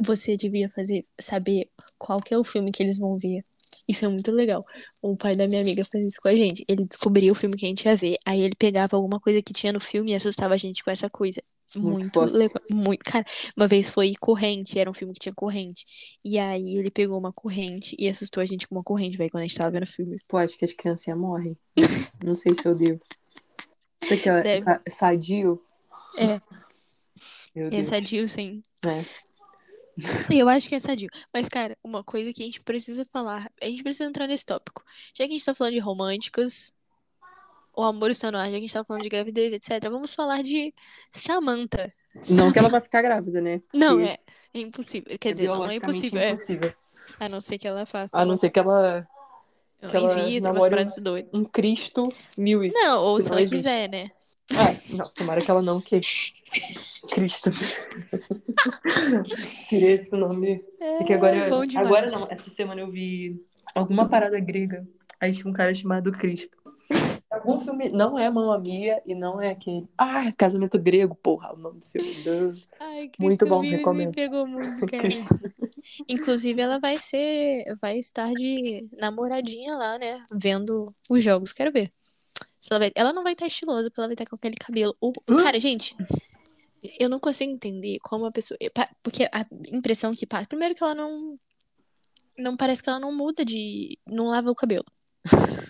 você 0.02 0.36
devia 0.36 0.70
fazer, 0.70 1.06
saber 1.20 1.70
qual 1.98 2.22
que 2.22 2.34
é 2.34 2.38
o 2.38 2.44
filme 2.44 2.72
que 2.72 2.82
eles 2.82 2.98
vão 2.98 3.18
ver. 3.18 3.44
Isso 3.88 4.06
é 4.06 4.08
muito 4.08 4.32
legal. 4.32 4.66
O 5.02 5.16
pai 5.16 5.36
da 5.36 5.48
minha 5.48 5.62
amiga 5.62 5.84
fez 5.84 6.14
isso 6.14 6.22
com 6.22 6.30
a 6.30 6.34
gente. 6.34 6.64
Ele 6.68 6.88
descobria 6.88 7.32
o 7.32 7.36
filme 7.36 7.56
que 7.56 7.66
a 7.66 7.70
gente 7.70 7.86
ia 7.86 7.96
ver, 7.96 8.18
aí 8.26 8.42
ele 8.42 8.56
pegava 8.56 8.96
alguma 8.96 9.20
coisa 9.20 9.42
que 9.42 9.54
tinha 9.54 9.74
no 9.74 9.80
filme 9.80 10.12
e 10.12 10.16
assustava 10.16 10.54
a 10.54 10.58
gente 10.58 10.84
com 10.84 10.92
essa 10.92 11.10
coisa. 11.10 11.42
Muito 11.76 12.20
Muito, 12.20 12.34
legal. 12.36 12.64
Muito. 12.72 13.04
Cara, 13.04 13.26
uma 13.56 13.68
vez 13.68 13.90
foi 13.90 14.14
corrente, 14.20 14.80
era 14.80 14.90
um 14.90 14.94
filme 14.94 15.14
que 15.14 15.20
tinha 15.20 15.34
corrente. 15.36 15.86
E 16.24 16.40
aí 16.40 16.78
ele 16.78 16.90
pegou 16.90 17.18
uma 17.18 17.32
corrente 17.32 17.96
e 18.00 18.08
assustou 18.08 18.42
a 18.42 18.46
gente 18.46 18.68
com 18.68 18.76
uma 18.76 18.84
corrente, 18.84 19.18
velho, 19.18 19.30
quando 19.30 19.44
a 19.44 19.48
gente 19.48 19.58
tava 19.58 19.72
vendo 19.72 19.84
o 19.84 19.88
filme. 19.88 20.18
Pô, 20.28 20.38
acho 20.38 20.58
que 20.58 20.66
as 20.66 20.74
criancinhas 20.74 21.20
morrem. 21.20 21.58
Não 22.24 22.34
sei 22.34 22.56
se 22.56 22.68
eu 22.68 22.76
devo. 22.76 23.00
É 24.02 24.42
Deve. 24.42 24.62
sa- 24.64 24.82
sadio? 24.90 25.62
É. 26.18 26.42
Meu 27.56 27.68
é 27.68 27.70
Deus. 27.70 27.88
sadio, 27.88 28.28
sim. 28.28 28.64
É. 28.86 29.30
Eu 30.34 30.48
acho 30.48 30.70
que 30.70 30.76
é 30.76 30.80
sadio. 30.80 31.10
Mas, 31.34 31.50
cara, 31.50 31.78
uma 31.84 32.04
coisa 32.04 32.32
que 32.34 32.42
a 32.42 32.46
gente 32.46 32.62
precisa 32.62 33.04
falar, 33.06 33.52
a 33.62 33.66
gente 33.66 33.84
precisa 33.84 34.06
entrar 34.06 34.28
nesse 34.28 34.46
tópico. 34.46 34.84
Já 35.14 35.26
que 35.26 35.30
a 35.30 35.32
gente 35.34 35.46
tá 35.46 35.54
falando 35.54 35.74
de 35.74 35.80
românticas, 35.80 36.74
o 37.80 37.84
amor 37.84 38.12
está 38.12 38.30
no 38.30 38.38
ar, 38.38 38.46
já 38.46 38.52
que 38.52 38.58
a 38.58 38.60
gente 38.60 38.74
tá 38.74 38.84
falando 38.84 39.04
de 39.04 39.10
gravidez, 39.10 39.54
etc., 39.54 39.90
vamos 39.90 40.14
falar 40.14 40.44
de 40.44 40.74
Samantha. 41.12 41.94
Não 42.30 42.52
que 42.52 42.60
ela 42.60 42.68
vai 42.68 42.82
ficar 42.82 43.02
grávida, 43.02 43.40
né? 43.40 43.62
Não, 43.74 43.98
Porque 43.98 44.10
é, 44.10 44.20
é 44.54 44.60
impossível. 44.60 45.18
Quer 45.18 45.32
dizer, 45.32 45.48
não 45.48 45.70
é 45.70 45.76
impossível, 45.76 46.20
é. 46.20 46.30
impossível. 46.32 46.74
A 47.20 47.30
não 47.30 47.40
ser 47.40 47.58
que 47.58 47.68
ela 47.68 47.86
faça 47.86 48.22
A 48.22 48.26
não 48.26 48.36
ser 48.36 48.50
que 48.50 48.60
ela 48.60 49.08
um 49.82 49.90
que 49.90 49.96
ela 49.96 50.14
vitro, 50.14 50.52
umas 50.52 50.96
doidas. 50.98 51.30
um 51.34 51.46
Cristo 51.46 52.10
mil 52.38 52.66
e 52.66 52.70
Não, 52.70 53.02
ou 53.02 53.22
se 53.22 53.30
não 53.30 53.38
ela 53.38 53.46
existe. 53.46 53.56
quiser, 53.56 53.90
né? 53.90 54.12
Ah, 54.52 54.76
não, 54.90 55.08
tomara 55.10 55.42
que 55.42 55.50
ela 55.50 55.62
não 55.62 55.80
que 55.80 56.02
Cristo. 57.12 57.52
Tirei 59.70 59.94
esse 59.94 60.16
nome. 60.18 60.62
É 60.82 61.04
que 61.06 61.14
agora, 61.14 61.50
demais. 61.50 61.76
agora 61.78 62.12
não, 62.12 62.28
essa 62.30 62.50
semana 62.50 62.82
eu 62.82 62.92
vi 62.92 63.42
alguma 63.74 64.10
parada 64.10 64.38
grega. 64.40 64.86
Aí 65.20 65.32
tinha 65.32 65.50
um 65.50 65.54
cara 65.54 65.74
chamado 65.74 66.12
Cristo. 66.12 66.58
Algum 67.40 67.60
filme, 67.60 67.90
não 67.90 68.18
é 68.18 68.30
Mamma 68.30 68.60
Mia 68.60 69.02
e 69.06 69.16
não 69.16 69.42
é 69.42 69.52
aquele. 69.52 69.88
Ah, 69.98 70.32
Casamento 70.38 70.78
Grego, 70.78 71.16
porra, 71.16 71.54
o 71.54 71.58
nome 71.58 71.80
do 71.80 71.86
filme. 71.88 72.14
Duh. 72.24 72.60
Ai, 72.80 73.10
Cristo 73.10 73.22
Muito 73.24 73.46
bom, 73.48 73.62
Mills 73.62 73.72
me 73.72 73.78
recomendo. 73.78 74.14
pegou 74.14 74.48
muito, 74.48 74.86
cara. 74.88 75.04
Cristo. 75.04 75.36
Inclusive, 76.08 76.62
ela 76.62 76.80
vai 76.80 76.98
ser, 77.00 77.76
vai 77.82 77.98
estar 77.98 78.32
de 78.34 78.90
namoradinha 78.98 79.76
lá, 79.76 79.98
né? 79.98 80.26
Vendo 80.32 80.86
os 81.10 81.24
jogos. 81.24 81.54
Quero 81.54 81.72
ver. 81.72 81.92
Ela, 82.70 82.80
vai... 82.80 82.92
ela 82.96 83.14
não 83.14 83.24
vai 83.24 83.34
estar 83.34 83.48
estilosa, 83.48 83.90
porque 83.90 84.00
ela 84.02 84.08
vai 84.08 84.16
estar 84.16 84.26
com 84.26 84.36
aquele 84.36 84.56
cabelo. 84.56 84.96
Cara, 85.42 85.60
gente, 85.60 85.96
eu 87.00 87.10
não 87.10 87.20
consigo 87.20 87.52
entender 87.52 88.00
como 88.02 88.26
a 88.26 88.32
pessoa. 88.32 88.58
Porque 89.02 89.24
a 89.32 89.46
impressão 89.74 90.14
que 90.14 90.26
passa. 90.26 90.48
Primeiro 90.48 90.76
que 90.76 90.84
ela 90.84 90.96
não. 90.96 91.36
Não 92.38 92.56
parece 92.56 92.82
que 92.82 92.90
ela 92.90 93.00
não 93.00 93.16
muda 93.16 93.44
de. 93.44 93.98
Não 94.08 94.28
lava 94.28 94.50
o 94.50 94.56
cabelo. 94.56 94.86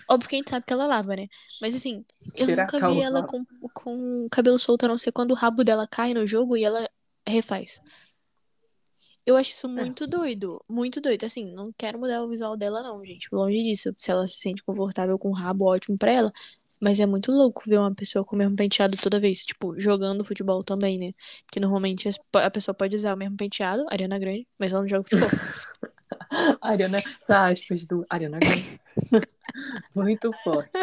Óbvio 0.08 0.28
que 0.28 0.34
a 0.36 0.38
gente 0.38 0.50
sabe 0.50 0.64
que 0.66 0.72
ela 0.72 0.86
lava, 0.86 1.14
né? 1.16 1.26
Mas 1.60 1.74
assim, 1.74 2.04
eu 2.36 2.46
Será 2.46 2.64
nunca 2.64 2.88
vi 2.88 3.00
ela 3.00 3.22
com, 3.24 3.44
com 3.74 4.24
o 4.26 4.28
cabelo 4.30 4.58
solto, 4.58 4.84
a 4.84 4.88
não 4.88 4.98
ser 4.98 5.12
quando 5.12 5.32
o 5.32 5.34
rabo 5.34 5.62
dela 5.64 5.86
cai 5.88 6.14
no 6.14 6.26
jogo 6.26 6.56
e 6.56 6.64
ela 6.64 6.88
refaz. 7.26 7.80
Eu 9.26 9.36
acho 9.36 9.50
É. 9.50 9.54
isso 9.54 9.68
muito 9.68 10.06
doido. 10.06 10.64
Muito 10.68 11.00
doido. 11.00 11.24
Assim, 11.24 11.52
não 11.52 11.72
quero 11.76 11.98
mudar 11.98 12.22
o 12.24 12.28
visual 12.28 12.56
dela, 12.56 12.82
não, 12.82 13.04
gente. 13.04 13.28
Longe 13.32 13.62
disso. 13.62 13.94
Se 13.96 14.10
ela 14.10 14.26
se 14.26 14.38
sente 14.38 14.62
confortável 14.62 15.18
com 15.18 15.28
o 15.28 15.34
rabo, 15.34 15.66
ótimo 15.66 15.96
pra 15.98 16.10
ela. 16.10 16.32
Mas 16.80 16.98
é 16.98 17.04
muito 17.04 17.30
louco 17.30 17.62
ver 17.66 17.78
uma 17.78 17.94
pessoa 17.94 18.24
com 18.24 18.34
o 18.34 18.38
mesmo 18.38 18.56
penteado 18.56 18.96
toda 18.96 19.20
vez. 19.20 19.44
Tipo, 19.44 19.78
jogando 19.78 20.24
futebol 20.24 20.64
também, 20.64 20.98
né? 20.98 21.12
Que 21.52 21.60
normalmente 21.60 22.08
a 22.34 22.50
pessoa 22.50 22.74
pode 22.74 22.96
usar 22.96 23.14
o 23.14 23.18
mesmo 23.18 23.36
penteado, 23.36 23.84
Ariana 23.90 24.18
Grande, 24.18 24.48
mas 24.58 24.72
ela 24.72 24.80
não 24.80 24.88
joga 24.88 25.04
futebol. 25.04 25.28
Ariana, 26.60 26.96
essas 26.96 27.30
aspas 27.30 27.84
do 27.86 28.04
Ariana 28.08 28.38
Grande. 28.38 28.80
Muito 29.94 30.30
forte. 30.44 30.70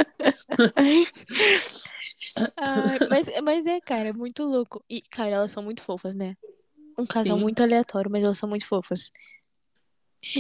Ai, 2.58 3.00
mas, 3.10 3.30
mas 3.42 3.66
é, 3.66 3.80
cara, 3.80 4.10
é 4.10 4.14
muito 4.14 4.44
louco. 4.44 4.84
E, 4.90 5.02
cara, 5.02 5.30
elas 5.30 5.52
são 5.52 5.64
muito 5.64 5.82
fofas, 5.82 6.14
né? 6.14 6.36
Um 6.98 7.06
casal 7.06 7.38
Sim. 7.38 7.44
muito 7.44 7.64
aleatório, 7.64 8.12
mas 8.12 8.24
elas 8.24 8.38
são 8.38 8.50
muito 8.50 8.68
fofas. 8.68 9.12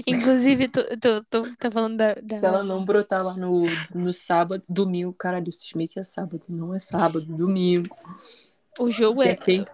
Inclusive, 0.05 0.67
tu, 0.67 0.83
tu, 0.99 1.23
tu 1.29 1.55
tá 1.55 1.71
falando 1.71 1.97
da, 1.97 2.13
da- 2.15 2.39
Se 2.39 2.45
ela 2.45 2.63
não 2.63 2.83
brotar 2.83 3.23
lá 3.23 3.35
no, 3.35 3.63
no 3.95 4.11
sábado, 4.11 4.61
domingo, 4.67 5.13
caralho, 5.13 5.51
vocês 5.51 5.71
meio 5.73 5.89
que 5.89 5.99
é 5.99 6.03
sábado, 6.03 6.41
não 6.49 6.73
é 6.73 6.79
sábado, 6.79 7.25
domingo. 7.25 7.95
O 8.79 8.91
jogo 8.91 9.21
Se 9.21 9.29
é. 9.29 9.31
é 9.31 9.35
quem? 9.35 9.65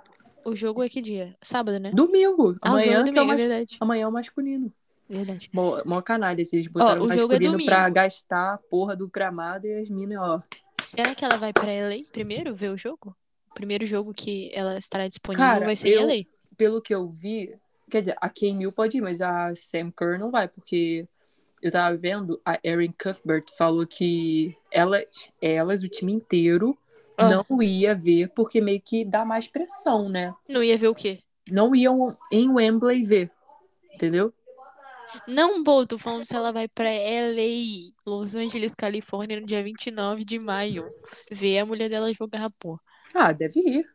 O 0.46 0.56
jogo 0.56 0.84
é 0.84 0.89
que 0.89 1.02
dia? 1.02 1.36
Sábado, 1.41 1.80
né? 1.80 1.89
Domingo. 1.91 2.56
Ah, 2.62 2.69
jogo 2.69 2.80
Amanhã, 2.80 2.98
é 2.98 3.00
é 3.00 3.04
domingo, 3.04 3.32
é 3.32 3.48
mais... 3.48 3.67
Amanhã 3.80 4.04
é 4.04 4.08
o 4.08 4.12
masculino. 4.12 4.72
Verdade. 5.10 5.49
Mó, 5.54 5.82
mó 5.86 6.01
canalha, 6.01 6.43
se 6.45 6.56
eles 6.56 6.68
botaram 6.68 7.01
o 7.04 7.08
o 7.08 7.12
jogo 7.12 7.34
é 7.34 7.66
pra 7.66 7.89
gastar 7.89 8.54
a 8.54 8.58
porra 8.58 8.95
do 8.95 9.08
gramado 9.08 9.68
e 9.68 9.74
as 9.82 9.89
minas, 9.89 10.18
ó. 10.20 10.41
Será 10.84 11.14
que 11.14 11.24
ela 11.24 11.38
vai 11.38 11.54
pra 11.54 11.72
LA 11.72 12.04
primeiro 12.12 12.54
ver 12.56 12.70
o 12.70 12.78
jogo? 12.78 13.16
O 13.51 13.54
primeiro 13.54 13.86
jogo 13.86 14.14
que 14.14 14.49
ela 14.54 14.78
estará 14.78 15.08
disponível 15.08 15.45
Cara, 15.45 15.66
vai 15.66 15.76
ser 15.76 15.89
eu- 15.89 16.01
em 16.01 16.04
LA. 16.24 16.26
Pelo 16.58 16.82
que 16.82 16.93
eu 16.93 17.08
vi, 17.10 17.56
quer 17.89 18.01
dizer, 18.01 18.16
a 18.22 18.30
Mill 18.54 18.72
pode 18.72 18.97
ir, 18.97 19.01
mas 19.01 19.22
a 19.22 19.54
Sam 19.56 19.91
Kerr 19.91 20.20
não 20.20 20.32
vai, 20.32 20.47
porque 20.47 21.08
eu 21.62 21.72
tava 21.72 21.95
vendo, 21.95 22.39
a 22.45 22.60
Erin 22.64 22.91
Cuthbert 23.01 23.45
falou 23.58 23.86
que 23.88 24.56
elas, 24.72 25.32
elas 25.41 25.84
o 25.84 25.89
time 25.89 26.12
inteiro, 26.14 26.78
Ah. 27.18 27.30
não 27.30 27.62
ia 27.62 27.95
ver, 27.95 28.30
porque 28.36 28.60
meio 28.60 28.82
que 28.82 29.06
dá 29.06 29.24
mais 29.24 29.47
pressão, 29.47 30.10
né? 30.10 30.34
Não 30.47 30.64
ia 30.64 30.78
ver 30.78 30.88
o 30.88 30.95
quê? 30.95 31.20
Não 31.49 31.76
iam 31.76 32.18
em 32.32 32.49
Wembley 32.49 33.04
ver, 33.04 33.32
entendeu? 33.93 34.34
Não, 35.28 35.64
pô, 35.64 35.86
tô 35.86 35.97
falando 35.97 36.26
se 36.26 36.36
ela 36.36 36.51
vai 36.51 36.68
pra 36.68 36.89
LA, 36.89 37.91
Los 38.05 38.36
Angeles, 38.36 38.76
Califórnia, 38.76 39.39
no 39.39 39.45
dia 39.45 39.64
29 39.64 40.24
de 40.24 40.39
maio. 40.39 40.88
Ver 41.32 41.59
a 41.59 41.66
mulher 41.66 41.89
dela 41.89 42.14
jogar, 42.14 42.49
pô. 42.59 42.80
Ah, 43.14 43.32
deve 43.32 43.59
ir. 43.59 43.86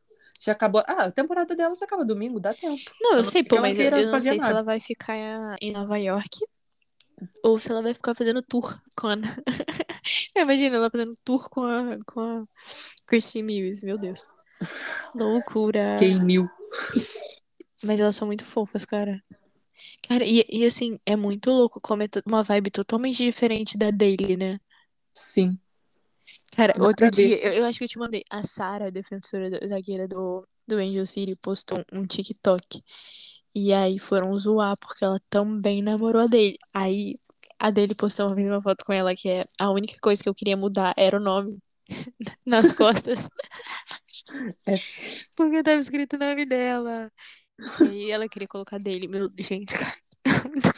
Já 0.40 0.52
acabou. 0.52 0.82
Ah, 0.86 1.04
a 1.04 1.10
temporada 1.10 1.56
delas 1.56 1.82
acaba 1.82 2.04
domingo, 2.04 2.38
dá 2.38 2.54
tempo. 2.54 2.80
Não, 3.00 3.12
eu 3.12 3.16
não 3.18 3.24
sei, 3.24 3.42
pô, 3.42 3.56
ela 3.56 3.68
mas 3.68 3.78
eu, 3.78 3.90
eu 3.90 4.12
não 4.12 4.20
sei 4.20 4.32
se 4.34 4.38
nada. 4.38 4.52
ela 4.52 4.62
vai 4.62 4.80
ficar 4.80 5.16
em 5.60 5.72
Nova 5.72 5.98
York 5.98 6.38
ou 7.42 7.58
se 7.58 7.70
ela 7.70 7.82
vai 7.82 7.94
ficar 7.94 8.14
fazendo 8.14 8.42
tour 8.42 8.80
com 8.96 9.08
a. 9.08 9.14
Imagina 10.36 10.76
ela 10.76 10.90
fazendo 10.90 11.14
tour 11.24 11.48
com 11.50 11.62
a, 11.62 11.98
com 12.06 12.20
a 12.20 12.44
Christine 13.06 13.42
Mills, 13.42 13.84
meu 13.84 13.98
Deus. 13.98 14.26
Loucura. 15.14 15.96
Quem 15.98 16.22
mil. 16.22 16.48
Mas 17.82 18.00
elas 18.00 18.16
são 18.16 18.26
muito 18.26 18.44
fofas, 18.44 18.84
cara. 18.84 19.22
Cara, 20.08 20.24
e, 20.24 20.44
e 20.50 20.64
assim, 20.66 20.98
é 21.06 21.16
muito 21.16 21.50
louco 21.50 21.80
como 21.80 22.02
é 22.02 22.08
to- 22.08 22.22
uma 22.26 22.42
vibe 22.42 22.70
totalmente 22.70 23.22
diferente 23.24 23.76
da 23.78 23.90
Daily, 23.90 24.36
né? 24.36 24.58
Sim. 25.14 25.60
Cara, 26.56 26.74
Nada 26.74 26.88
outro 26.88 27.10
ver. 27.10 27.30
dia, 27.30 27.38
eu, 27.46 27.52
eu 27.54 27.64
acho 27.66 27.78
que 27.78 27.84
eu 27.84 27.88
te 27.88 27.98
mandei. 27.98 28.22
A 28.30 28.42
Sarah, 28.42 28.90
defensora 28.90 29.50
da- 29.50 29.66
zagueira 29.68 30.08
do, 30.08 30.46
do 30.66 30.76
Angel 30.76 31.06
City, 31.06 31.36
postou 31.40 31.78
um, 31.92 32.06
TikTok. 32.06 32.82
E 33.54 33.72
aí 33.72 33.98
foram 33.98 34.36
zoar 34.38 34.76
porque 34.78 35.04
ela 35.04 35.20
também 35.30 35.82
namorou 35.82 36.22
a 36.22 36.26
dele. 36.26 36.58
Aí 36.72 37.16
a 37.58 37.70
dele 37.70 37.94
postou 37.94 38.26
uma, 38.28 38.36
uma 38.36 38.62
foto 38.62 38.84
com 38.84 38.92
ela 38.92 39.14
que 39.14 39.28
é 39.28 39.42
a 39.60 39.70
única 39.70 39.96
coisa 40.00 40.22
que 40.22 40.28
eu 40.28 40.34
queria 40.34 40.56
mudar 40.56 40.94
era 40.96 41.16
o 41.16 41.20
nome 41.20 41.58
nas 42.46 42.72
costas. 42.72 43.28
É. 44.66 44.78
Porque 45.36 45.62
tava 45.62 45.78
escrito 45.80 46.16
o 46.16 46.18
nome 46.18 46.44
dela. 46.46 47.10
E 47.90 48.10
ela 48.10 48.28
queria 48.28 48.48
colocar 48.48 48.78
dele. 48.78 49.08
Meu, 49.08 49.28
gente, 49.38 49.74
cara. 49.78 49.96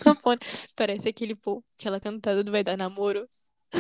Cafona. 0.02 0.38
Parece 0.76 1.08
aquele, 1.08 1.34
pô, 1.34 1.62
aquela 1.78 2.00
cantada 2.00 2.42
do 2.42 2.50
Vai 2.50 2.62
Dar 2.64 2.76
Namoro. 2.76 3.28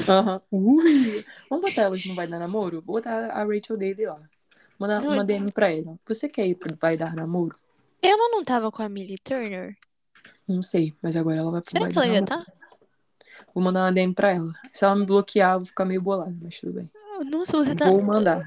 Aham. 0.08 0.40
Ui. 0.50 1.24
Vamos 1.48 1.70
botar 1.70 1.82
elas 1.82 2.04
no 2.04 2.14
Vai 2.14 2.26
Dar 2.26 2.38
Namoro? 2.38 2.82
Vou 2.82 2.96
botar 2.96 3.30
a 3.30 3.44
Rachel 3.44 3.76
dele 3.76 4.06
lá. 4.06 4.20
Mandar 4.78 5.02
Não, 5.02 5.12
uma 5.12 5.24
DM 5.24 5.50
pra 5.52 5.70
ela. 5.70 5.98
Você 6.06 6.28
quer 6.28 6.46
ir 6.46 6.54
pro 6.54 6.76
Vai 6.80 6.96
Dar 6.96 7.14
Namoro? 7.14 7.56
Ela 8.02 8.28
não 8.30 8.44
tava 8.44 8.70
com 8.70 8.82
a 8.82 8.88
Millie 8.88 9.18
Turner? 9.18 9.76
Não 10.48 10.62
sei, 10.62 10.94
mas 11.02 11.16
agora 11.16 11.36
ela 11.38 11.50
vai 11.50 11.60
pro 11.60 11.70
Será 11.70 11.84
Vai 11.84 11.92
que 11.92 11.98
ela 11.98 12.06
ainda 12.06 12.30
Namoro. 12.30 12.46
tá? 12.46 12.52
Vou 13.54 13.62
mandar 13.64 13.84
uma 13.84 13.92
DM 13.92 14.14
pra 14.14 14.30
ela. 14.30 14.52
Se 14.72 14.84
ela 14.84 14.94
me 14.96 15.04
bloquear, 15.06 15.54
eu 15.54 15.58
vou 15.58 15.66
ficar 15.66 15.84
meio 15.84 16.00
bolada, 16.00 16.36
mas 16.40 16.58
tudo 16.58 16.72
bem. 16.74 16.90
Nossa, 17.30 17.56
você 17.56 17.74
tá. 17.74 17.86
Vou 17.86 18.02
mandar. 18.02 18.46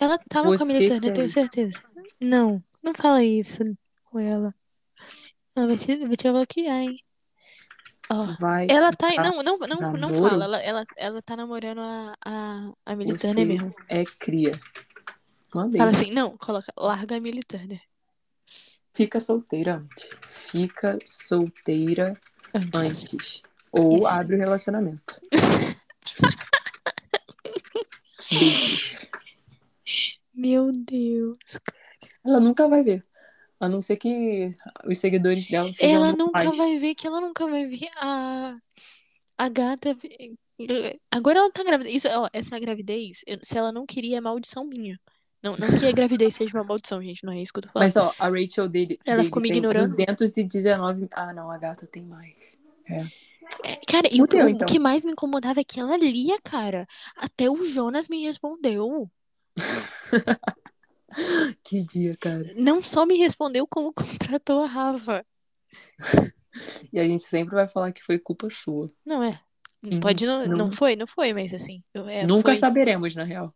Ela 0.00 0.18
tava 0.28 0.56
com 0.56 0.62
a 0.62 0.66
Millie 0.66 0.86
Você 0.86 0.94
Turner, 0.94 1.10
eu 1.10 1.14
tenho 1.14 1.30
certeza. 1.30 1.82
Não, 2.20 2.62
não 2.82 2.94
fala 2.94 3.24
isso 3.24 3.62
com 4.04 4.18
ela. 4.18 4.54
Ela 5.54 5.66
vai 5.66 5.76
te, 5.76 5.96
vai 5.96 6.16
te 6.16 6.30
bloquear, 6.30 6.78
hein? 6.78 7.02
Ó, 8.10 8.24
Vai. 8.40 8.66
ela 8.70 8.92
tá. 8.92 9.08
Não, 9.22 9.42
não, 9.42 9.58
não, 9.58 9.92
não 9.92 10.14
fala. 10.14 10.44
Ela, 10.44 10.62
ela, 10.62 10.84
ela 10.96 11.22
tá 11.22 11.36
namorando 11.36 11.80
a, 11.80 12.14
a, 12.24 12.72
a 12.86 12.96
Turner 12.96 13.46
mesmo. 13.46 13.74
é 13.88 14.04
cria. 14.04 14.58
Mandei. 15.54 15.78
Fala 15.78 15.90
assim, 15.90 16.10
não, 16.10 16.36
coloca, 16.36 16.72
larga 16.76 17.16
a 17.16 17.20
Millie 17.20 17.42
Turner. 17.42 17.80
Fica 18.94 19.20
solteira 19.20 19.76
antes. 19.76 20.08
Fica 20.28 20.98
solteira 21.04 22.18
Antes. 22.54 23.12
antes. 23.14 23.42
Ou 23.70 23.98
Isso. 23.98 24.06
abre 24.06 24.36
o 24.36 24.38
relacionamento. 24.38 25.20
Meu 30.34 30.70
Deus. 30.72 31.36
Ela 32.24 32.40
nunca 32.40 32.68
vai 32.68 32.82
ver. 32.82 33.04
A 33.60 33.68
não 33.68 33.80
ser 33.80 33.96
que 33.96 34.54
os 34.86 34.98
seguidores 34.98 35.48
dela 35.50 35.72
sejam 35.72 35.96
Ela 35.96 36.12
nunca 36.12 36.44
normais. 36.44 36.56
vai 36.56 36.78
ver 36.78 36.94
que 36.94 37.06
ela 37.06 37.20
nunca 37.20 37.46
vai 37.46 37.66
ver 37.66 37.88
a, 37.96 38.56
a 39.36 39.48
gata. 39.48 39.96
Agora 41.10 41.38
ela 41.40 41.50
tá 41.50 41.62
grávida. 41.64 41.90
Isso, 41.90 42.08
ó, 42.08 42.28
essa 42.32 42.58
gravidez, 42.58 43.22
eu- 43.26 43.38
se 43.42 43.58
ela 43.58 43.72
não 43.72 43.84
queria, 43.84 44.18
é 44.18 44.20
maldição 44.20 44.64
minha. 44.64 44.98
Não, 45.42 45.56
não 45.56 45.68
que 45.78 45.86
a 45.86 45.92
gravidez 45.92 46.34
seja 46.34 46.56
uma 46.56 46.64
maldição, 46.64 47.00
gente, 47.02 47.24
não 47.24 47.32
é 47.32 47.40
isso 47.40 47.52
que 47.52 47.58
eu 47.58 47.62
tô 47.62 47.68
falando. 47.70 47.86
Mas, 47.86 47.96
ó, 47.96 48.12
a 48.18 48.28
Rachel 48.28 48.68
dele, 48.68 48.98
Ela 49.04 49.16
dele 49.18 49.26
ficou 49.26 49.40
me 49.40 49.48
ignorando? 49.48 49.86
219... 49.86 51.08
Ah, 51.12 51.32
não, 51.32 51.50
a 51.50 51.58
gata 51.58 51.86
tem 51.86 52.04
mais. 52.04 52.34
É, 52.88 53.76
Cara, 53.86 54.08
e 54.12 54.20
o 54.20 54.26
então. 54.48 54.66
que 54.66 54.78
mais 54.78 55.04
me 55.04 55.12
incomodava 55.12 55.60
é 55.60 55.64
que 55.64 55.80
ela 55.80 55.96
lia, 55.96 56.38
cara. 56.42 56.86
Até 57.16 57.48
o 57.48 57.64
Jonas 57.64 58.08
me 58.08 58.24
respondeu. 58.24 59.10
Que 61.64 61.82
dia, 61.82 62.16
cara. 62.16 62.52
Não 62.56 62.82
só 62.82 63.04
me 63.06 63.16
respondeu, 63.16 63.66
como 63.66 63.92
contratou 63.94 64.62
a 64.62 64.66
Rafa. 64.66 65.26
E 66.92 66.98
a 66.98 67.04
gente 67.04 67.22
sempre 67.22 67.54
vai 67.54 67.68
falar 67.68 67.92
que 67.92 68.02
foi 68.02 68.18
culpa 68.18 68.48
sua. 68.50 68.90
Não 69.04 69.22
é? 69.22 69.40
Uhum. 69.84 70.00
Pode 70.00 70.26
não, 70.26 70.44
não 70.44 70.56
Não. 70.56 70.70
foi, 70.72 70.96
não 70.96 71.06
foi, 71.06 71.32
mas 71.32 71.54
assim. 71.54 71.84
eu- 71.94 72.08
é, 72.08 72.26
Nunca 72.26 72.50
foi- 72.50 72.56
saberemos, 72.56 73.14
na 73.14 73.22
real. 73.22 73.54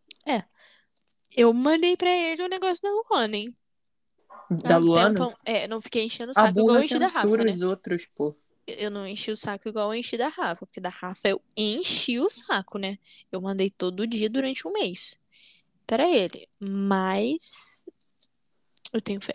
Eu 1.35 1.53
mandei 1.53 1.97
pra 1.97 2.11
ele 2.11 2.43
o 2.43 2.49
negócio 2.49 2.83
da 2.83 2.91
Luana, 2.91 3.37
hein? 3.37 3.57
Da 4.51 4.77
um 4.79 4.81
Luana, 4.81 5.09
tempão. 5.15 5.35
É, 5.45 5.67
não 5.67 5.81
fiquei 5.81 6.05
enchendo 6.05 6.29
o 6.29 6.39
a 6.39 6.43
saco 6.47 6.61
igual 6.61 6.77
eu 6.77 6.83
enchi 6.85 6.99
da 6.99 7.07
Rafa, 7.07 7.37
né? 7.39 7.51
os 7.51 7.61
outros, 7.63 8.07
pô. 8.15 8.37
Eu 8.67 8.91
não 8.91 9.07
enchi 9.07 9.31
o 9.31 9.37
saco 9.37 9.69
igual 9.69 9.93
eu 9.93 9.99
enchi 9.99 10.17
da 10.17 10.29
Rafa, 10.29 10.67
porque 10.67 10.81
da 10.81 10.91
Rafa 10.91 11.29
eu 11.29 11.43
enchi 11.57 12.21
o 12.21 12.29
saco, 12.29 12.79
né? 12.79 12.99
Eu 13.31 13.41
mandei 13.41 13.71
todo 13.71 14.07
dia 14.07 14.29
durante 14.29 14.69
um 14.69 14.73
mês 14.73 15.19
para 15.87 16.09
ele, 16.09 16.49
mas 16.61 17.85
eu 18.93 19.01
tenho 19.01 19.21
fé. 19.21 19.35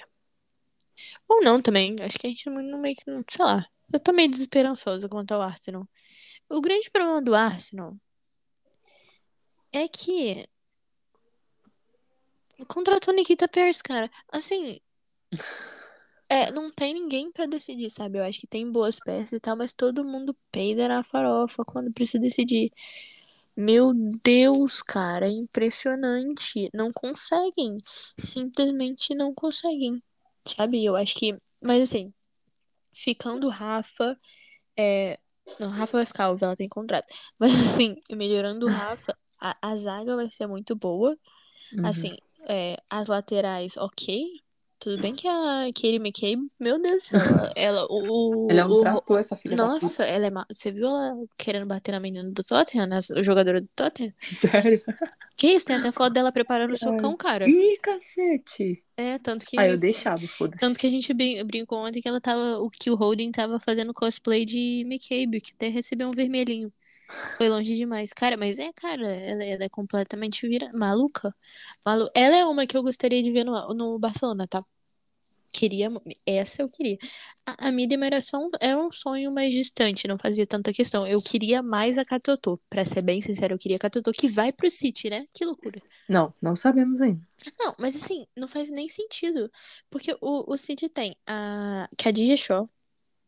Ou 1.27 1.41
não 1.41 1.61
também, 1.61 1.95
acho 2.01 2.17
que 2.19 2.27
a 2.27 2.29
gente 2.29 2.49
não 2.49 2.79
meio 2.79 2.95
que, 2.95 3.09
não- 3.09 3.23
sei 3.29 3.45
lá. 3.45 3.65
Eu 3.93 3.99
tô 3.99 4.11
meio 4.11 4.29
desesperançosa 4.29 5.07
quanto 5.07 5.31
ao 5.33 5.41
Arsenal. 5.41 5.87
O 6.49 6.61
grande 6.61 6.89
problema 6.91 7.21
do 7.21 7.35
Arsenal 7.35 7.95
é 9.71 9.87
que 9.87 10.45
contratou 12.67 13.13
Nikita 13.13 13.47
Pierce, 13.47 13.81
cara. 13.83 14.09
Assim, 14.31 14.79
é, 16.29 16.51
não 16.51 16.71
tem 16.71 16.93
ninguém 16.93 17.31
pra 17.31 17.45
decidir, 17.45 17.89
sabe? 17.89 18.17
Eu 18.19 18.23
acho 18.23 18.39
que 18.39 18.47
tem 18.47 18.69
boas 18.71 18.99
peças 18.99 19.33
e 19.33 19.39
tal, 19.39 19.55
mas 19.57 19.73
todo 19.73 20.03
mundo 20.05 20.35
peida 20.51 20.87
na 20.87 21.03
farofa 21.03 21.63
quando 21.65 21.91
precisa 21.93 22.19
decidir. 22.19 22.71
Meu 23.57 23.91
Deus, 24.23 24.83
cara, 24.83 25.27
é 25.27 25.31
impressionante. 25.31 26.69
Não 26.71 26.91
conseguem. 26.93 27.79
Simplesmente 28.19 29.15
não 29.15 29.33
conseguem. 29.33 30.01
Sabe? 30.45 30.85
Eu 30.85 30.95
acho 30.95 31.15
que. 31.15 31.35
Mas 31.59 31.81
assim, 31.81 32.13
ficando 32.93 33.49
Rafa. 33.49 34.15
É... 34.77 35.17
Não, 35.59 35.69
Rafa 35.69 35.97
vai 35.97 36.05
ficar, 36.05 36.29
óbvio, 36.29 36.45
ela 36.45 36.55
tem 36.55 36.69
contrato. 36.69 37.07
Mas 37.39 37.53
assim, 37.53 37.95
melhorando 38.11 38.67
o 38.67 38.69
Rafa, 38.69 39.17
a, 39.41 39.57
a 39.59 39.75
zaga 39.75 40.15
vai 40.15 40.29
ser 40.31 40.45
muito 40.45 40.75
boa. 40.75 41.17
Uhum. 41.73 41.85
Assim, 41.85 42.15
é, 42.47 42.77
as 42.91 43.07
laterais, 43.07 43.75
ok. 43.77 44.23
Tudo 44.79 45.01
bem 45.01 45.15
que 45.15 45.27
a 45.27 45.65
Katie 45.73 45.95
McCabe, 45.95 46.47
meu 46.59 46.79
Deus 46.79 46.95
do 46.97 47.01
céu, 47.03 47.19
ela, 47.55 47.85
o, 47.89 48.47
Ela 48.49 48.61
é 48.61 48.65
um 48.65 48.81
trator, 48.81 49.19
essa 49.19 49.35
filha 49.35 49.55
nossa, 49.55 50.03
ela 50.03 50.27
é 50.27 50.29
ma... 50.29 50.45
Você 50.53 50.71
viu 50.71 50.87
ela 50.87 51.15
querendo 51.37 51.65
bater 51.65 51.91
na 51.93 51.99
menina 51.99 52.29
do 52.29 52.43
Tottenham, 52.43 52.85
né? 52.87 52.99
O 53.17 53.23
jogador 53.23 53.59
do 53.59 53.67
Tottenham? 53.75 54.13
Sério? 54.21 54.79
Que 55.35 55.47
isso? 55.47 55.65
Tem 55.65 55.75
até 55.75 55.91
foto 55.91 56.13
dela 56.13 56.31
preparando 56.31 56.73
o 56.73 56.77
socão, 56.77 57.15
cara. 57.17 57.47
Ih, 57.49 57.77
cacete. 57.81 58.83
É, 58.95 59.19
tanto 59.19 59.45
que. 59.45 59.57
Ah, 59.59 59.67
eu 59.67 59.77
deixava, 59.77 60.19
foda-se. 60.27 60.57
Tanto 60.59 60.79
que 60.79 60.87
a 60.87 60.89
gente 60.89 61.13
brin- 61.13 61.43
brincou 61.45 61.79
ontem 61.79 62.01
que 62.01 62.07
ela 62.07 62.19
tava. 62.21 62.57
O 62.59 62.69
que 62.69 62.89
o 62.89 62.95
Holding 62.95 63.31
tava 63.31 63.59
fazendo 63.59 63.93
cosplay 63.93 64.45
de 64.45 64.81
McCabe, 64.85 65.39
que 65.41 65.53
até 65.53 65.67
recebeu 65.69 66.07
um 66.07 66.11
vermelhinho. 66.11 66.71
Foi 67.37 67.49
longe 67.49 67.75
demais. 67.75 68.11
Cara, 68.13 68.35
mas 68.37 68.59
é, 68.59 68.71
cara, 68.73 69.07
ela, 69.07 69.43
ela 69.43 69.63
é 69.63 69.69
completamente 69.69 70.47
vira... 70.47 70.69
maluca. 70.73 71.33
Malu... 71.85 72.09
Ela 72.15 72.35
é 72.35 72.45
uma 72.45 72.65
que 72.67 72.75
eu 72.75 72.83
gostaria 72.83 73.21
de 73.21 73.31
ver 73.31 73.43
no, 73.43 73.73
no 73.73 73.99
Barcelona, 73.99 74.47
tá? 74.47 74.61
Queria. 75.53 75.89
Essa 76.25 76.61
eu 76.61 76.69
queria. 76.69 76.97
A, 77.45 77.67
a 77.69 77.71
Miriam 77.71 78.03
era 78.03 78.21
só 78.21 78.37
um, 78.37 78.49
era 78.59 78.77
um 78.77 78.91
sonho 78.91 79.31
mais 79.31 79.51
distante, 79.51 80.07
não 80.07 80.17
fazia 80.19 80.45
tanta 80.45 80.73
questão. 80.73 81.07
Eu 81.07 81.21
queria 81.21 81.63
mais 81.63 81.97
a 81.97 82.05
Catotô. 82.05 82.59
Pra 82.69 82.85
ser 82.85 83.01
bem 83.01 83.21
sincero, 83.21 83.53
eu 83.53 83.57
queria 83.57 83.77
a 83.77 83.79
Catotô 83.79 84.11
que 84.11 84.27
vai 84.27 84.51
pro 84.51 84.69
City, 84.69 85.09
né? 85.09 85.25
Que 85.33 85.45
loucura. 85.45 85.81
Não, 86.07 86.33
não 86.41 86.55
sabemos 86.55 87.01
ainda. 87.01 87.21
Não, 87.59 87.73
mas 87.79 87.95
assim, 87.95 88.27
não 88.35 88.47
faz 88.47 88.69
nem 88.69 88.89
sentido. 88.89 89.49
Porque 89.89 90.15
o, 90.21 90.53
o 90.53 90.57
City 90.57 90.89
tem 90.89 91.15
a 91.25 91.89
Khadija 91.97 92.35
Shaw, 92.35 92.69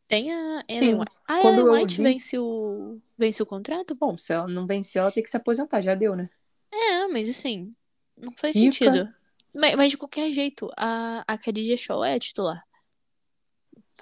tem 0.07 0.31
a 0.31 0.63
Ellen 0.67 0.95
Sim, 0.95 0.99
White. 0.99 1.11
A 1.27 1.41
quando 1.41 1.59
Ellen 1.59 1.67
eu 1.67 1.73
White 1.73 1.97
vi- 1.97 2.03
vence 2.03 2.37
o, 2.37 2.99
vence 3.19 3.43
o 3.43 3.45
contrato? 3.45 3.93
Bom, 3.93 4.17
se 4.17 4.33
ela 4.33 4.47
não 4.47 4.65
vencer, 4.65 5.01
ela 5.01 5.11
tem 5.11 5.21
que 5.21 5.29
se 5.29 5.37
aposentar. 5.37 5.81
Já 5.81 5.93
deu, 5.93 6.15
né? 6.15 6.29
É, 6.71 7.07
mas 7.07 7.29
assim, 7.29 7.75
não 8.17 8.31
faz 8.31 8.53
sentido. 8.53 9.13
Mas, 9.53 9.75
mas 9.75 9.91
de 9.91 9.97
qualquer 9.97 10.31
jeito, 10.31 10.69
a, 10.77 11.23
a 11.27 11.37
Khadija 11.37 11.75
Shaw 11.75 12.03
é 12.03 12.17
titular. 12.17 12.63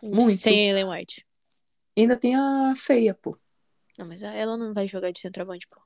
Muito. 0.03 0.37
Sem 0.37 0.67
a 0.67 0.71
Ellen 0.71 0.89
White. 0.89 1.25
Ainda 1.97 2.15
tem 2.15 2.35
a 2.35 2.73
feia, 2.75 3.13
pô. 3.13 3.37
Não, 3.97 4.05
mas 4.05 4.21
ela 4.21 4.55
não 4.55 4.73
vai 4.73 4.87
jogar 4.87 5.11
de 5.11 5.19
centroavante, 5.19 5.67
pô. 5.67 5.81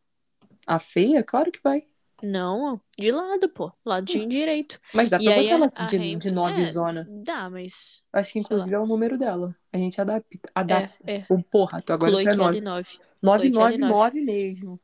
A 0.68 0.78
feia? 0.80 1.24
Claro 1.24 1.52
que 1.52 1.62
vai. 1.64 1.88
Não, 2.24 2.80
de 2.98 3.12
lado, 3.12 3.50
pô. 3.50 3.72
Ladinho 3.86 4.28
direito. 4.30 4.80
Mas 4.94 5.10
dá 5.10 5.18
E 5.20 5.24
pra 5.26 5.34
aí 5.34 5.44
botar 5.44 5.56
ela 5.56 5.70
a- 5.78 5.84
a 5.84 5.88
de, 5.88 6.16
de 6.16 6.32
nove 6.32 6.62
é, 6.62 6.66
zona. 6.66 7.08
Dá, 7.24 7.50
mas. 7.50 8.04
Acho 8.14 8.34
que 8.34 8.40
inclusive 8.40 8.74
é 8.76 8.80
o 8.80 8.86
número 8.86 9.18
dela. 9.18 9.56
A 9.74 9.78
gente 9.78 10.00
adapta. 10.00 10.40
adapta. 10.54 10.96
É, 11.06 11.16
é. 11.18 11.26
O 11.30 11.42
porra, 11.44 11.82
tu 11.82 11.92
agora 11.94 12.12
Chloe 12.12 12.24
é 12.24 12.30
Kelly 12.30 12.62
9. 12.62 12.62
9. 12.62 13.00
9, 13.24 13.52
Chloe 13.52 13.52
9, 13.52 13.72
Kelly 13.78 13.90
9 13.92 14.22
mesmo. 14.22 14.80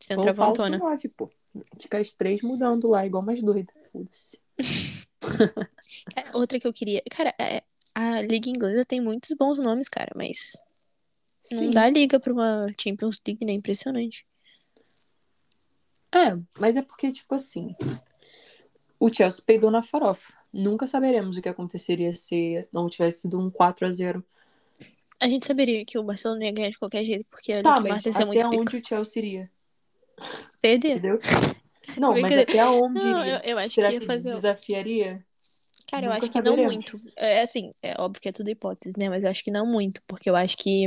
Centroavantona. 0.00 0.78
9, 0.78 1.08
pô. 1.10 1.30
Fica 1.78 1.98
as 1.98 2.12
três 2.12 2.42
mudando 2.42 2.88
lá, 2.88 3.06
igual 3.06 3.22
mais 3.22 3.42
doida. 3.42 3.72
Foda-se. 3.92 4.38
É, 6.16 6.36
outra 6.36 6.58
que 6.58 6.66
eu 6.66 6.72
queria. 6.72 7.00
Cara, 7.08 7.32
é, 7.40 7.62
a 7.94 8.20
Liga 8.22 8.48
Inglesa 8.50 8.84
tem 8.84 9.00
muitos 9.00 9.30
bons 9.38 9.60
nomes, 9.60 9.88
cara, 9.88 10.10
mas 10.16 10.60
não 11.52 11.58
Sim. 11.60 11.70
dá 11.70 11.88
liga 11.88 12.18
pra 12.18 12.32
uma 12.32 12.66
Champions 12.80 13.20
League, 13.26 13.46
né? 13.46 13.52
Impressionante. 13.52 14.26
É, 16.14 16.36
mas 16.58 16.76
é 16.76 16.82
porque, 16.82 17.10
tipo 17.10 17.34
assim, 17.34 17.74
o 19.00 19.12
Chelsea 19.12 19.42
peidou 19.44 19.70
na 19.70 19.82
farofa. 19.82 20.32
Nunca 20.52 20.86
saberemos 20.86 21.36
o 21.36 21.42
que 21.42 21.48
aconteceria 21.48 22.12
se 22.12 22.66
não 22.72 22.88
tivesse 22.88 23.22
sido 23.22 23.40
um 23.40 23.50
4 23.50 23.86
a 23.86 23.92
0 23.92 24.24
A 25.20 25.28
gente 25.28 25.46
saberia 25.46 25.84
que 25.84 25.98
o 25.98 26.04
Barcelona 26.04 26.44
ia 26.44 26.52
ganhar 26.52 26.70
de 26.70 26.78
qualquer 26.78 27.04
jeito, 27.04 27.24
porque 27.30 27.52
a 27.52 27.62
Tá, 27.62 27.70
Liga 27.76 27.80
mas 27.80 27.90
Marta 27.90 28.08
ia 28.08 28.12
ser 28.12 28.22
até 28.22 28.26
muito 28.26 28.50
pico. 28.50 28.62
onde 28.62 28.76
o 28.76 28.86
Chelsea 28.86 29.22
iria? 29.22 29.50
Perder? 30.60 30.98
Entendeu? 30.98 31.18
Não, 31.98 32.10
mas 32.10 32.32
até 32.38 32.64
onde 32.66 33.00
Não, 33.00 33.20
iria? 33.20 33.40
eu, 33.44 33.50
eu 33.52 33.58
acho 33.58 33.74
Será 33.74 33.88
que 33.88 33.98
que 33.98 34.04
ia 34.04 34.06
fazer. 34.06 34.28
desafiaria? 34.34 35.24
Cara, 35.90 36.06
eu 36.06 36.12
Nunca 36.12 36.24
acho 36.24 36.32
que 36.32 36.38
não 36.40 36.44
saberemos. 36.52 36.74
muito. 36.74 36.92
É 37.16 37.42
assim, 37.42 37.72
é 37.82 38.00
óbvio 38.00 38.20
que 38.22 38.28
é 38.28 38.32
tudo 38.32 38.48
hipótese, 38.48 38.98
né? 38.98 39.10
Mas 39.10 39.24
eu 39.24 39.30
acho 39.30 39.42
que 39.44 39.50
não 39.50 39.66
muito, 39.66 40.00
porque 40.06 40.30
eu 40.30 40.36
acho 40.36 40.56
que. 40.56 40.86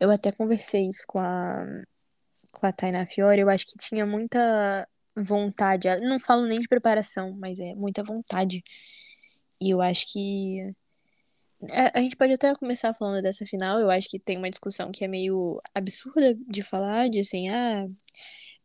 Eu 0.00 0.10
até 0.10 0.30
conversei 0.32 0.88
isso 0.88 1.04
com 1.06 1.18
a, 1.18 1.64
com 2.62 2.66
a 2.68 2.72
Tainá 2.72 3.04
Fiore, 3.04 3.40
eu 3.40 3.48
acho 3.48 3.66
que 3.66 3.76
tinha 3.76 4.06
muita 4.06 4.88
vontade. 5.16 5.88
Não 6.00 6.20
falo 6.20 6.46
nem 6.46 6.60
de 6.60 6.68
preparação, 6.68 7.36
mas 7.36 7.58
é 7.58 7.74
muita 7.74 8.04
vontade. 8.04 8.62
E 9.60 9.70
eu 9.70 9.82
acho 9.82 10.12
que. 10.12 10.72
A, 11.72 11.98
a 11.98 12.00
gente 12.00 12.16
pode 12.16 12.32
até 12.32 12.54
começar 12.54 12.94
falando 12.94 13.20
dessa 13.20 13.44
final. 13.44 13.80
Eu 13.80 13.90
acho 13.90 14.08
que 14.08 14.18
tem 14.18 14.38
uma 14.38 14.48
discussão 14.48 14.92
que 14.92 15.04
é 15.04 15.08
meio 15.08 15.60
absurda 15.74 16.36
de 16.48 16.62
falar, 16.62 17.08
de 17.08 17.18
assim, 17.18 17.48
ah. 17.48 17.88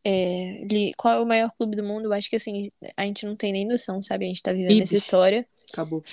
é, 0.05 0.61
qual 0.95 1.15
é 1.15 1.19
o 1.19 1.25
maior 1.25 1.49
clube 1.57 1.75
do 1.75 1.83
mundo? 1.83 2.05
Eu 2.05 2.13
acho 2.13 2.29
que 2.29 2.35
assim, 2.35 2.69
a 2.95 3.03
gente 3.03 3.25
não 3.25 3.35
tem 3.35 3.51
nem 3.51 3.67
noção, 3.67 3.99
sabe? 4.01 4.25
A 4.25 4.27
gente 4.27 4.43
tá 4.43 4.53
vivendo 4.53 4.71
Ibis. 4.71 4.89
essa 4.89 4.97
história. 4.97 5.47
Acabou. 5.73 6.03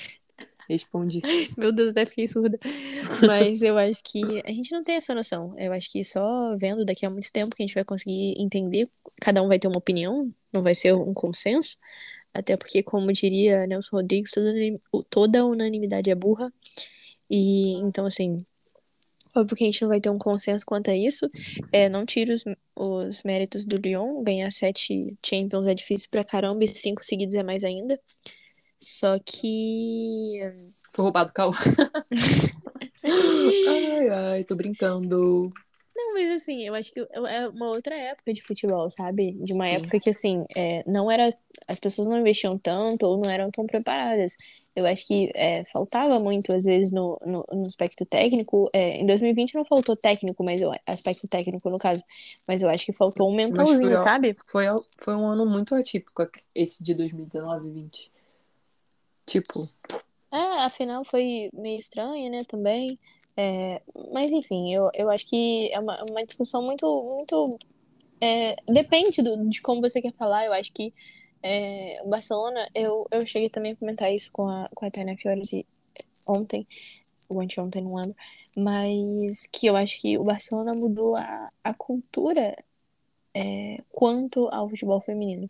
Respondi. 0.69 1.21
Meu 1.59 1.73
Deus, 1.73 1.91
até 1.91 2.07
fiquei 2.07 2.27
surda. 2.27 2.59
Mas 3.27 3.63
eu 3.63 3.77
acho 3.77 4.03
que 4.03 4.43
a 4.45 4.51
gente 4.51 4.73
não 4.73 4.83
tem 4.83 4.97
essa 4.97 5.15
noção. 5.15 5.55
Eu 5.59 5.73
acho 5.73 5.91
que 5.91 6.03
só 6.05 6.55
vendo 6.57 6.85
daqui 6.85 7.05
a 7.05 7.11
muito 7.11 7.31
tempo 7.33 7.55
que 7.55 7.63
a 7.63 7.67
gente 7.67 7.75
vai 7.75 7.85
conseguir 7.85 8.35
entender. 8.41 8.89
Cada 9.21 9.43
um 9.43 9.49
vai 9.49 9.59
ter 9.59 9.69
uma 9.69 9.79
opinião, 9.79 10.33
não 10.53 10.63
vai 10.63 10.75
ser 10.75 10.95
um 10.95 11.13
consenso. 11.13 11.77
Até 12.33 12.57
porque, 12.57 12.83
como 12.83 13.13
diria 13.13 13.67
Nelson 13.67 13.97
Rodrigues, 13.97 14.33
toda, 14.33 14.51
unanim- 14.51 14.81
toda 15.11 15.47
unanimidade 15.47 16.11
é 16.11 16.15
burra. 16.15 16.53
E 17.31 17.73
então, 17.75 18.07
assim, 18.07 18.43
óbvio 19.35 19.57
que 19.57 19.65
a 19.65 19.67
gente 19.67 19.83
não 19.83 19.89
vai 19.89 20.01
ter 20.01 20.11
um 20.11 20.19
consenso 20.19 20.65
quanto 20.67 20.91
a 20.91 20.97
isso. 20.97 21.31
É, 21.73 21.89
não 21.89 22.05
tiro 22.05 22.33
os, 22.35 22.45
os 22.77 23.23
méritos 23.23 23.67
do 23.67 23.77
Lyon. 23.77 24.23
Ganhar 24.23 24.51
sete 24.51 25.17
Champions 25.25 25.67
é 25.67 25.75
difícil 25.75 26.09
pra 26.11 26.25
caramba, 26.25 26.65
e 26.65 26.69
cinco 26.69 27.05
seguidos 27.05 27.35
é 27.35 27.43
mais 27.43 27.65
ainda. 27.65 28.01
Só 28.85 29.19
que. 29.19 30.41
Foi 30.95 31.05
roubado 31.05 31.31
o 31.31 31.33
caô. 31.33 31.53
ai, 33.03 34.09
ai, 34.11 34.45
tô 34.45 34.55
brincando. 34.55 35.51
Não, 35.97 36.13
mas 36.13 36.43
assim, 36.43 36.63
eu 36.63 36.75
acho 36.75 36.93
que 36.93 37.01
é 37.01 37.49
uma 37.49 37.69
outra 37.69 37.95
época 37.95 38.33
de 38.33 38.43
futebol, 38.43 38.91
sabe? 38.91 39.33
De 39.43 39.55
uma 39.55 39.67
Sim. 39.67 39.75
época 39.77 39.99
que, 40.01 40.11
assim, 40.11 40.45
é, 40.55 40.83
não 40.87 41.11
era. 41.11 41.33
As 41.67 41.81
pessoas 41.81 42.07
não 42.09 42.19
investiam 42.19 42.59
tanto 42.59 43.07
ou 43.07 43.17
não 43.17 43.31
eram 43.31 43.51
tão 43.51 43.65
preparadas. 43.65 44.37
Eu 44.77 44.85
acho 44.85 45.07
que 45.07 45.31
é, 45.35 45.65
faltava 45.73 46.19
muito, 46.21 46.55
às 46.55 46.65
vezes, 46.65 46.91
no, 46.91 47.19
no, 47.25 47.47
no 47.51 47.67
aspecto 47.67 48.05
técnico. 48.05 48.69
É, 48.75 48.99
em 48.99 49.07
2020 49.07 49.55
não 49.55 49.65
faltou 49.65 49.97
técnico, 49.97 50.45
mas 50.45 50.61
eu, 50.61 50.73
aspecto 50.85 51.27
técnico, 51.27 51.71
no 51.71 51.79
caso. 51.79 52.03
Mas 52.47 52.61
eu 52.61 52.69
acho 52.69 52.85
que 52.85 52.93
faltou 52.93 53.31
um 53.31 53.35
mentalzinho, 53.35 53.81
foi, 53.81 53.97
sabe? 53.97 54.37
Foi, 54.47 54.65
foi 54.99 55.15
um 55.15 55.27
ano 55.27 55.47
muito 55.47 55.75
atípico 55.75 56.29
esse 56.55 56.83
de 56.83 56.93
2019 56.93 57.69
e 57.69 57.73
20. 57.73 58.13
Tipo, 59.27 59.69
É, 60.33 60.65
afinal 60.65 61.05
foi 61.05 61.51
meio 61.55 61.79
estranha, 61.79 62.29
né, 62.31 62.45
também. 62.45 62.99
É, 63.37 63.83
mas 64.13 64.33
enfim, 64.33 64.73
eu, 64.73 64.91
eu 64.95 65.11
acho 65.11 65.27
que 65.27 65.71
é 65.73 65.79
uma, 65.81 66.03
uma 66.05 66.25
discussão 66.25 66.63
muito, 66.63 66.87
muito. 67.17 67.59
é, 68.21 68.57
depende 68.69 69.23
do, 69.23 69.49
de 69.51 69.61
como 69.63 69.81
você 69.81 70.01
quer 70.03 70.13
falar. 70.15 70.45
Eu 70.47 70.53
acho 70.53 70.73
que 70.73 70.93
é, 71.43 72.01
o 72.05 72.09
Barcelona, 72.09 72.69
eu, 72.75 73.07
eu 73.11 73.27
cheguei 73.27 73.51
também 73.51 73.73
a 73.73 73.77
comentar 73.77 74.13
isso 74.13 74.31
com 74.33 74.49
a, 74.49 74.69
com 74.75 74.87
a 74.87 74.91
Tainá 74.91 75.17
Fiores 75.17 75.51
ontem, 76.27 76.67
ou 77.29 77.41
anteontem, 77.41 77.83
não 77.83 77.95
lembro. 77.97 78.17
Mas 78.57 79.47
que 79.49 79.67
eu 79.67 79.77
acho 79.77 80.01
que 80.01 80.19
o 80.19 80.25
Barcelona 80.25 80.75
mudou 80.75 81.17
a, 81.17 81.51
a 81.65 81.75
cultura 81.75 82.57
é, 83.35 83.79
quanto 83.91 84.49
ao 84.49 84.69
futebol 84.69 85.01
feminino. 85.01 85.47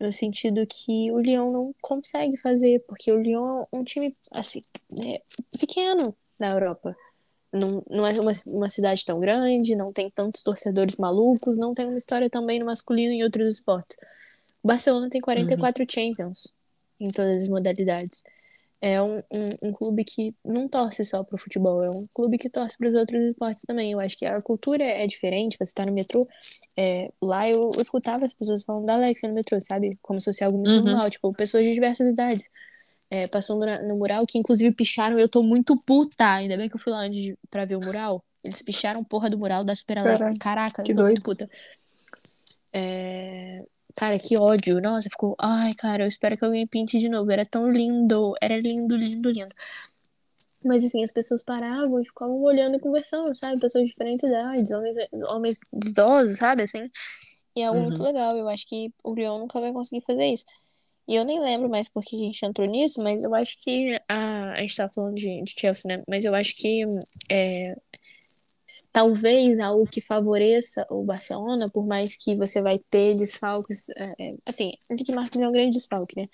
No 0.00 0.12
sentido 0.12 0.66
que 0.66 1.10
o 1.10 1.18
Lyon 1.18 1.50
não 1.50 1.74
consegue 1.80 2.36
fazer, 2.36 2.84
porque 2.86 3.10
o 3.10 3.20
Lyon 3.20 3.64
é 3.72 3.76
um 3.76 3.82
time, 3.82 4.14
assim, 4.30 4.62
é, 5.04 5.20
pequeno 5.58 6.16
na 6.38 6.50
Europa. 6.50 6.96
Não, 7.52 7.82
não 7.88 8.06
é 8.06 8.12
uma, 8.20 8.32
uma 8.46 8.70
cidade 8.70 9.04
tão 9.04 9.18
grande, 9.18 9.74
não 9.74 9.92
tem 9.92 10.10
tantos 10.10 10.42
torcedores 10.42 10.96
malucos, 10.96 11.56
não 11.56 11.74
tem 11.74 11.86
uma 11.86 11.98
história 11.98 12.30
também 12.30 12.60
no 12.60 12.66
masculino 12.66 13.12
e 13.12 13.16
em 13.16 13.24
outros 13.24 13.54
esportes. 13.54 13.96
O 14.62 14.68
Barcelona 14.68 15.08
tem 15.08 15.20
44 15.20 15.84
Champions 15.88 16.52
em 17.00 17.08
todas 17.08 17.42
as 17.42 17.48
modalidades. 17.48 18.22
É 18.80 19.02
um, 19.02 19.18
um, 19.32 19.48
um 19.64 19.72
clube 19.72 20.04
que 20.04 20.32
não 20.44 20.68
torce 20.68 21.04
só 21.04 21.24
pro 21.24 21.36
futebol, 21.36 21.82
é 21.82 21.90
um 21.90 22.06
clube 22.14 22.38
que 22.38 22.48
torce 22.48 22.78
para 22.78 22.88
os 22.88 22.94
outros 22.94 23.20
esportes 23.30 23.62
também. 23.66 23.90
Eu 23.92 23.98
acho 24.00 24.16
que 24.16 24.24
a 24.24 24.40
cultura 24.40 24.84
é 24.84 25.04
diferente. 25.06 25.56
Você 25.58 25.74
tá 25.74 25.84
no 25.84 25.92
metrô, 25.92 26.28
é, 26.76 27.10
lá 27.20 27.48
eu, 27.48 27.72
eu 27.74 27.82
escutava 27.82 28.24
as 28.24 28.32
pessoas 28.32 28.62
falando 28.62 28.86
da 28.86 28.94
Alexia 28.94 29.28
no 29.28 29.34
metrô, 29.34 29.60
sabe? 29.60 29.98
Como 30.00 30.20
se 30.20 30.26
fosse 30.26 30.44
algo 30.44 30.58
muito 30.58 30.76
Uhum. 30.76 30.84
normal, 30.84 31.10
tipo, 31.10 31.32
pessoas 31.34 31.64
de 31.64 31.72
diversas 31.74 32.06
idades. 32.08 32.48
é, 33.10 33.26
passando 33.26 33.64
na- 33.66 33.82
no 33.82 33.96
mural, 33.96 34.26
que 34.26 34.38
inclusive 34.38 34.74
picharam, 34.74 35.18
eu 35.18 35.28
tô 35.28 35.42
muito 35.42 35.76
puta. 35.86 36.34
Ainda 36.34 36.56
bem 36.58 36.68
que 36.68 36.76
eu 36.76 36.80
fui 36.80 36.92
lá 36.92 37.00
antes 37.00 37.20
de, 37.22 37.38
pra 37.50 37.64
ver 37.64 37.76
o 37.76 37.80
mural. 37.80 38.22
Eles 38.44 38.62
picharam 38.62 39.02
porra 39.04 39.30
do 39.30 39.38
mural 39.38 39.64
da 39.64 39.74
Super 39.74 39.98
Alex. 39.98 40.38
Caraca, 40.38 40.82
que 40.82 40.92
eu 40.92 40.96
tô 40.96 41.02
muito 41.04 41.22
doido. 41.22 41.22
puta. 41.22 41.50
É, 42.72 43.64
Cara, 43.98 44.16
que 44.16 44.36
ódio. 44.36 44.80
Nossa, 44.80 45.10
ficou. 45.10 45.34
Ai, 45.40 45.74
cara, 45.74 46.04
eu 46.04 46.08
espero 46.08 46.36
que 46.36 46.44
alguém 46.44 46.66
pinte 46.68 46.98
de 46.98 47.08
novo. 47.08 47.30
Era 47.32 47.44
tão 47.44 47.68
lindo. 47.68 48.32
Era 48.40 48.56
lindo, 48.56 48.96
lindo, 48.96 49.28
lindo. 49.28 49.52
Mas 50.64 50.84
assim, 50.84 51.02
as 51.02 51.10
pessoas 51.12 51.42
paravam 51.42 52.00
e 52.00 52.04
ficavam 52.04 52.40
olhando 52.42 52.76
e 52.76 52.80
conversando, 52.80 53.34
sabe? 53.36 53.60
Pessoas 53.60 53.84
de 53.84 53.90
diferentes 53.90 54.22
idades, 54.28 54.70
homens, 54.70 54.96
homens 55.30 55.58
idosos, 55.72 56.38
sabe? 56.38 56.62
Assim. 56.62 56.88
E 57.56 57.62
é 57.62 57.66
algo 57.66 57.80
muito 57.80 58.00
Uhum. 58.00 58.06
legal. 58.06 58.36
Eu 58.36 58.48
acho 58.48 58.68
que 58.68 58.92
o 59.02 59.14
Lyon 59.14 59.38
nunca 59.38 59.60
vai 59.60 59.72
conseguir 59.72 60.04
fazer 60.04 60.26
isso. 60.26 60.44
E 61.08 61.16
eu 61.16 61.24
nem 61.24 61.40
lembro 61.40 61.68
mais 61.68 61.88
por 61.88 62.04
que 62.04 62.14
a 62.16 62.18
gente 62.18 62.44
entrou 62.44 62.68
nisso, 62.68 63.02
mas 63.02 63.24
eu 63.24 63.34
acho 63.34 63.56
que. 63.64 63.98
A, 64.08 64.52
a 64.52 64.56
gente 64.60 64.76
tava 64.76 64.92
falando 64.92 65.14
de, 65.16 65.42
de 65.42 65.54
Chelsea, 65.58 65.96
né? 65.96 66.04
Mas 66.08 66.24
eu 66.24 66.34
acho 66.34 66.54
que. 66.56 66.84
É, 67.30 67.74
talvez 68.92 69.58
algo 69.58 69.86
que 69.86 70.00
favoreça 70.00 70.86
o 70.90 71.04
Barcelona, 71.04 71.68
por 71.70 71.86
mais 71.86 72.16
que 72.16 72.34
você 72.36 72.60
vai 72.62 72.78
ter 72.90 73.16
desfalques. 73.16 73.88
é, 73.90 74.30
é, 74.30 74.34
assim, 74.46 74.72
o 74.90 74.94
Lick 74.94 75.12
Martins 75.12 75.42
é 75.42 75.48
um 75.48 75.52
grande 75.52 75.76
desfalque, 75.76 76.16
né? 76.16 76.24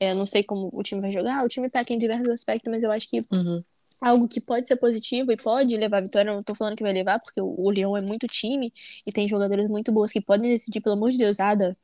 É, 0.00 0.12
eu 0.12 0.14
não 0.14 0.26
sei 0.26 0.42
como 0.42 0.70
o 0.72 0.82
time 0.82 1.00
vai 1.00 1.12
jogar, 1.12 1.44
o 1.44 1.48
time 1.48 1.68
peca 1.68 1.92
em 1.92 1.98
diversos 1.98 2.28
aspectos, 2.28 2.70
mas 2.70 2.82
eu 2.82 2.90
acho 2.90 3.08
que 3.08 3.20
Uhum. 3.32 3.62
algo 4.00 4.28
que 4.28 4.40
pode 4.40 4.66
ser 4.66 4.76
positivo 4.76 5.32
e 5.32 5.36
pode 5.36 5.76
levar 5.76 5.98
a 5.98 6.00
vitória. 6.02 6.32
Não 6.32 6.42
tô 6.42 6.54
falando 6.54 6.76
que 6.76 6.82
vai 6.82 6.92
levar, 6.92 7.20
porque 7.20 7.40
o, 7.40 7.54
o 7.58 7.70
Lyon 7.70 7.96
é 7.96 8.00
muito 8.00 8.26
time 8.26 8.72
e 9.06 9.12
tem 9.12 9.28
jogadores 9.28 9.68
muito 9.68 9.92
bons 9.92 10.12
que 10.12 10.20
podem 10.20 10.50
decidir, 10.50 10.80
pelo 10.80 10.94
amor 10.96 11.10
de 11.10 11.18
Deus, 11.18 11.40
Ada. 11.40 11.76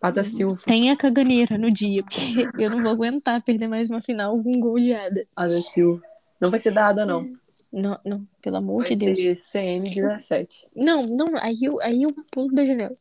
Pada 0.00 0.24
Silva. 0.24 0.60
Tenha 0.66 0.96
caganeira 0.96 1.56
no 1.56 1.70
dia, 1.70 2.02
porque 2.02 2.48
eu 2.58 2.68
não 2.68 2.82
vou 2.82 2.90
aguentar 2.90 3.40
perder 3.42 3.68
mais 3.68 3.88
uma 3.88 4.02
final 4.02 4.32
com 4.42 4.50
um 4.50 4.60
gol 4.60 4.78
de 4.78 4.92
Ada. 4.92 5.24
Ada 5.36 5.54
Silva. 5.54 6.02
Não 6.40 6.50
vai 6.50 6.58
ser 6.58 6.72
dada, 6.72 7.06
não. 7.06 7.30
Não, 7.72 7.98
não, 8.04 8.24
pelo 8.40 8.56
amor 8.56 8.78
Vai 8.82 8.96
de 8.96 8.96
Deus. 8.96 9.18
ser 9.18 9.36
CM17. 9.36 10.66
Não, 10.74 11.06
não, 11.06 11.28
aí 11.40 11.58
eu, 11.62 11.80
aí 11.80 12.02
eu 12.02 12.14
pulo 12.30 12.52
da 12.54 12.64
janela. 12.64 12.94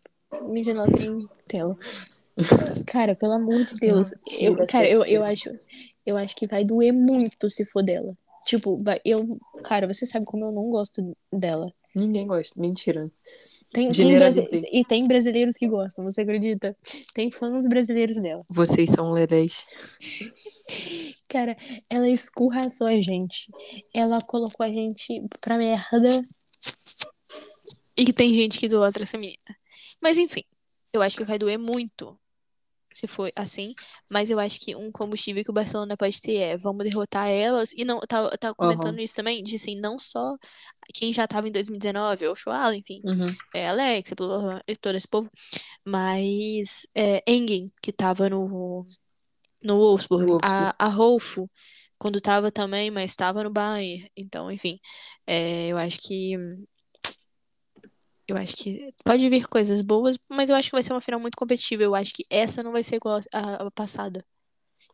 Minha 0.43 0.63
janela 0.63 0.91
tem 0.91 1.27
tela. 1.47 1.77
Cara, 2.87 3.15
pelo 3.15 3.33
amor 3.33 3.63
de 3.63 3.75
Deus. 3.75 4.13
Eu, 4.39 4.65
cara, 4.67 4.87
eu, 4.87 5.03
eu 5.05 5.23
acho, 5.23 5.49
eu 6.05 6.17
acho 6.17 6.35
que 6.35 6.47
vai 6.47 6.63
doer 6.63 6.93
muito 6.93 7.49
se 7.49 7.65
for 7.65 7.83
dela. 7.83 8.17
Tipo, 8.45 8.81
eu, 9.05 9.39
cara, 9.63 9.87
você 9.87 10.05
sabe 10.05 10.25
como 10.25 10.45
eu 10.45 10.51
não 10.51 10.69
gosto 10.69 11.15
dela. 11.31 11.71
Ninguém 11.93 12.25
gosta. 12.25 12.59
Mentira. 12.59 13.11
Tem, 13.73 13.89
tem 13.91 14.15
brasi- 14.15 14.61
e 14.71 14.83
tem 14.83 15.07
brasileiros 15.07 15.55
que 15.55 15.67
gostam, 15.67 16.03
você 16.03 16.21
acredita? 16.21 16.75
Tem 17.13 17.31
fãs 17.31 17.65
brasileiros 17.67 18.17
dela. 18.17 18.43
Vocês 18.49 18.89
são 18.91 19.11
lelés. 19.11 19.65
Cara, 21.27 21.55
ela 21.89 22.09
escorraçou 22.09 22.87
a 22.87 22.99
gente. 23.01 23.49
Ela 23.93 24.21
colocou 24.21 24.65
a 24.65 24.69
gente 24.69 25.23
pra 25.39 25.57
merda. 25.57 26.21
E 27.97 28.05
que 28.05 28.13
tem 28.13 28.29
gente 28.33 28.59
que 28.59 28.65
idolatra 28.65 29.03
essa 29.03 29.17
menina. 29.17 29.37
Mas 30.01 30.17
enfim, 30.17 30.43
Eu 30.93 31.01
acho 31.01 31.15
que 31.15 31.23
vai 31.23 31.39
doer 31.39 31.57
muito 31.57 32.17
se 32.93 33.07
for 33.07 33.31
assim, 33.37 33.73
mas 34.11 34.29
eu 34.29 34.37
acho 34.37 34.59
que 34.59 34.75
um 34.75 34.91
combustível 34.91 35.41
que 35.45 35.49
o 35.49 35.53
Barcelona 35.53 35.95
pode 35.95 36.19
ter 36.21 36.35
é 36.35 36.57
vamos 36.57 36.83
derrotar 36.83 37.29
elas 37.29 37.71
e 37.71 37.85
não 37.85 38.01
tá, 38.01 38.29
tá 38.37 38.53
comentando 38.53 38.99
isso 38.99 39.15
também, 39.15 39.41
de 39.41 39.55
assim, 39.55 39.75
não 39.79 39.97
só 39.97 40.35
quem 40.91 41.13
já 41.13 41.27
tava 41.27 41.47
em 41.47 41.51
2019, 41.51 42.27
o 42.27 42.35
Schwala, 42.35 42.75
enfim, 42.75 43.01
Uhum. 43.03 43.25
é, 43.53 43.67
Alex, 43.69 44.13
blá, 44.13 44.27
blá, 44.27 44.39
blá, 44.39 44.61
todo 44.79 44.95
esse 44.95 45.07
povo, 45.07 45.29
mas 45.85 46.87
é, 46.95 47.23
Engen, 47.27 47.71
que 47.81 47.91
tava 47.91 48.29
no, 48.29 48.85
no 49.63 49.77
Wolfsburg, 49.77 50.25
No 50.25 50.31
Wolfsburg. 50.33 50.73
a, 50.79 50.85
a 50.85 50.87
Rolfo, 50.89 51.49
quando 51.97 52.19
tava 52.21 52.51
também, 52.51 52.89
mas 52.91 53.15
tava 53.15 53.43
no 53.43 53.51
Bayern, 53.51 54.09
então, 54.15 54.51
enfim, 54.51 54.79
é, 55.27 55.67
eu 55.67 55.77
acho 55.77 55.99
que 56.01 56.35
eu 58.27 58.37
acho 58.37 58.55
que 58.55 58.93
pode 59.03 59.27
vir 59.29 59.45
coisas 59.47 59.81
boas, 59.81 60.17
mas 60.29 60.49
eu 60.49 60.55
acho 60.55 60.69
que 60.69 60.75
vai 60.75 60.83
ser 60.83 60.93
uma 60.93 61.01
final 61.01 61.19
muito 61.19 61.35
competitiva, 61.35 61.83
eu 61.83 61.93
acho 61.93 62.13
que 62.13 62.23
essa 62.29 62.63
não 62.63 62.71
vai 62.71 62.81
ser 62.83 62.95
igual 62.95 63.19
a, 63.33 63.67
a 63.67 63.71
passada, 63.71 64.23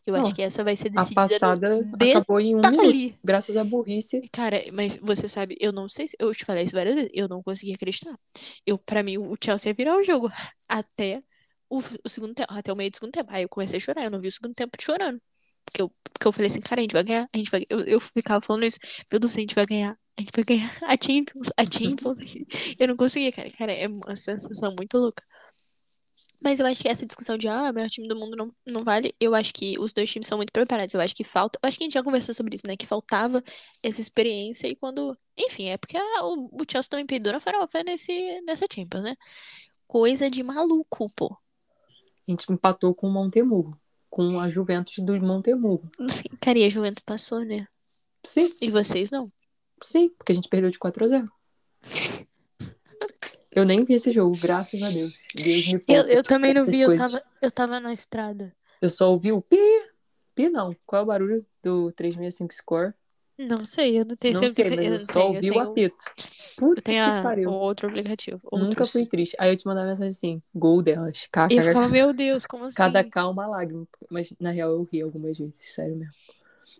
eu 0.05 0.13
Não, 0.13 0.21
acho 0.21 0.33
que 0.33 0.41
essa 0.41 0.63
vai 0.63 0.75
ser 0.75 0.87
A 0.87 0.91
decidida 1.01 1.11
no 1.11 1.15
passada 1.15 1.83
detalhe. 1.83 2.11
acabou 2.11 2.39
em 2.39 2.55
um 2.55 2.59
minuto, 2.59 3.17
graças 3.23 3.55
à 3.57 3.63
burrice. 3.63 4.21
Cara, 4.31 4.61
mas 4.73 4.97
você 5.01 5.27
sabe, 5.27 5.57
eu 5.59 5.71
não 5.71 5.89
sei 5.89 6.07
se 6.07 6.15
eu 6.19 6.33
te 6.33 6.45
falei 6.45 6.63
isso 6.65 6.75
várias 6.75 6.95
vezes, 6.95 7.11
eu 7.13 7.27
não 7.27 7.43
consegui 7.43 7.73
acreditar. 7.73 8.17
Eu, 8.65 8.77
para 8.77 9.03
mim, 9.03 9.17
o 9.17 9.35
Chelsea 9.43 9.69
ia 9.71 9.73
virar 9.75 9.97
o 9.97 10.03
jogo 10.03 10.29
até 10.67 11.21
o, 11.69 11.79
o 12.03 12.09
segundo 12.09 12.33
tempo, 12.33 12.51
até 12.53 12.71
o 12.71 12.75
meio 12.75 12.89
do 12.91 12.95
segundo 12.95 13.11
tempo. 13.11 13.29
Aí 13.31 13.43
eu 13.43 13.49
comecei 13.49 13.77
a 13.77 13.81
chorar, 13.81 14.03
eu 14.05 14.11
não 14.11 14.19
vi 14.19 14.27
o 14.27 14.31
segundo 14.31 14.53
tempo 14.53 14.71
chorando. 14.81 15.21
Porque 15.65 15.81
eu, 15.81 15.89
porque 16.13 16.27
eu 16.27 16.31
falei 16.33 16.47
assim, 16.47 16.61
cara, 16.61 16.79
a 16.81 16.83
gente 16.83 16.93
vai 16.93 17.03
ganhar, 17.03 17.29
a 17.33 17.37
gente 17.37 17.51
vai 17.51 17.65
eu, 17.69 17.79
eu 17.81 17.99
ficava 17.99 18.41
falando 18.45 18.63
isso, 18.65 18.79
meu 19.11 19.19
Deus, 19.19 19.35
a 19.35 19.39
gente 19.39 19.53
vai 19.55 19.65
ganhar, 19.65 19.97
a 20.17 20.21
gente 20.21 20.31
vai 20.33 20.43
ganhar 20.45 20.71
a 20.87 20.95
Champions, 20.95 21.49
a 21.57 21.63
Champions. 21.65 22.35
Eu 22.79 22.87
não 22.87 22.95
conseguia, 22.97 23.31
cara. 23.31 23.49
Cara, 23.51 23.73
é 23.73 23.87
uma 23.87 24.15
sensação 24.15 24.73
muito 24.77 24.97
louca. 24.97 25.21
Mas 26.39 26.59
eu 26.59 26.65
acho 26.67 26.81
que 26.83 26.87
essa 26.87 27.05
discussão 27.05 27.37
de, 27.37 27.47
ah, 27.47 27.71
melhor 27.73 27.89
time 27.89 28.07
do 28.07 28.15
mundo 28.15 28.35
não, 28.35 28.51
não 28.65 28.83
vale, 28.83 29.13
eu 29.19 29.33
acho 29.33 29.51
que 29.53 29.77
os 29.79 29.91
dois 29.91 30.09
times 30.11 30.27
são 30.27 30.37
muito 30.37 30.51
preparados. 30.53 30.93
Eu 30.93 31.01
acho 31.01 31.15
que 31.15 31.23
falta. 31.23 31.57
Eu 31.61 31.67
acho 31.67 31.77
que 31.77 31.83
a 31.83 31.85
gente 31.85 31.93
já 31.95 32.03
conversou 32.03 32.33
sobre 32.35 32.55
isso, 32.55 32.63
né? 32.67 32.77
Que 32.77 32.85
faltava 32.85 33.43
essa 33.81 33.99
experiência 34.01 34.67
e 34.67 34.75
quando. 34.75 35.17
Enfim, 35.37 35.65
é 35.69 35.77
porque 35.77 35.97
a- 35.97 36.25
o, 36.25 36.45
o 36.53 36.65
Chelsea 36.69 36.89
também 36.89 37.05
peidou 37.07 37.31
na 37.33 37.39
farofa 37.39 37.83
nesse, 37.83 38.39
nessa 38.41 38.65
Champions, 38.71 39.03
né? 39.03 39.15
Coisa 39.87 40.29
de 40.29 40.43
maluco, 40.43 41.09
pô. 41.15 41.35
A 42.27 42.31
gente 42.31 42.51
empatou 42.51 42.93
com 42.93 43.07
o 43.07 43.11
Montemurro, 43.11 43.79
com 44.09 44.39
a 44.39 44.49
Juventus 44.49 44.95
do 44.99 45.19
Montemurro. 45.21 45.89
Cara, 46.41 46.59
e 46.59 46.65
a 46.65 46.69
Juventus 46.69 47.03
passou, 47.03 47.39
né? 47.43 47.65
Sim, 48.23 48.51
E 48.61 48.69
vocês 48.69 49.09
não. 49.09 49.31
sim, 49.81 50.09
porque 50.09 50.33
a 50.33 50.35
gente 50.35 50.49
perdeu 50.49 50.69
de 50.69 50.77
4 50.77 51.03
a 51.05 51.07
0. 51.07 51.31
Eu 53.57 53.65
nem 53.65 53.83
vi 53.83 53.95
esse 53.95 54.13
jogo, 54.13 54.37
graças 54.39 54.83
a 54.83 54.89
Deus. 54.91 55.17
Deus 55.33 55.65
me 55.73 55.83
Eu, 55.87 56.03
eu 56.03 56.21
também 56.21 56.53
não 56.53 56.63
vi, 56.63 56.81
eu 56.81 56.95
tava, 56.95 57.23
eu 57.41 57.49
tava 57.49 57.79
na 57.79 57.91
estrada. 57.91 58.53
Eu 58.79 58.87
só 58.87 59.09
ouvi 59.09 59.31
o 59.31 59.41
pi. 59.41 59.57
Pi 60.35 60.47
não. 60.47 60.75
Qual 60.85 60.99
é 60.99 61.03
o 61.03 61.07
barulho 61.07 61.43
do 61.63 61.91
365 61.93 62.53
score? 62.53 62.93
Não 63.35 63.65
sei, 63.65 63.99
eu 63.99 64.05
não 64.05 64.15
tenho 64.15 64.35
Não 64.35 64.49
sei, 64.53 64.69
mas 64.69 64.85
eu 64.85 64.91
não 64.91 64.97
só 64.99 65.13
tenho, 65.13 65.23
eu 65.23 65.33
ouvi 65.33 65.47
o 65.49 65.53
tenho- 65.53 65.61
apito. 65.71 66.05
Puta 66.55 66.79
Eu 66.79 66.83
tenho 66.83 67.03
que 67.03 67.09
a- 67.09 67.23
pariu. 67.23 67.49
outro 67.49 67.87
aplicativo. 67.87 68.39
Nunca 68.53 68.65
outros. 68.67 68.91
fui 68.91 69.05
triste. 69.07 69.35
Aí 69.39 69.49
eu 69.51 69.57
te 69.57 69.65
mandava 69.65 69.87
mensagem 69.87 70.09
assim, 70.11 70.41
gol 70.53 70.83
delas. 70.83 71.23
E 71.23 71.55
eu 71.57 71.63
KKK. 71.63 71.89
meu 71.89 72.13
Deus, 72.13 72.45
como 72.45 72.65
assim? 72.65 72.75
Cada 72.75 73.03
K 73.03 73.27
uma 73.27 73.47
lágrima. 73.47 73.87
Mas 74.07 74.31
na 74.39 74.51
real 74.51 74.69
eu 74.69 74.83
ri 74.83 75.01
algumas 75.01 75.35
vezes, 75.35 75.57
sério 75.73 75.95
mesmo. 75.95 76.13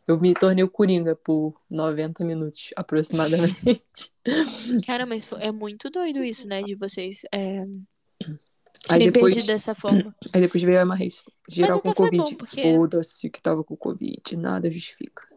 Eu 0.08 0.20
me 0.20 0.34
tornei 0.34 0.64
o 0.64 0.70
Coringa 0.70 1.16
por 1.16 1.54
90 1.70 2.24
minutos, 2.24 2.70
aproximadamente. 2.78 4.14
Cara, 4.88 5.06
mas 5.06 5.30
é 5.34 5.52
muito 5.52 5.90
doido 5.90 6.24
isso, 6.24 6.48
né? 6.48 6.64
De 6.64 6.76
vocês 6.76 7.24
é, 7.34 7.66
Aí 8.90 9.12
depois, 9.12 9.44
dessa 9.46 9.76
forma. 9.76 10.16
aí 10.32 10.42
depois 10.42 10.64
veio 10.64 10.80
a 10.80 10.86
Marreis. 10.86 11.26
Geral 11.50 11.82
com 11.82 11.94
Covid. 11.94 12.36
porque- 12.36 12.62
Foda-se 12.74 13.30
que 13.30 13.42
tava 13.42 13.64
com 13.64 13.76
Covid. 13.76 14.38
Nada 14.38 14.72
justifica. 14.72 15.28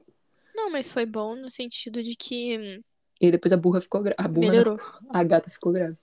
Não, 0.55 0.71
mas 0.71 0.91
foi 0.91 1.05
bom 1.07 1.35
no 1.35 1.51
sentido 1.51 2.03
de 2.03 2.15
que 2.15 2.81
E 3.21 3.31
depois 3.31 3.53
a 3.53 3.57
burra 3.57 3.81
ficou 3.81 4.03
grávida. 4.03 4.23
A 4.25 4.29
burra 4.29 4.47
não, 4.47 4.53
melhorou. 4.53 4.81
a 5.09 5.25
gata 5.25 5.51
ficou 5.51 5.73
grávida. 5.73 5.99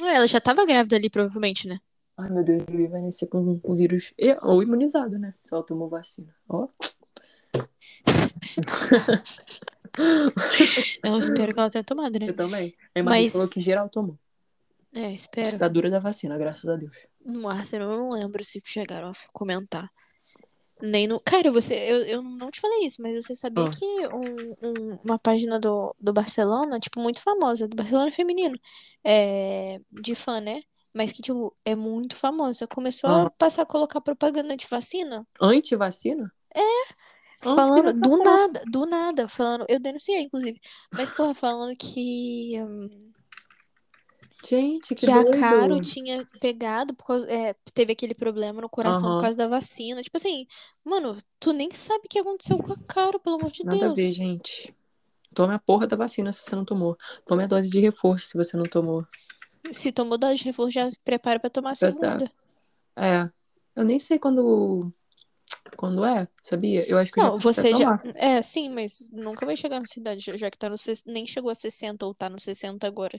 Ah, 0.00 0.14
Ela 0.14 0.26
já 0.26 0.40
tava 0.40 0.64
grávida 0.64 0.96
ali, 0.96 1.10
provavelmente, 1.10 1.68
né? 1.68 1.78
Ai, 2.16 2.30
meu 2.30 2.42
Deus, 2.42 2.64
vai 2.90 3.02
nascer 3.02 3.26
com 3.26 3.60
o 3.62 3.74
vírus. 3.74 4.14
Ou 4.42 4.62
imunizado, 4.62 5.18
né? 5.18 5.34
Se 5.40 5.52
ela 5.52 5.62
tomou 5.62 5.88
vacina. 5.90 6.34
Ó. 6.48 6.66
Eu 11.02 11.18
espero 11.18 11.52
que 11.54 11.58
ela 11.60 11.70
tenha 11.70 11.84
tomado, 11.84 12.18
né? 12.18 12.28
Eu 12.28 12.36
também. 12.36 12.74
A 12.94 13.02
Mas- 13.02 13.32
falou 13.32 13.48
que 13.50 13.60
geral 13.60 13.88
tomou. 13.88 14.18
É, 14.94 15.12
espero. 15.12 15.58
Tá 15.58 15.68
dura 15.68 15.90
da 15.90 15.98
vacina, 15.98 16.38
graças 16.38 16.68
a 16.68 16.76
Deus. 16.76 16.96
No 17.24 17.48
Arsenal, 17.48 17.90
eu 17.92 17.98
não 17.98 18.10
lembro 18.10 18.42
se 18.44 18.62
chegaram 18.64 19.08
a 19.10 19.12
comentar. 19.32 19.90
Nem 20.80 21.06
no. 21.06 21.18
Cara, 21.20 21.50
você, 21.50 21.74
eu, 21.74 21.98
eu 22.04 22.22
não 22.22 22.50
te 22.50 22.60
falei 22.60 22.80
isso, 22.86 23.00
mas 23.02 23.14
você 23.24 23.34
sabia 23.34 23.64
Ah. 23.64 23.70
que 23.70 23.84
um- 24.08 24.56
um- 24.62 24.98
uma 25.04 25.18
página 25.18 25.58
do, 25.58 25.94
do 25.98 26.12
Barcelona, 26.12 26.78
tipo, 26.78 27.00
muito 27.00 27.20
famosa, 27.22 27.66
do 27.66 27.74
Barcelona 27.76 28.12
feminino, 28.12 28.58
é, 29.04 29.80
de 29.90 30.14
fã, 30.14 30.40
né? 30.40 30.62
Mas 30.94 31.12
que, 31.12 31.20
tipo, 31.22 31.54
é 31.64 31.74
muito 31.74 32.16
famosa. 32.16 32.66
Começou 32.66 33.08
a 33.10 33.12
Aham. 33.22 33.30
passar 33.38 33.62
a 33.62 33.66
colocar 33.66 34.00
propaganda 34.00 34.56
de 34.56 34.66
vacina. 34.66 35.26
Antivacina? 35.40 36.32
Ah, 36.54 36.94
Falando 37.54 38.00
do 38.00 38.16
nada, 38.24 38.62
do 38.66 38.86
nada, 38.86 39.28
falando, 39.28 39.64
eu 39.68 39.78
denunciei, 39.78 40.22
inclusive, 40.22 40.60
mas, 40.92 41.10
porra, 41.10 41.34
falando 41.34 41.76
que, 41.76 42.60
hum, 42.60 42.88
Gente, 44.48 44.94
que, 44.94 45.06
que 45.06 45.10
a. 45.10 45.24
Caro 45.30 45.80
tinha 45.80 46.24
pegado, 46.40 46.94
por 46.94 47.06
causa, 47.06 47.28
é, 47.28 47.54
teve 47.74 47.92
aquele 47.92 48.14
problema 48.14 48.60
no 48.60 48.68
coração 48.68 49.08
Aham. 49.08 49.16
por 49.16 49.22
causa 49.22 49.36
da 49.36 49.48
vacina. 49.48 50.02
Tipo 50.02 50.16
assim, 50.16 50.46
mano, 50.84 51.16
tu 51.40 51.52
nem 51.52 51.68
sabe 51.72 52.04
o 52.04 52.08
que 52.08 52.18
aconteceu 52.18 52.56
com 52.58 52.72
a 52.72 52.76
Caro, 52.86 53.18
pelo 53.18 53.36
amor 53.36 53.50
de 53.50 53.64
Nada 53.64 53.76
a 53.76 53.80
Deus. 53.80 53.94
ver, 53.96 54.12
gente. 54.12 54.72
Tome 55.34 55.52
a 55.52 55.58
porra 55.58 55.86
da 55.86 55.96
vacina 55.96 56.32
se 56.32 56.44
você 56.44 56.54
não 56.54 56.64
tomou. 56.64 56.96
Tome 57.26 57.42
a 57.44 57.46
dose 57.46 57.68
de 57.68 57.80
reforço 57.80 58.26
se 58.28 58.36
você 58.36 58.56
não 58.56 58.66
tomou. 58.66 59.04
Se 59.72 59.90
tomou 59.90 60.16
dose 60.16 60.36
de 60.36 60.44
reforço, 60.44 60.70
já 60.70 60.88
se 60.90 60.98
prepara 61.04 61.40
pra 61.40 61.50
tomar 61.50 61.72
a 61.72 61.74
segunda. 61.74 62.30
É. 62.94 63.28
Eu 63.74 63.84
nem 63.84 63.98
sei 63.98 64.18
quando. 64.18 64.92
Quando 65.76 66.04
é, 66.04 66.28
sabia? 66.42 66.88
Eu 66.88 66.98
acho 66.98 67.12
que 67.12 67.20
Não, 67.20 67.38
você 67.38 67.74
já. 67.74 68.00
É, 68.14 68.40
sim, 68.42 68.68
mas 68.70 69.08
nunca 69.12 69.44
vai 69.46 69.56
chegar 69.56 69.80
na 69.80 69.86
cidade, 69.86 70.20
já- 70.36 70.50
que 70.50 70.58
tá 70.58 70.68
no. 70.68 70.76
Nem 71.06 71.26
chegou 71.26 71.50
a 71.50 71.54
60 71.54 72.06
ou 72.06 72.14
tá 72.14 72.28
no 72.28 72.38
60 72.40 72.86
agora. 72.86 73.18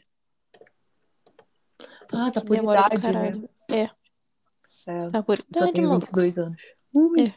Ah, 2.11 2.31
tá 2.31 2.41
Que 2.41 2.47
por 2.47 2.55
demora 2.55 2.81
idade, 2.87 2.95
né? 2.95 3.13
caralho. 3.13 3.49
É, 3.69 3.89
É. 4.91 5.07
tá 5.09 5.21
por 5.21 5.37
Só 5.37 5.43
idade, 5.61 5.73
tenho 5.73 5.87
maluco. 5.89 6.05
22 6.07 6.37
anos. 6.37 6.57
Ui. 6.93 7.27
É. 7.27 7.33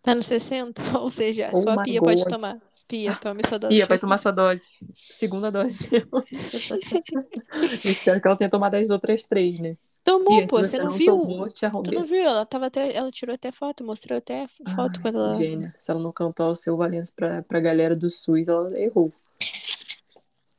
Tá 0.00 0.14
no 0.14 0.22
60, 0.22 0.80
ou 1.00 1.10
seja, 1.10 1.50
Oh 1.52 1.56
só 1.56 1.70
a 1.70 1.82
Pia 1.82 2.00
pode 2.00 2.22
God. 2.22 2.28
tomar. 2.32 2.60
Pia, 2.88 3.14
tome 3.20 3.40
sua 3.46 3.58
dose 3.58 3.74
Ia, 3.74 3.82
de 3.84 3.88
vai 3.88 3.98
tomar 3.98 4.18
sua 4.18 4.32
dose. 4.32 4.70
Segunda 4.94 5.50
dose. 5.50 5.78
Espero 7.84 8.20
que 8.20 8.26
ela 8.28 8.36
tenha 8.36 8.50
tomado 8.50 8.74
as 8.76 8.90
outras 8.90 9.24
três, 9.24 9.58
né? 9.58 9.76
Tomou, 10.04 10.44
pô, 10.48 10.58
você 10.58 10.78
não 10.78 10.86
não 10.86 10.92
viu? 10.92 11.16
tomou, 11.18 11.48
te 11.48 11.60
Tu 11.84 11.92
não 11.92 12.04
viu? 12.04 12.22
Ela 12.24 12.44
tava 12.44 12.66
até. 12.66 12.94
Ela 12.94 13.10
tirou 13.10 13.34
até 13.34 13.52
foto, 13.52 13.84
mostrou 13.84 14.18
até 14.18 14.48
foto 14.74 14.96
Ai, 14.96 15.02
quando 15.02 15.18
ela. 15.18 15.34
Gênia. 15.34 15.72
Se 15.78 15.90
ela 15.92 16.00
não 16.00 16.10
cantou 16.12 16.50
o 16.50 16.54
seu 16.56 16.76
Valença 16.76 17.12
pra, 17.14 17.42
pra 17.42 17.60
galera 17.60 17.94
do 17.94 18.10
SUS, 18.10 18.48
ela 18.48 18.76
errou. 18.78 19.12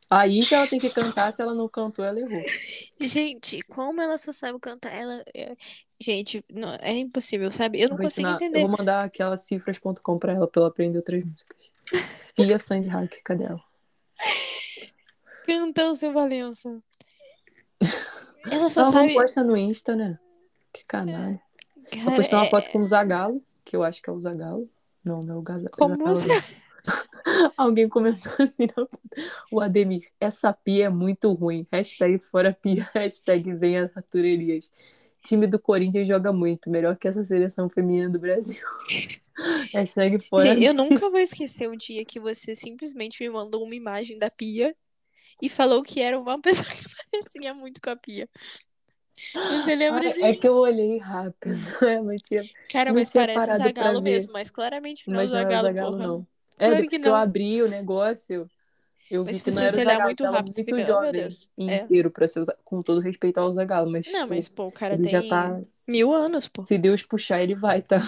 Aí 0.09 0.45
que 0.45 0.53
ela 0.53 0.67
tem 0.67 0.79
que 0.79 0.89
cantar, 0.91 1.33
se 1.33 1.41
ela 1.41 1.53
não 1.55 1.67
cantou, 1.67 2.05
ela 2.05 2.19
errou. 2.19 2.41
Gente, 3.01 3.61
como 3.63 3.99
ela 3.99 4.17
só 4.17 4.31
sabe 4.31 4.57
cantar? 4.59 4.93
Ela. 4.93 5.23
é- 5.33 5.55
Gente, 5.99 6.43
não- 6.51 6.77
é 6.81 6.91
impossível, 6.97 7.49
sabe? 7.51 7.79
Eu 7.81 7.89
não 7.89 7.97
vou 7.97 8.05
consigo 8.05 8.27
ensinar- 8.27 8.35
entender. 8.35 8.63
Eu 8.63 8.67
vou 8.67 8.77
mandar 8.77 9.03
aquela 9.03 9.35
cifras.com 9.37 10.17
pra 10.19 10.33
ela, 10.33 10.47
pra 10.47 10.61
ela 10.61 10.69
aprender 10.69 10.97
outras 10.97 11.23
músicas. 11.23 11.57
Pia 12.35 12.57
Sandy 12.57 12.87
Hack, 12.89 13.21
cadê 13.23 13.45
ela? 13.45 13.61
Canta 15.45 15.89
o 15.91 15.95
seu 15.95 16.11
Valença. 16.13 16.81
Ela 18.49 18.69
só 18.69 18.81
ela 18.81 18.89
sabe. 18.91 19.13
não 19.13 19.21
posta 19.21 19.43
no 19.43 19.55
Insta, 19.57 19.95
né? 19.95 20.19
Que 20.71 20.83
canalha. 20.85 21.39
Ela 21.95 22.15
postou 22.15 22.39
uma 22.39 22.45
é- 22.45 22.49
foto 22.49 22.71
com 22.71 22.79
o 22.79 22.85
Zagalo, 22.85 23.41
que 23.63 23.75
eu 23.75 23.83
acho 23.83 24.01
que 24.01 24.09
é 24.09 24.13
o 24.13 24.19
Zagalo. 24.19 24.69
Não, 25.03 25.19
não 25.19 25.35
é 25.35 25.37
o 25.37 25.41
Gaza- 25.41 25.69
Como 25.69 25.95
você- 25.97 26.27
não. 26.27 26.35
Alguém 27.57 27.87
comentou 27.87 28.31
assim, 28.39 28.67
foto. 28.67 28.99
o 29.51 29.59
Ademir, 29.61 30.09
essa 30.19 30.51
pia 30.51 30.85
é 30.85 30.89
muito 30.89 31.31
ruim. 31.33 31.65
Hashtag 31.71 32.19
fora 32.19 32.51
pia, 32.53 32.89
hashtag 32.93 33.53
venha 33.53 33.89
Turerias. 34.09 34.69
Time 35.23 35.47
do 35.47 35.57
Corinthians 35.57 36.05
joga 36.07 36.33
muito, 36.33 36.69
melhor 36.69 36.97
que 36.97 37.07
essa 37.07 37.23
seleção 37.23 37.69
feminina 37.69 38.09
do 38.09 38.19
Brasil. 38.19 38.59
hashtag 39.73 40.19
fora 40.27 40.43
Gente, 40.43 40.63
eu 40.65 40.73
nunca 40.73 41.09
vou 41.09 41.19
esquecer 41.19 41.67
o 41.69 41.77
dia 41.77 42.03
que 42.03 42.19
você 42.19 42.55
simplesmente 42.55 43.23
me 43.23 43.29
mandou 43.29 43.63
uma 43.63 43.73
imagem 43.75 44.17
da 44.17 44.29
Pia 44.29 44.75
e 45.41 45.49
falou 45.49 45.81
que 45.83 46.01
era 46.01 46.19
uma 46.19 46.39
pessoa 46.41 46.67
que 46.67 46.83
parecia 47.11 47.53
muito 47.53 47.81
com 47.81 47.89
a 47.89 47.95
Pia. 47.95 48.29
Você 49.15 49.75
lembra 49.75 50.09
Ah, 50.09 50.11
disso? 50.11 50.25
É 50.25 50.33
que 50.35 50.47
eu 50.47 50.55
olhei 50.55 50.97
rápido, 50.97 51.53
é, 51.87 52.01
mas 52.01 52.21
tinha, 52.21 52.43
Cara, 52.69 52.89
não 52.91 52.95
mas 52.99 53.11
parece 53.13 53.57
Zagalo 53.57 54.01
mesmo, 54.01 54.33
mas 54.33 54.49
claramente 54.49 55.07
não 55.07 55.15
é 55.15 55.17
mas 55.23 55.31
não 55.31 55.39
Zagalo, 55.39 55.67
Zagalo, 55.67 55.91
porra. 55.91 56.07
não. 56.07 56.27
É, 56.59 56.67
Claro 56.69 56.83
que 56.83 56.89
que 56.89 56.95
eu 57.07 57.11
não. 57.11 57.15
abri 57.15 57.61
o 57.61 57.67
negócio, 57.69 58.49
Eu 59.09 59.23
Mas 59.23 59.37
vi 59.37 59.43
que 59.43 59.51
não 59.51 59.61
era 59.61 59.71
se 59.71 59.79
olhar 59.79 59.99
muito 60.01 60.23
rápido, 60.23 60.45
muito 60.45 60.55
fica, 60.55 60.71
oh, 60.71 60.77
meu 60.77 60.85
jovem 60.85 61.11
Deus. 61.11 61.49
e 61.57 61.69
É. 61.71 61.75
inteiro 61.83 62.11
pra 62.11 62.27
ser 62.27 62.43
com 62.63 62.81
todo 62.81 62.99
respeito 63.01 63.37
ao 63.39 63.51
Zagallo, 63.51 63.91
mas 63.91 64.07
Não, 64.07 64.21
tipo, 64.21 64.29
mas, 64.29 64.49
pô, 64.49 64.67
o 64.67 64.71
cara 64.71 64.97
tem 64.97 65.11
já 65.11 65.21
tá, 65.21 65.61
mil 65.87 66.13
anos, 66.13 66.47
pô. 66.47 66.65
se 66.65 66.77
Deus 66.77 67.03
puxar, 67.03 67.41
ele 67.41 67.55
vai, 67.55 67.81
tá? 67.81 67.99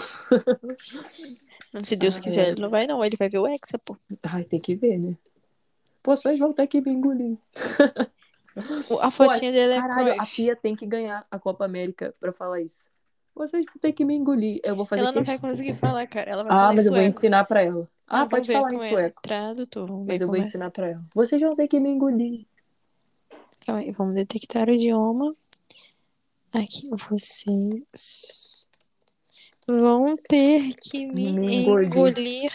Se 1.84 1.95
Deus 1.95 2.17
Ah, 2.17 2.21
quiser, 2.21 2.47
é. 2.47 2.51
ele 2.51 2.61
não 2.61 2.69
vai, 2.69 2.88
não. 2.88 3.03
Ele 3.03 3.17
vai 3.17 3.30
ver 3.30 3.39
o 3.39 3.47
Hexa, 3.47 3.78
pô. 3.80 3.97
Ai, 4.23 4.43
tem 4.45 4.59
que 4.59 4.76
ver, 4.76 4.97
né? 4.99 5.17
Vocês 6.06 6.38
vão 6.39 6.53
ter 6.53 6.68
que 6.68 6.80
me 6.82 6.91
engolir. 6.91 7.38
A 8.58 8.62
Pô, 8.88 9.12
fotinha 9.12 9.51
dele 9.51 9.74
é 9.74 9.82
caralho, 9.82 10.22
a. 10.22 10.26
Pia 10.26 10.56
tem 10.56 10.78
que 10.78 10.86
ganhar 10.86 11.28
a 11.30 11.38
Copa 11.38 11.66
América 11.66 12.16
pra 12.22 12.32
falar 12.32 12.62
isso. 12.62 12.89
Vocês 13.36 13.66
vão 13.66 13.76
ter 13.82 13.91
que 13.91 14.06
me 14.06 14.16
engolir. 14.16 14.62
Eu 14.64 14.78
vou 14.78 14.86
fazer 14.86 15.01
Ela 15.01 15.12
não 15.12 15.24
vai 15.24 15.34
questão. 15.34 15.49
conseguir 15.49 15.74
falar, 15.74 16.08
cara. 16.08 16.32
Ela 16.32 16.43
vai 16.43 16.53
Ah, 16.53 16.56
falar 16.56 16.74
mas 16.74 16.86
eu 16.86 16.93
vou 16.93 17.01
ensinar 17.01 17.43
pra 17.43 17.62
ela. 17.62 17.89
Ah, 18.08 18.20
Não, 18.20 18.30
pode 18.30 18.47
vamos 18.47 18.47
ver 18.47 18.53
falar 18.53 18.74
em 18.74 18.88
é. 18.88 18.89
sueco. 18.89 19.22
Tradutor, 19.22 19.88
vamos 19.88 20.06
ver 20.08 20.14
Mas 20.14 20.22
eu 20.22 20.28
vou 20.28 20.38
é. 20.38 20.39
ensinar 20.39 20.72
pra 20.72 20.88
ela. 20.91 21.06
Vocês 21.14 21.41
vão 21.41 21.53
ter 21.53 21.68
que 21.68 21.80
me 21.82 21.89
engolir. 21.89 22.45
Calma 23.66 23.82
aí, 23.82 23.91
vamos 23.91 24.16
detectar 24.16 24.70
o 24.70 24.72
idioma. 24.72 25.36
Aqui, 26.53 26.89
vocês 27.10 28.70
vão 29.68 30.16
ter 30.30 30.74
que 30.76 31.06
me, 31.08 31.34
Me 31.34 31.56
engolir. 31.64 31.88
engolir. 31.89 32.51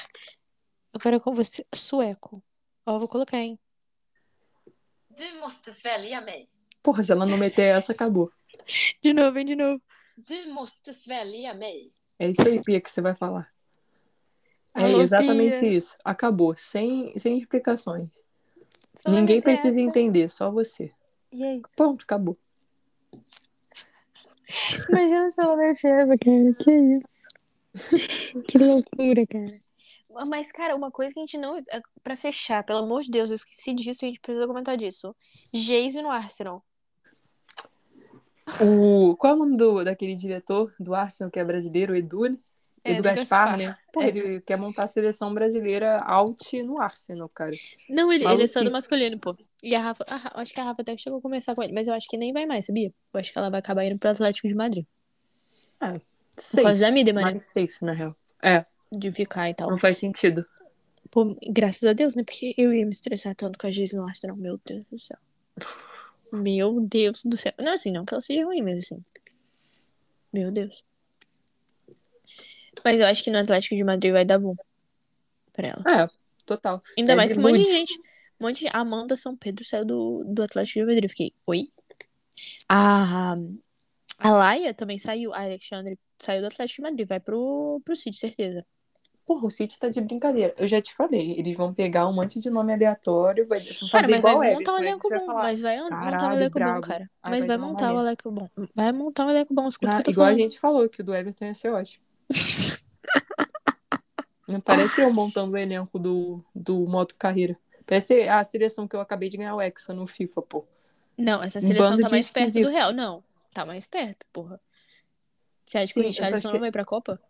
Agora 0.95 1.21
com 1.21 1.35
você, 1.35 1.63
sueco. 1.75 2.43
Ó, 2.87 2.95
eu 2.97 2.99
vou 3.01 3.09
colocar, 3.09 3.39
hein? 3.39 3.59
Du 5.11 5.41
måste 5.41 5.73
svälja 5.73 6.21
mig. 6.21 6.49
Porra, 6.83 7.03
se 7.05 7.13
ela 7.13 7.27
não 7.27 7.37
meter 7.37 7.77
essa, 7.77 7.93
acabou. 7.93 8.31
De 9.03 9.13
novo, 9.13 9.39
hein, 9.39 9.45
de 9.45 9.57
novo. 9.57 9.83
Du 10.17 10.53
måste 10.53 10.93
svälja 10.93 11.53
mig. 11.55 11.93
É 12.19 12.29
isso 12.31 12.47
aí, 12.47 12.63
Pia, 12.63 12.81
que 12.81 12.91
você 12.91 13.01
vai 13.01 13.15
falar. 13.15 13.53
É 14.75 14.85
Alô, 14.85 15.01
exatamente 15.01 15.61
Pia. 15.61 15.73
isso. 15.79 15.95
Acabou. 16.05 16.55
Sem, 16.57 17.17
sem 17.19 17.35
explicações. 17.35 18.09
Só 18.99 19.11
Ninguém 19.11 19.41
precisa 19.43 19.71
essa. 19.71 19.81
entender, 19.81 20.29
só 20.29 20.51
você. 20.51 20.93
E 21.33 21.43
é 21.45 21.57
isso. 21.57 21.75
Pronto, 21.77 22.03
acabou. 22.05 22.37
Imagina 24.89 25.31
se 25.31 25.41
ela 25.41 25.67
essa, 25.67 25.89
cara. 26.19 26.55
Que 26.59 26.71
isso? 26.73 27.29
Que 28.49 28.59
loucura, 28.59 29.27
cara. 29.27 29.70
Mas, 30.27 30.51
cara, 30.51 30.75
uma 30.75 30.91
coisa 30.91 31.13
que 31.15 31.21
a 31.21 31.23
gente 31.23 31.39
não. 31.39 31.57
é, 31.57 31.63
Pra 32.03 32.17
fechar, 32.17 32.65
pelo 32.65 32.81
amor 32.81 33.03
de 33.03 33.11
Deus, 33.11 33.31
eu 33.31 33.37
esqueci 33.37 33.73
disso 33.75 34.05
e 34.05 34.07
a 34.07 34.09
gente 34.09 34.21
precisa 34.21 34.47
comentar 34.47 34.77
disso. 34.77 35.15
Geise 35.53 36.03
no 36.03 36.11
Arsenal. 36.11 36.65
O, 38.61 39.17
qual 39.17 39.33
é 39.33 39.37
o 39.37 39.39
nome 39.39 39.57
do, 39.57 39.85
daquele 39.85 40.15
diretor 40.15 40.75
do 40.81 40.95
Arsenal 40.95 41.31
que 41.31 41.39
é 41.39 41.45
brasileiro? 41.45 41.93
O 41.93 41.97
Edu, 41.97 42.25
né? 42.25 42.37
É, 42.83 42.93
Edu 42.93 43.03
Gaspar, 43.03 43.25
Gaspar. 43.51 43.59
né? 43.59 43.77
Pô, 43.93 44.03
É. 44.03 44.09
ele 44.09 44.41
quer 44.41 44.57
montar 44.57 44.85
a 44.85 44.89
seleção 44.89 45.33
brasileira 45.33 45.99
out 45.99 46.63
no 46.63 46.81
Arsenal, 46.81 47.29
cara. 47.29 47.53
Não, 47.89 48.11
ele, 48.13 48.25
ele 48.27 48.43
é 48.43 48.47
só 48.49 48.65
do 48.65 48.71
masculino, 48.73 49.19
pô. 49.21 49.37
E 49.63 49.75
a 49.75 49.81
Rafa. 49.81 50.05
a 50.09 50.41
acho 50.41 50.53
que 50.55 50.61
a 50.61 50.65
Rafa 50.65 50.83
até 50.83 50.97
chegou 50.97 51.19
a 51.19 51.23
conversar 51.23 51.55
com 51.55 51.63
ele, 51.63 51.73
mas 51.75 51.87
eu 51.87 51.95
acho 51.95 52.09
que 52.09 52.17
nem 52.17 52.33
vai 52.33 52.47
mais, 52.47 52.67
sabia? 52.67 52.93
Eu 53.13 53.21
acho 53.21 53.31
que 53.33 53.39
ela 53.39 53.51
vai 53.51 53.61
acabar 53.61 53.85
indo 53.85 53.99
pro 53.99 54.09
Atlético 54.11 54.49
de 54.49 54.55
Madrid. 54.55 54.87
Por 55.79 56.01
Safe, 56.39 56.63
causa 56.65 56.81
da 56.81 56.91
mídia, 56.91 57.13
mano. 57.13 57.27
mais 57.31 57.45
safe, 57.45 57.77
na 57.83 57.93
real. 57.93 58.17
É, 58.43 58.65
De 58.93 59.11
ficar 59.11 59.49
e 59.49 59.55
tal. 59.55 59.71
não 59.71 59.79
faz 59.79 59.99
sentido. 59.99 60.45
Pô, 61.11 61.37
graças 61.49 61.85
a 61.85 61.93
Deus, 61.93 62.15
né? 62.15 62.23
Porque 62.23 62.55
eu 62.57 62.73
ia 62.73 62.85
me 62.85 62.93
estressar 62.93 63.35
tanto 63.35 63.59
com 63.59 63.67
a 63.67 63.71
Geise 63.71 63.97
no 63.97 64.07
Arsenal. 64.07 64.37
Meu 64.37 64.61
Deus 64.65 64.85
do 64.91 64.99
céu. 64.99 65.19
Meu 66.33 66.81
Deus 66.81 67.23
do 67.25 67.37
céu. 67.37 67.53
Não, 67.59 67.75
assim, 67.75 67.91
não 67.91 68.05
que 68.05 68.15
ela 68.15 68.21
seja 68.21 68.45
ruim, 68.45 68.63
mas 68.63 68.85
assim. 68.85 69.05
Meu 70.33 70.53
Deus. 70.53 70.85
Mas 72.85 73.01
eu 73.01 73.07
acho 73.07 73.25
que 73.25 73.31
no 73.31 73.39
Atlético 73.39 73.75
de 73.75 73.83
Madrid 73.83 74.13
vai 74.13 74.25
dar 74.25 74.39
bom. 74.39 74.55
Pra 75.53 75.69
ela. 75.69 76.03
É, 76.03 76.09
total. 76.47 76.83
Ainda 76.97 77.13
É 77.13 77.17
mais 77.17 77.33
que 77.33 77.39
um 77.39 77.43
monte 77.43 77.59
de 77.59 77.65
gente. 77.65 77.99
Um 78.39 78.47
monte 78.47 78.61
de. 78.61 78.71
Amanda 78.73 79.17
São 79.17 79.37
Pedro 79.37 79.65
saiu 79.65 79.85
do, 79.85 80.25
do 80.25 80.43
Atlético 80.43 80.79
de 80.79 80.85
Madrid. 80.87 81.05
Eu 81.05 81.11
fiquei, 81.11 81.35
oi? 81.47 81.69
A, 82.69 83.35
a 84.19 84.31
Laia 84.31 84.73
também 84.73 84.99
saiu. 84.99 85.35
A 85.35 85.43
Alexandre 85.43 85.99
saiu 86.19 86.41
do 86.41 86.47
Atlético 86.47 86.77
de 86.77 86.91
Madrid. 86.91 87.09
Vai 87.09 87.19
pro, 87.19 87.81
pro 87.85 87.97
City, 87.97 88.17
certeza. 88.17 88.65
Porra, 89.31 89.47
o 89.47 89.51
City 89.51 89.79
tá 89.79 89.89
de 89.89 90.01
brincadeira. 90.01 90.53
Eu 90.59 90.67
já 90.67 90.83
te 90.83 90.93
falei, 90.93 91.39
eles 91.39 91.57
vão 91.57 91.73
pegar 91.73 92.09
um 92.09 92.13
monte 92.13 92.41
de 92.41 92.51
nome 92.51 92.73
aleatório, 92.73 93.47
vai 93.47 93.61
vão 93.61 93.89
Cara, 93.89 94.03
fazer 94.03 94.11
mas 94.15 94.23
vai 94.23 94.33
igual 94.33 94.37
o 94.39 94.55
montar 94.59 94.73
um 94.73 94.75
aí 94.75 94.83
elenco 94.83 95.09
vai 95.09 95.19
bom. 95.21 95.27
falar, 95.27 95.43
Mas 95.45 95.61
vai 95.61 95.81
montar 95.81 95.97
um 95.97 96.01
"Caralho, 96.11 96.35
elenco 96.35 96.59
bom, 96.59 96.65
brabo." 96.65 96.81
cara. 96.81 97.11
Mas 97.23 97.39
vai 97.39 97.47
vai 97.47 97.59
montar 97.59 97.85
um 97.85 97.95
merda. 97.95 98.09
elenco 98.09 98.31
bom. 98.33 98.49
Vai 98.75 98.93
montar 98.93 99.27
um 99.27 99.31
elenco 99.31 99.55
bom. 99.55 99.69
Escuta 99.69 99.93
o 99.93 99.99
Ah, 99.99 100.03
que 100.03 100.11
igual 100.11 100.27
a 100.27 100.31
falando. 100.31 100.43
gente 100.43 100.59
falou 100.59 100.89
que 100.89 101.01
o 101.01 101.05
do 101.05 101.15
Everton 101.15 101.45
ia 101.45 101.55
ser 101.55 101.69
ótimo. 101.71 102.05
Não 104.49 104.61
parece 104.61 105.01
eu 105.01 105.13
montando 105.13 105.57
o 105.57 105.61
elenco 105.61 105.97
do, 105.97 106.45
do 106.53 106.81
Moto 106.89 107.15
Carreira. 107.17 107.57
Parece 107.87 108.23
a 108.29 108.43
seleção 108.43 108.89
que 108.89 108.97
eu 108.97 109.01
acabei 109.01 109.29
de 109.29 109.37
ganhar 109.37 109.55
o 109.55 109.61
Hexa 109.63 109.95
no 109.95 110.09
FIFA, 110.09 110.43
pô. 110.43 110.65
Não, 111.17 111.41
essa 111.41 111.61
Um 111.61 111.63
seleção 111.63 111.91
bando 111.91 112.03
tá 112.03 112.09
mais 112.11 112.29
perto 112.29 112.61
do. 112.61 112.69
Real. 112.69 112.93
Não, 112.93 113.23
tá 113.55 113.65
mais 113.65 113.87
perto, 113.87 114.27
porra. 114.33 114.61
Você 115.65 115.79
acha 115.79 115.95
que 115.95 116.01
Sim, 116.01 116.01
o 116.01 116.03
eu 116.09 116.13
só 116.13 116.23
Richarlison 116.25 116.37
acho 116.37 116.47
não 116.49 116.53
que- 116.55 116.59
vai 116.61 116.73
pra 116.73 116.85
Copa? 116.85 117.21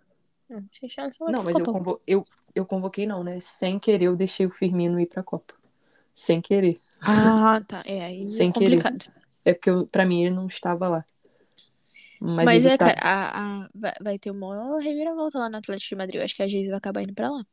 Não, 0.50 0.60
vai 0.60 1.32
Não, 1.32 1.44
mas 1.44 1.58
eu, 1.58 1.64
convo... 1.64 2.00
eu, 2.06 2.26
eu 2.54 2.66
convoquei 2.66 3.06
não, 3.06 3.22
né? 3.22 3.38
Sem 3.40 3.78
querer 3.78 4.06
eu 4.06 4.16
deixei 4.16 4.46
o 4.46 4.50
Firmino 4.50 4.98
ir 5.00 5.06
pra 5.06 5.22
Copa. 5.22 5.54
Sem 6.14 6.40
querer. 6.40 6.78
Ah, 7.00 7.60
tá. 7.66 7.82
É, 7.86 8.04
aí 8.04 8.26
Sem 8.26 8.48
é 8.48 8.52
querer. 8.52 8.82
complicado. 8.82 9.20
É 9.44 9.54
porque 9.54 9.70
eu, 9.70 9.86
pra 9.86 10.04
mim 10.04 10.22
ele 10.22 10.34
não 10.34 10.46
estava 10.46 10.88
lá. 10.88 11.04
Mas, 12.20 12.44
Mas, 12.44 12.66
é, 12.66 12.76
tá- 12.76 12.94
cara, 12.94 13.00
a, 13.02 13.64
a- 13.64 13.68
vai, 13.74 13.92
vai 14.00 14.18
ter 14.18 14.30
uma 14.30 14.78
reviravolta 14.82 15.38
lá 15.38 15.48
no 15.48 15.56
Atlético 15.56 15.88
de 15.88 15.96
Madrid. 15.96 16.16
Eu 16.16 16.24
acho 16.24 16.36
que 16.36 16.42
a 16.42 16.46
Geise 16.46 16.68
vai 16.68 16.76
acabar 16.76 17.02
indo 17.02 17.14
pra 17.14 17.30
lá. 17.30 17.46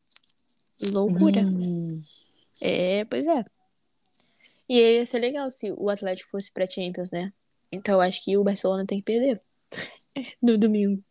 Loucura. 0.92 1.42
Hum, 1.42 2.02
É, 2.60 3.06
pois 3.06 3.26
é. 3.28 3.46
E 4.70 4.78
aí 4.84 4.96
ia 4.98 5.06
ser 5.06 5.20
legal 5.20 5.50
se 5.52 5.72
o 5.72 5.90
Atlético 5.90 6.30
fosse 6.32 6.52
pra 6.52 6.68
Champions, 6.68 7.12
né? 7.12 7.32
Então 7.72 7.96
eu 7.96 8.02
acho 8.02 8.24
que 8.24 8.38
o 8.38 8.44
Barcelona 8.44 8.86
tem 8.86 9.00
que 9.00 9.06
perder 9.06 9.42
no 10.42 10.58
domingo. 10.58 11.02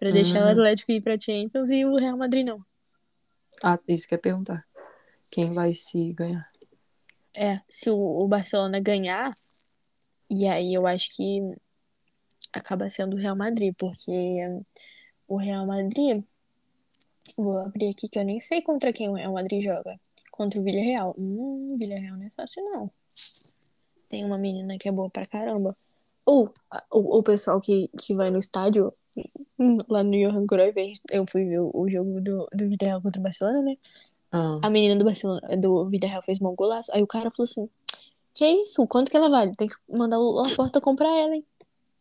Pra 0.00 0.10
deixar 0.10 0.40
o 0.40 0.44
Uhum. 0.46 0.50
Atlético 0.52 0.92
ir 0.92 1.02
pra 1.02 1.20
Champions 1.20 1.70
e 1.70 1.84
o 1.84 1.94
Real 1.94 2.16
Madrid 2.16 2.46
não. 2.46 2.64
Ah, 3.62 3.78
isso 3.86 4.08
que 4.08 4.14
eu 4.14 4.16
ia 4.16 4.22
perguntar. 4.22 4.66
Quem 5.30 5.52
vai 5.52 5.74
se 5.74 6.12
ganhar? 6.14 6.50
É, 7.36 7.60
se 7.68 7.90
o, 7.90 7.96
o 7.96 8.26
Barcelona 8.26 8.80
ganhar, 8.80 9.32
e 10.30 10.46
aí 10.48 10.74
eu 10.74 10.86
acho 10.86 11.14
que 11.14 11.40
acaba 12.52 12.88
sendo 12.90 13.14
o 13.14 13.18
Real 13.20 13.36
Madrid, 13.36 13.74
porque 13.78 14.10
o 15.28 15.36
Real 15.36 15.66
Madrid, 15.66 16.24
vou 17.36 17.58
abrir 17.58 17.90
aqui 17.90 18.08
que 18.08 18.18
eu 18.18 18.24
nem 18.24 18.40
sei 18.40 18.62
contra 18.62 18.92
quem 18.92 19.08
o 19.08 19.14
Real 19.14 19.34
Madrid 19.34 19.62
joga. 19.62 20.00
Contra 20.32 20.58
o 20.58 20.64
Villarreal. 20.64 21.14
Hum, 21.18 21.76
Villarreal 21.78 22.16
não 22.16 22.26
é 22.26 22.30
fácil 22.30 22.64
não. 22.64 22.90
Tem 24.08 24.24
uma 24.24 24.38
menina 24.38 24.78
que 24.78 24.88
é 24.88 24.92
boa 24.92 25.10
pra 25.10 25.26
caramba. 25.26 25.76
Ou 26.24 26.50
o, 26.90 27.18
o 27.18 27.22
pessoal 27.22 27.60
que, 27.60 27.88
que 28.00 28.14
vai 28.14 28.30
no 28.30 28.38
estádio, 28.38 28.92
lá 29.88 30.02
no 30.02 30.12
Johan 30.12 30.46
Cruyff, 30.46 31.00
eu 31.10 31.24
fui 31.28 31.44
ver 31.44 31.60
o, 31.60 31.88
jogo 31.88 32.20
do, 32.20 32.48
do 32.52 32.68
Villarreal 32.68 33.02
contra 33.02 33.20
o 33.20 33.22
Barcelona, 33.22 33.62
né? 33.62 33.76
Ah, 34.32 34.58
A 34.62 34.70
menina 34.70 34.96
do 34.96 35.04
Barcelona, 35.04 35.40
do 35.58 35.88
Villarreal 35.88 36.22
fez 36.22 36.40
um 36.40 36.54
golaço. 36.54 36.90
Aí 36.94 37.02
o 37.02 37.06
cara 37.06 37.30
falou 37.30 37.44
assim: 37.44 37.68
Que 38.34 38.46
isso? 38.46 38.86
Quanto 38.86 39.10
que 39.10 39.16
ela 39.16 39.28
vale? 39.28 39.52
Tem 39.56 39.68
que 39.68 39.74
mandar 39.88 40.18
o 40.18 40.30
Laporta 40.32 40.80
comprar 40.80 41.10
ela, 41.16 41.34
hein? 41.34 41.44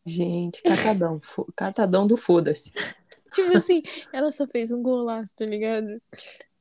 gente, 0.06 0.62
catadão. 0.64 1.20
catadão 1.56 2.08
do 2.08 2.18
foda-se. 2.18 2.72
Tipo 3.34 3.56
assim, 3.56 3.84
ela 4.12 4.32
só 4.32 4.48
fez 4.48 4.72
um 4.72 4.82
golaço, 4.82 5.36
tá 5.36 5.46
ligado? 5.46 6.02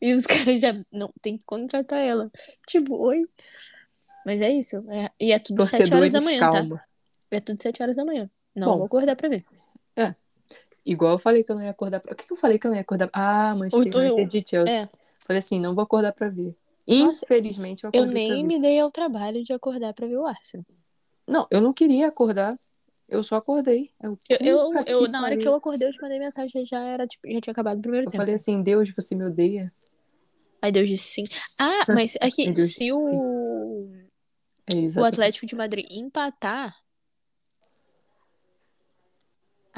E 0.00 0.12
os 0.12 0.26
caras 0.28 0.61
já. 0.61 0.78
Não, 0.92 1.11
tem 1.22 1.38
que 1.38 1.44
contratar 1.46 1.98
ela. 1.98 2.30
Tipo, 2.66 2.96
oi. 2.96 3.24
Mas 4.26 4.42
é 4.42 4.50
isso. 4.50 4.76
é- 4.90 5.11
e 5.18 5.32
é 5.32 5.38
tudo 5.38 5.64
7 5.66 5.94
horas 5.94 6.12
da 6.12 6.20
manhã, 6.20 6.40
tá? 6.40 6.50
calma. 6.50 6.82
É 7.30 7.40
tudo 7.40 7.62
7 7.62 7.82
horas 7.82 7.96
da 7.96 8.04
manhã. 8.04 8.30
Não 8.54 8.68
Bom. 8.68 8.76
vou 8.78 8.86
acordar 8.86 9.16
pra 9.16 9.28
ver. 9.28 9.44
Igual 10.91 11.12
eu 11.12 11.18
falei 11.18 11.45
que 11.45 11.53
eu 11.53 11.57
não 11.57 11.62
ia 11.62 11.70
acordar 11.70 12.01
pra... 12.01 12.12
O 12.12 12.16
que 12.16 12.24
que 12.26 12.32
eu 12.32 12.36
falei 12.36 12.59
que 12.59 12.66
eu 12.66 12.70
não 12.70 12.76
ia 12.76 12.80
acordar? 12.82 13.11
Ah, 13.12 13.55
Manchester 13.55 13.95
o- 13.95 13.99
United 13.99 14.41
de 14.43 14.49
Chelsea. 14.51 14.72
é. 14.84 14.89
Falei 15.20 15.39
assim, 15.39 15.61
não 15.61 15.74
vou 15.74 15.82
acordar 15.84 16.12
pra 16.12 16.28
ver. 16.30 16.57
Nossa, 16.89 17.26
Infelizmente 17.26 17.84
eu 17.84 17.91
Eu 17.93 18.07
nem 18.07 18.43
me 18.45 18.59
dei 18.59 18.80
ao 18.80 18.91
trabalho 18.91 19.45
de 19.45 19.53
acordar 19.53 19.93
pra 19.93 20.07
ver 20.07 20.16
o 20.16 20.26
Arsenal. 20.26 20.64
Não, 21.26 21.47
eu 21.51 21.61
não 21.61 21.74
queria 21.74 22.09
acordar. 22.09 22.59
Eu 23.07 23.22
só 23.22 23.36
acordei. 23.36 23.91
Eu, 24.03 24.18
Eu, 24.30 24.39
eu, 24.41 24.84
eu- 24.86 25.09
na 25.09 25.22
hora 25.22 25.36
que 25.36 25.47
eu 25.47 25.55
acordei, 25.55 25.86
eu 25.89 25.93
te 25.93 26.01
mandei 26.01 26.18
mensagem, 26.18 26.64
já 26.64 26.82
era, 26.82 27.07
tipo, 27.07 27.30
já 27.30 27.41
tinha 27.41 27.53
acabado 27.53 27.78
o 27.78 27.82
primeiro 27.82 28.07
Eu 28.07 28.11
tempo. 28.11 28.22
falei 28.22 28.34
assim, 28.34 28.62
Deus, 28.62 28.91
você 28.95 29.14
me 29.14 29.24
odeia? 29.24 29.70
Aí 30.62 30.72
Deus 30.72 30.89
disse 30.89 31.05
sim. 31.12 31.24
Ah, 31.61 31.84
mas 31.89 32.16
aqui, 32.20 32.51
Deus 32.51 32.74
se 32.74 32.91
o, 32.93 33.93
É 34.66 34.74
o 34.74 34.76
exatamente. 34.76 35.14
Atlético 35.14 35.47
de 35.47 35.55
Madrid 35.55 35.86
empatar, 35.91 36.74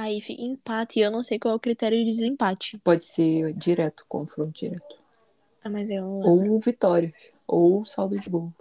aí 0.03 0.21
fica 0.21 0.43
empate 0.43 0.99
e 0.99 1.03
eu 1.03 1.11
não 1.11 1.23
sei 1.23 1.39
qual 1.39 1.55
é 1.55 1.57
o 1.57 1.61
critério 1.61 1.99
de 1.99 2.05
desempate. 2.05 2.79
Pode 2.79 3.05
ser 3.05 3.53
direto, 3.55 4.05
confronto 4.09 4.53
direto. 4.53 4.97
Ah, 5.63 5.71
mas 5.71 5.91
eu 5.91 6.03
não 6.03 6.21
lembro. 6.21 6.53
Ou 6.55 6.61
vitórias. 6.61 7.13
Ou 7.47 7.85
saldo 7.85 8.19
de 8.19 8.31
gol. 8.31 8.53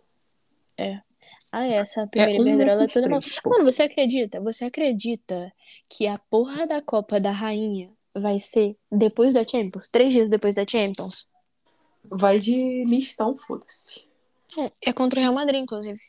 Ah, 1.52 1.68
é, 1.68 1.74
essa 1.76 2.08
primeira 2.08 2.42
um 2.42 2.48
Iberdrola 2.48 2.84
é 2.84 2.88
toda 2.88 3.10
mal. 3.10 3.20
Mano, 3.46 3.66
você 3.66 3.84
acredita? 3.84 4.40
Você 4.42 4.66
acredita 4.66 5.52
que 5.90 6.08
a 6.08 6.18
porra 6.18 6.68
da 6.68 6.82
Copa 6.82 7.20
da 7.20 7.32
Rainha 7.32 7.92
vai 8.14 8.40
ser 8.40 8.78
depois 8.92 9.34
da 9.34 9.44
Champions? 9.44 9.90
Três 9.90 10.14
dias 10.14 10.30
depois 10.30 10.56
da 10.56 10.66
Champions? 10.68 11.28
Vai 12.04 12.40
de 12.40 12.86
mistão, 12.88 13.38
foda-se. 13.38 14.04
Não, 14.56 14.72
é 14.82 14.94
contra 14.94 15.20
o 15.20 15.22
Real 15.22 15.34
Madrid, 15.34 15.62
inclusive. 15.62 16.00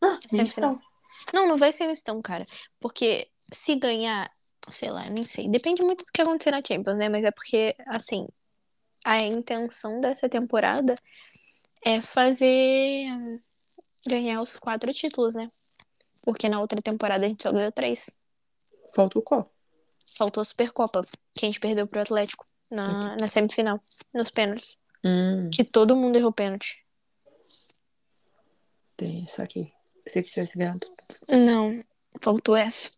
Ah, 0.00 0.18
então. 0.32 0.80
Não, 1.32 1.46
não 1.46 1.56
vai 1.56 1.72
ser 1.72 1.86
mistão, 1.86 2.20
cara. 2.22 2.44
Porque 2.80 3.28
se 3.52 3.74
ganhar, 3.74 4.30
sei 4.70 4.90
lá, 4.90 5.08
nem 5.10 5.26
sei. 5.26 5.48
Depende 5.48 5.82
muito 5.82 6.04
do 6.04 6.12
que 6.12 6.22
acontecer 6.22 6.50
na 6.50 6.62
Champions, 6.66 6.96
né? 6.98 7.08
Mas 7.08 7.24
é 7.24 7.30
porque, 7.30 7.74
assim, 7.86 8.26
a 9.04 9.20
intenção 9.22 10.00
dessa 10.00 10.28
temporada 10.28 10.96
é 11.84 12.00
fazer 12.00 13.06
ganhar 14.06 14.40
os 14.42 14.56
quatro 14.56 14.92
títulos, 14.92 15.34
né? 15.34 15.48
Porque 16.22 16.48
na 16.48 16.60
outra 16.60 16.80
temporada 16.82 17.24
a 17.24 17.28
gente 17.28 17.42
só 17.42 17.52
ganhou 17.52 17.70
três. 17.72 18.10
Falta 18.94 19.18
o 19.18 19.22
qual? 19.22 19.52
Faltou 20.16 20.40
a 20.40 20.44
Supercopa, 20.44 21.02
que 21.32 21.44
a 21.44 21.48
gente 21.48 21.60
perdeu 21.60 21.86
pro 21.86 22.00
Atlético 22.00 22.46
na, 22.70 23.16
na 23.16 23.28
semifinal, 23.28 23.80
nos 24.14 24.30
pênaltis. 24.30 24.76
Hum, 25.04 25.50
Que 25.52 25.62
todo 25.62 25.94
mundo 25.94 26.16
errou 26.16 26.32
pênalti. 26.32 26.84
tem 28.96 29.22
isso 29.24 29.42
aqui. 29.42 29.72
Se 30.08 30.22
que 30.22 30.30
tivesse 30.30 30.56
ganhado. 30.56 30.86
Não, 31.28 31.72
faltou 32.22 32.56
essa. 32.56 32.90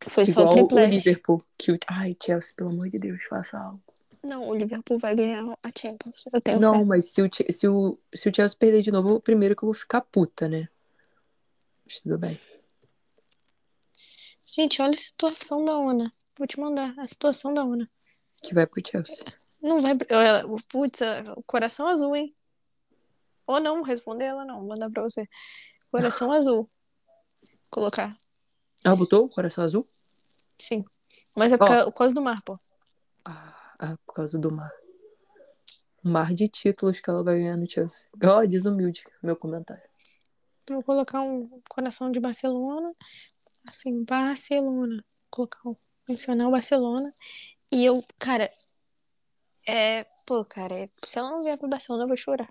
Foi 0.00 0.26
só 0.26 0.48
o 0.48 0.58
Igual 0.58 0.84
o. 0.84 0.86
Liverpool. 0.86 1.44
Que 1.56 1.72
o... 1.72 1.78
Ai, 1.88 2.16
Chelsea, 2.22 2.54
pelo 2.54 2.70
amor 2.70 2.90
de 2.90 2.98
Deus, 2.98 3.22
faça 3.24 3.58
algo. 3.58 3.82
Não, 4.22 4.48
o 4.48 4.54
Liverpool 4.54 4.98
vai 4.98 5.14
ganhar 5.14 5.44
a 5.62 5.70
Champions. 5.78 6.24
Eu 6.32 6.40
tenho 6.40 6.58
Não, 6.60 6.78
fé. 6.78 6.84
mas 6.84 7.04
se 7.06 7.22
o, 7.22 7.28
se, 7.50 7.68
o, 7.68 7.98
se 8.14 8.28
o 8.28 8.34
Chelsea 8.34 8.58
perder 8.58 8.82
de 8.82 8.90
novo, 8.90 9.20
primeiro 9.20 9.54
que 9.54 9.62
eu 9.64 9.66
vou 9.66 9.74
ficar 9.74 10.00
puta, 10.00 10.48
né? 10.48 10.68
Mas 11.84 12.00
tudo 12.00 12.18
bem. 12.18 12.40
Gente, 14.44 14.80
olha 14.80 14.94
a 14.94 14.96
situação 14.96 15.64
da 15.64 15.76
Ona. 15.76 16.10
Vou 16.38 16.46
te 16.46 16.58
mandar 16.58 16.94
a 16.98 17.06
situação 17.06 17.52
da 17.52 17.64
Ona. 17.64 17.88
Que 18.42 18.54
vai 18.54 18.66
pro 18.66 18.82
Chelsea. 18.86 19.24
Não 19.62 19.82
vai. 19.82 19.92
Putz, 20.68 21.00
o 21.36 21.42
coração 21.42 21.88
azul, 21.88 22.14
hein? 22.16 22.34
Ou 23.46 23.60
não, 23.60 23.82
responder 23.82 24.26
ela 24.26 24.44
não. 24.44 24.60
Vou 24.60 24.68
mandar 24.68 24.90
pra 24.90 25.02
você. 25.02 25.28
Coração 25.90 26.32
azul. 26.32 26.70
Colocar. 27.68 28.16
Ah, 28.84 28.94
botou 28.94 29.24
o 29.24 29.28
coração 29.28 29.64
azul? 29.64 29.86
Sim. 30.58 30.84
Mas 31.36 31.50
é 31.52 31.56
por 31.56 31.66
causa, 31.66 31.84
por 31.86 31.94
causa 31.98 32.14
do 32.14 32.22
mar, 32.22 32.40
pô. 32.44 32.58
Ah, 33.24 33.74
ah, 33.78 33.96
por 34.06 34.14
causa 34.14 34.38
do 34.38 34.52
mar. 34.52 34.70
Um 36.04 36.10
mar 36.12 36.34
de 36.34 36.46
títulos 36.48 37.00
que 37.00 37.08
ela 37.08 37.22
vai 37.24 37.38
ganhar 37.38 37.56
no 37.56 37.68
Chelsea. 37.68 38.08
Ó, 38.22 38.44
desumilde, 38.44 39.02
meu 39.22 39.34
comentário. 39.36 39.82
Vou 40.68 40.82
colocar 40.82 41.22
um 41.22 41.60
coração 41.68 42.10
de 42.10 42.20
Barcelona. 42.20 42.92
Assim, 43.66 44.04
Barcelona. 44.04 44.96
Vou 44.96 45.28
colocar 45.30 45.68
um. 45.68 45.76
Mencionar 46.08 46.48
o 46.48 46.50
Barcelona. 46.50 47.10
E 47.72 47.84
eu, 47.84 48.04
cara. 48.18 48.50
É. 49.66 50.04
Pô, 50.26 50.44
cara, 50.44 50.74
é- 50.74 50.90
se 51.02 51.18
ela 51.18 51.30
não 51.30 51.42
vier 51.42 51.58
pro 51.58 51.68
Barcelona, 51.68 52.04
eu 52.04 52.08
vou 52.08 52.16
chorar. 52.16 52.48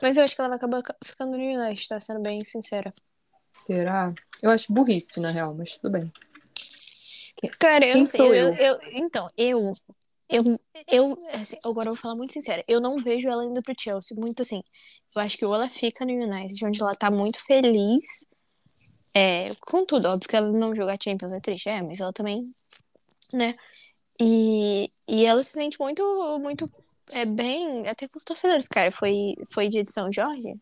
Mas 0.00 0.16
eu 0.16 0.24
acho 0.24 0.34
que 0.34 0.40
ela 0.40 0.48
vai 0.48 0.56
acabar 0.56 0.82
ca- 0.82 0.96
ficando 1.04 1.36
no 1.36 1.42
United, 1.44 1.88
tá? 1.88 2.00
Sendo 2.00 2.20
bem 2.20 2.44
sincera. 2.44 2.92
Será? 3.54 4.12
Eu 4.42 4.50
acho 4.50 4.72
burrice, 4.72 5.20
na 5.20 5.30
real, 5.30 5.54
mas 5.54 5.78
tudo 5.78 5.92
bem. 5.92 6.12
Cara, 7.58 7.86
eu 7.86 7.98
não 7.98 8.06
sei. 8.06 8.18
sou 8.18 8.34
eu, 8.34 8.52
eu? 8.54 8.54
eu- 8.54 8.80
então, 8.94 9.30
eu. 9.36 9.72
Eu, 10.28 10.58
eu 10.90 11.18
assim, 11.34 11.56
agora 11.62 11.90
eu 11.90 11.92
vou 11.92 12.00
falar 12.00 12.16
muito 12.16 12.32
sincera. 12.32 12.64
Eu 12.66 12.80
não 12.80 12.96
vejo 12.96 13.28
ela 13.28 13.44
indo 13.44 13.62
pro 13.62 13.74
Chelsea. 13.78 14.18
Muito 14.18 14.40
assim. 14.42 14.62
Eu 15.14 15.22
acho 15.22 15.36
que 15.36 15.44
ou 15.44 15.54
ela 15.54 15.68
fica 15.68 16.04
no 16.04 16.12
United, 16.12 16.64
onde 16.64 16.80
ela 16.80 16.96
tá 16.96 17.10
muito 17.10 17.38
feliz. 17.44 18.24
É, 19.14 19.54
com 19.60 19.84
tudo, 19.86 20.08
óbvio 20.08 20.28
que 20.28 20.34
ela 20.34 20.50
não 20.50 20.74
jogar 20.74 20.98
Champions 21.00 21.32
é 21.32 21.38
triste, 21.38 21.68
é, 21.68 21.80
mas 21.82 22.00
ela 22.00 22.12
também, 22.12 22.52
né? 23.32 23.54
E, 24.20 24.90
e 25.08 25.24
ela 25.24 25.44
se 25.44 25.52
sente 25.52 25.78
muito, 25.78 26.02
muito 26.40 26.68
é, 27.12 27.24
bem, 27.24 27.86
até 27.86 28.08
com 28.08 28.18
os 28.18 28.24
torcedores, 28.24 28.66
cara. 28.66 28.90
Foi, 28.90 29.34
foi 29.52 29.68
de 29.68 29.84
São 29.88 30.12
Jorge. 30.12 30.54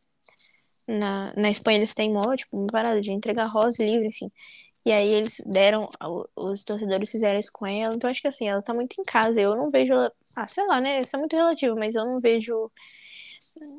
Na, 0.87 1.33
na 1.37 1.51
Espanha 1.51 1.79
eles 1.79 1.95
têm 1.95 2.13
mó, 2.13 2.35
tipo, 2.35 2.57
uma 2.57 2.67
parada 2.67 3.01
de 3.01 3.13
entregar 3.13 3.47
rosa 3.47 3.83
livre, 3.85 4.09
enfim. 4.09 4.31
E 4.85 4.91
aí 4.91 5.09
eles 5.15 5.41
deram, 5.47 5.89
os 6.37 6.65
torcedores 6.65 7.11
fizeram 7.11 7.39
isso 7.39 7.53
com 7.53 7.67
ela. 7.67 7.95
Então 7.95 8.11
acho 8.11 8.21
que 8.21 8.27
assim, 8.27 8.49
ela 8.49 8.61
tá 8.61 8.75
muito 8.75 9.01
em 9.01 9.05
casa. 9.05 9.41
Eu 9.41 9.55
não 9.55 9.71
vejo 9.71 9.93
ela. 9.93 10.13
Ah, 10.37 10.47
sei 10.47 10.67
lá, 10.67 10.81
né? 10.81 11.01
Isso 11.01 11.15
é 11.15 11.19
muito 11.19 11.37
relativo, 11.37 11.77
mas 11.77 11.95
eu 11.95 12.05
não 12.05 12.19
vejo. 12.19 12.71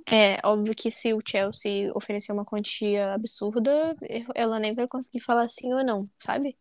É 0.10 0.38
óbvio 0.46 0.74
que 0.76 0.90
se 0.90 1.14
o 1.14 1.20
Chelsea 1.26 1.92
oferecer 1.94 2.32
uma 2.32 2.46
quantia 2.46 3.14
absurda, 3.14 3.96
ela 4.34 4.60
nem 4.60 4.74
vai 4.74 4.88
conseguir 4.88 5.22
falar 5.22 5.48
sim 5.50 5.74
ou 5.74 5.84
não, 5.84 6.08
sabe? 6.18 6.58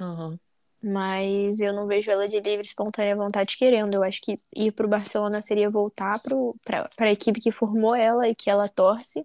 Aham. 0.00 0.38
Mas 0.82 1.60
eu 1.60 1.72
não 1.72 1.86
vejo 1.86 2.10
ela 2.10 2.28
de 2.28 2.40
livre, 2.40 2.66
espontânea 2.66 3.14
vontade 3.14 3.56
querendo. 3.56 3.94
Eu 3.94 4.02
acho 4.02 4.20
que 4.20 4.38
ir 4.56 4.72
pro 4.72 4.88
Barcelona 4.88 5.40
seria 5.40 5.70
voltar 5.70 6.20
pro, 6.20 6.56
pra, 6.64 6.88
pra 6.96 7.12
equipe 7.12 7.40
que 7.40 7.52
formou 7.52 7.94
ela 7.94 8.26
e 8.28 8.34
que 8.34 8.50
ela 8.50 8.68
torce 8.68 9.24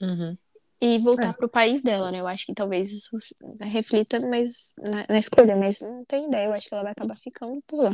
Uhum. 0.00 0.36
e 0.80 0.98
voltar 0.98 1.30
É. 1.30 1.32
pro 1.32 1.48
país 1.48 1.82
dela, 1.82 2.10
né? 2.12 2.20
Eu 2.20 2.26
acho 2.28 2.44
que 2.46 2.54
talvez 2.54 2.90
isso 2.90 3.16
reflita 3.60 4.20
mas, 4.28 4.72
na, 4.78 5.06
na 5.08 5.18
escolha, 5.18 5.56
mas 5.56 5.80
não 5.80 6.04
tenho 6.04 6.28
ideia. 6.28 6.46
Eu 6.46 6.52
acho 6.52 6.68
que 6.68 6.74
ela 6.74 6.82
vai 6.84 6.92
acabar 6.92 7.16
ficando 7.16 7.60
por 7.66 7.82
lá. 7.84 7.92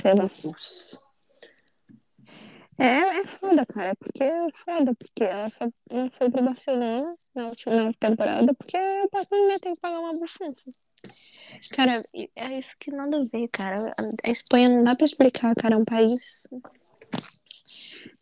Sei 0.00 0.14
lá. 0.14 0.30
Nossa. 0.44 0.98
É, 2.78 3.18
é 3.18 3.26
foda, 3.26 3.66
cara, 3.66 3.94
porque 3.96 4.22
é 4.24 4.46
foda, 4.64 4.94
porque 4.94 5.24
ela 5.24 5.50
só 5.50 5.68
não 5.90 6.10
foi 6.10 6.30
pro 6.30 6.42
Barcelona 6.42 7.14
na 7.34 7.48
última 7.48 7.92
temporada, 8.00 8.54
porque 8.54 8.76
o 8.78 9.08
Barcelona 9.12 9.58
tem 9.60 9.74
que 9.74 9.80
pagar 9.80 10.00
uma 10.00 10.18
bufunfa. 10.18 10.70
Cara, 11.72 12.00
é 12.36 12.58
isso 12.58 12.74
que 12.78 12.90
nada 12.90 13.18
a 13.18 13.24
ver, 13.30 13.48
cara. 13.48 13.92
A- 13.98 14.28
A 14.28 14.30
Espanha 14.30 14.68
não 14.70 14.84
dá 14.84 14.96
pra 14.96 15.04
explicar, 15.04 15.54
cara, 15.56 15.74
é 15.74 15.78
um 15.78 15.84
país. 15.84 16.48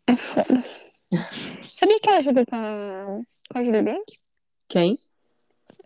É 0.09 0.15
foda. 0.17 0.65
Sabia 1.63 1.99
que 1.99 2.09
ela 2.09 2.23
jogou 2.23 2.45
com 2.45 2.55
a, 2.55 3.21
com 3.51 3.57
a 3.59 3.63
Julia 3.63 3.83
Bianchi? 3.83 4.19
Quem? 4.67 4.99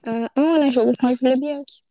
A 0.06 0.30
Ana 0.40 0.72
jogou 0.72 0.94
com 0.98 1.08
a 1.08 1.14
Julia 1.14 1.38
Bianchi. 1.38 1.84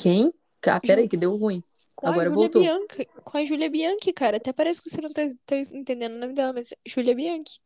Quem? 0.00 0.30
Ah, 0.66 0.80
peraí, 0.80 1.08
que 1.08 1.16
deu 1.16 1.34
ruim. 1.36 1.62
Com 1.94 2.08
Agora 2.08 2.28
a 2.28 2.30
Julia 2.30 2.48
voltou. 2.50 2.62
Bianchi. 2.62 3.08
Com 3.24 3.38
a 3.38 3.44
Julia 3.44 3.70
Bianchi, 3.70 4.12
cara. 4.12 4.36
Até 4.36 4.52
parece 4.52 4.82
que 4.82 4.90
você 4.90 5.00
não 5.00 5.10
tá, 5.10 5.22
tá 5.46 5.56
entendendo 5.72 6.14
o 6.14 6.18
nome 6.18 6.34
dela, 6.34 6.52
mas 6.52 6.74
Julia 6.86 7.14
Bianchi. 7.14 7.58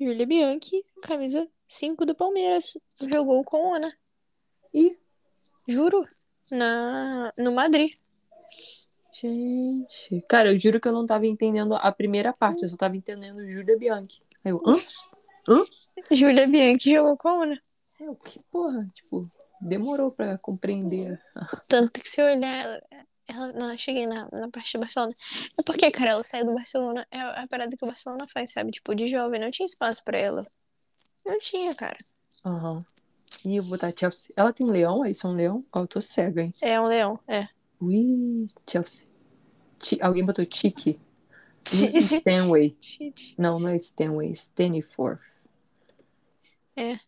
Julia 0.00 0.26
Bianchi, 0.26 0.84
camisa 1.02 1.48
5 1.68 2.04
do 2.04 2.14
Palmeiras. 2.14 2.76
Jogou 3.00 3.44
com 3.44 3.74
Ana. 3.74 3.92
Ih, 4.74 4.96
Juro. 5.68 6.04
Na, 6.50 7.32
no 7.38 7.52
Madrid. 7.52 7.92
Gente. 9.20 10.24
Cara, 10.28 10.52
eu 10.52 10.58
juro 10.58 10.80
que 10.80 10.88
eu 10.88 10.92
não 10.92 11.06
tava 11.06 11.26
entendendo 11.26 11.74
a 11.74 11.92
primeira 11.92 12.32
parte, 12.32 12.62
eu 12.62 12.68
só 12.68 12.76
tava 12.76 12.96
entendendo 12.96 13.48
Júlia 13.48 13.78
Bianchi. 13.78 14.22
Aí 14.44 14.52
eu, 14.52 14.60
hã? 14.66 15.64
Julia 16.10 16.46
Bianchi 16.46 16.92
jogou 16.92 17.16
com 17.16 17.28
a 17.28 17.44
Ana. 17.44 17.62
Eu, 18.00 18.14
que 18.16 18.40
porra? 18.50 18.88
Tipo, 18.94 19.30
demorou 19.60 20.10
pra 20.10 20.38
compreender. 20.38 21.20
Tanto 21.68 22.00
que 22.00 22.08
se 22.08 22.20
eu 22.20 22.26
olhar 22.26 22.64
ela. 22.64 22.82
ela 23.28 23.52
não, 23.52 23.70
eu 23.72 23.78
cheguei 23.78 24.06
na, 24.06 24.28
na 24.32 24.48
parte 24.48 24.72
do 24.72 24.80
Barcelona. 24.80 25.12
É 25.58 25.62
porque, 25.62 25.90
cara, 25.90 26.10
ela 26.10 26.22
saiu 26.22 26.46
do 26.46 26.54
Barcelona. 26.54 27.06
É 27.10 27.20
a 27.20 27.46
parada 27.48 27.76
que 27.76 27.84
o 27.84 27.88
Barcelona 27.88 28.26
faz, 28.32 28.52
sabe? 28.52 28.70
Tipo, 28.70 28.94
de 28.94 29.06
jovem. 29.06 29.40
Não 29.40 29.50
tinha 29.50 29.66
espaço 29.66 30.02
pra 30.02 30.18
ela. 30.18 30.46
Não 31.24 31.38
tinha, 31.38 31.74
cara. 31.74 31.98
Aham. 32.44 32.84
Ih, 33.44 33.56
eu 33.56 33.62
vou 33.62 33.72
botar 33.72 33.92
Chelsea. 33.96 34.32
Ela 34.36 34.52
tem 34.52 34.66
um 34.66 34.70
leão? 34.70 35.04
É 35.04 35.10
isso, 35.10 35.28
um 35.28 35.32
leão? 35.32 35.64
Ó, 35.72 35.80
eu 35.80 35.86
tô 35.86 36.00
cega, 36.00 36.42
hein? 36.42 36.52
É 36.62 36.80
um 36.80 36.86
leão. 36.86 37.18
É. 37.28 37.48
Ui, 37.80 38.46
Chelsea. 38.68 39.09
Alguém 40.00 40.24
botou 40.24 40.44
Tiki. 40.44 41.00
Lucy 41.72 42.16
Stanway. 42.16 42.76
Não, 43.36 43.60
não 43.60 43.68
é 43.68 43.76
Stanway, 43.76 44.32
Staniforth. 44.32 45.20
É. 46.76 46.98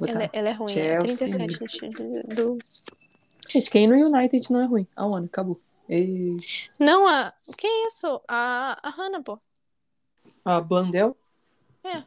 Ela, 0.00 0.30
ela 0.32 0.48
é 0.48 0.52
ruim. 0.52 0.72
É 0.72 1.00
Chelsea. 1.00 1.38
37 1.38 1.90
do. 2.34 2.58
Gente, 3.48 3.70
quem 3.70 3.86
no 3.86 3.94
United 3.94 4.50
não 4.50 4.60
é 4.60 4.66
ruim. 4.66 4.86
A 4.96 5.06
One, 5.06 5.26
acabou. 5.26 5.60
E... 5.88 6.36
Não, 6.78 7.06
a. 7.06 7.32
O 7.46 7.52
que 7.52 7.66
é 7.66 7.86
isso? 7.86 8.20
A, 8.26 8.78
a 8.82 8.90
Hannah, 8.90 9.22
pô. 9.22 9.38
A 10.44 10.60
Blandel? 10.60 11.16
É. 11.84 12.02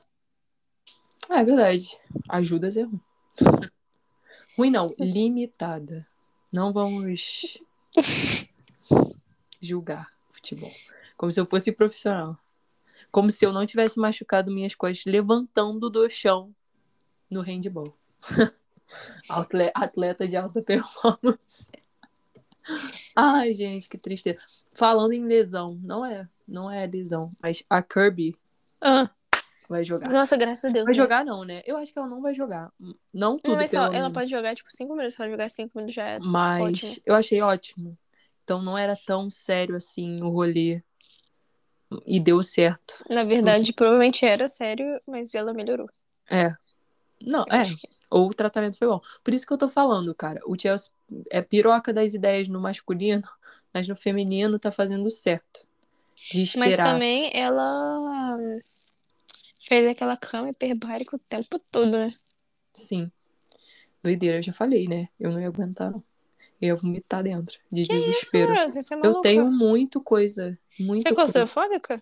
Ah, 1.30 1.42
é 1.42 1.44
verdade. 1.44 1.98
A 2.28 2.42
Judas 2.42 2.78
é 2.78 2.84
ruim. 2.84 3.02
ruim 4.58 4.72
não, 4.72 4.90
limitada. 4.98 6.06
Não 6.52 6.74
vamos 6.74 7.60
julgar 9.62 10.12
futebol. 10.32 10.70
Como 11.18 11.32
se 11.32 11.40
eu 11.40 11.46
fosse 11.46 11.72
profissional. 11.72 12.38
Como 13.12 13.32
se 13.32 13.46
eu 13.46 13.54
não 13.54 13.66
tivesse 13.66 14.00
machucado 14.00 14.52
minhas 14.52 14.76
costas 14.76 15.06
levantando 15.12 15.90
do 15.90 16.10
chão 16.10 16.54
no 17.30 17.42
handball. 17.42 17.96
Atle- 19.30 19.72
Atleta 19.74 20.28
de 20.28 20.36
alta 20.38 20.62
performance. 20.62 21.70
Ai, 23.16 23.54
gente, 23.54 23.88
que 23.88 23.98
tristeza. 23.98 24.40
Falando 24.74 25.14
em 25.14 25.26
lesão, 25.26 25.80
não 25.84 26.06
é, 26.06 26.28
não 26.48 26.70
é 26.70 26.86
lesão, 26.86 27.32
mas 27.42 27.64
a 27.70 27.82
Kirby 27.82 28.36
Ah, 28.82 29.10
vai 29.70 29.84
jogar. 29.84 30.10
nossa, 30.12 30.36
graças 30.36 30.66
a 30.66 30.70
Deus. 30.70 30.86
Vai 30.86 30.96
né? 30.96 31.02
jogar 31.02 31.24
não, 31.24 31.44
né? 31.44 31.62
Eu 31.66 31.78
acho 31.78 31.94
que 31.94 32.00
ela 32.00 32.08
não 32.08 32.22
vai 32.22 32.34
jogar. 32.34 32.72
Não 33.14 33.38
tudo, 33.38 33.54
Não, 33.54 33.62
mas 33.62 33.74
ela, 33.74 33.96
ela 33.96 34.12
pode 34.12 34.30
jogar, 34.30 34.54
tipo, 34.56 34.70
5 34.72 34.94
minutos. 34.94 35.16
Se 35.16 35.22
ela 35.22 35.32
jogar 35.32 35.50
5 35.50 35.72
minutos 35.76 35.96
já 35.96 36.08
é. 36.08 36.20
Mas 36.20 36.84
ótimo. 36.84 36.96
eu 37.06 37.16
achei 37.16 37.42
ótimo. 37.42 37.98
Então 38.46 38.62
não 38.62 38.78
era 38.78 38.96
tão 38.96 39.30
sério 39.30 39.76
assim 39.76 40.22
o 40.22 40.30
rolê 40.30 40.82
E 42.06 42.20
deu 42.20 42.42
certo. 42.44 43.04
Na 43.10 43.24
verdade, 43.24 43.74
provavelmente 43.74 44.24
era 44.26 44.48
sério, 44.48 44.86
mas 45.08 45.34
ela 45.34 45.52
melhorou. 45.54 45.88
É. 46.30 46.54
Não, 47.22 47.44
Eu 47.48 47.56
é. 47.56 47.64
que- 47.64 47.90
Ou 48.12 48.28
o 48.30 48.34
tratamento 48.34 48.78
foi 48.78 48.88
bom. 48.88 49.02
Por 49.24 49.34
isso 49.34 49.48
que 49.48 49.52
eu 49.54 49.58
tô 49.58 49.68
falando, 49.68 50.14
cara. 50.14 50.40
O 50.46 50.58
Chelsea 50.58 50.92
é 51.32 51.42
piroca 51.42 51.92
das 51.92 52.14
ideias 52.14 52.48
no 52.48 52.62
masculino, 52.62 53.24
mas 53.74 53.88
no 53.88 53.96
feminino 53.96 54.60
tá 54.60 54.72
fazendo 54.72 55.10
certo. 55.10 55.66
De 56.32 56.58
Mas 56.58 56.78
também 56.78 57.32
ela 57.34 58.38
fez 59.60 59.88
aquela 59.88 60.16
cama 60.16 60.50
hiperbárica 60.50 61.16
o 61.16 61.20
tempo 61.20 61.60
todo, 61.72 61.92
né? 61.92 62.12
Sim. 62.74 63.12
Doideira, 64.04 64.38
eu 64.38 64.44
já 64.44 64.54
falei, 64.54 64.88
né? 64.88 65.10
Eu 65.20 65.32
não 65.32 65.42
ia 65.42 65.48
aguentar, 65.48 65.92
não. 65.92 66.04
Eu 66.62 66.68
ia 66.70 66.76
vomitar 66.76 67.22
dentro, 67.24 67.58
de 67.72 67.86
Que 67.86 67.94
isso, 67.94 68.06
desespero. 68.06 68.54
mano? 68.54 68.72
Você 68.72 68.94
é 68.94 69.00
eu 69.04 69.20
tenho 69.20 69.52
muito 69.52 70.02
coisa. 70.02 70.58
Muito 70.80 71.02
Você 71.02 71.10
é 71.10 71.14
claustrofóbica? 71.16 72.02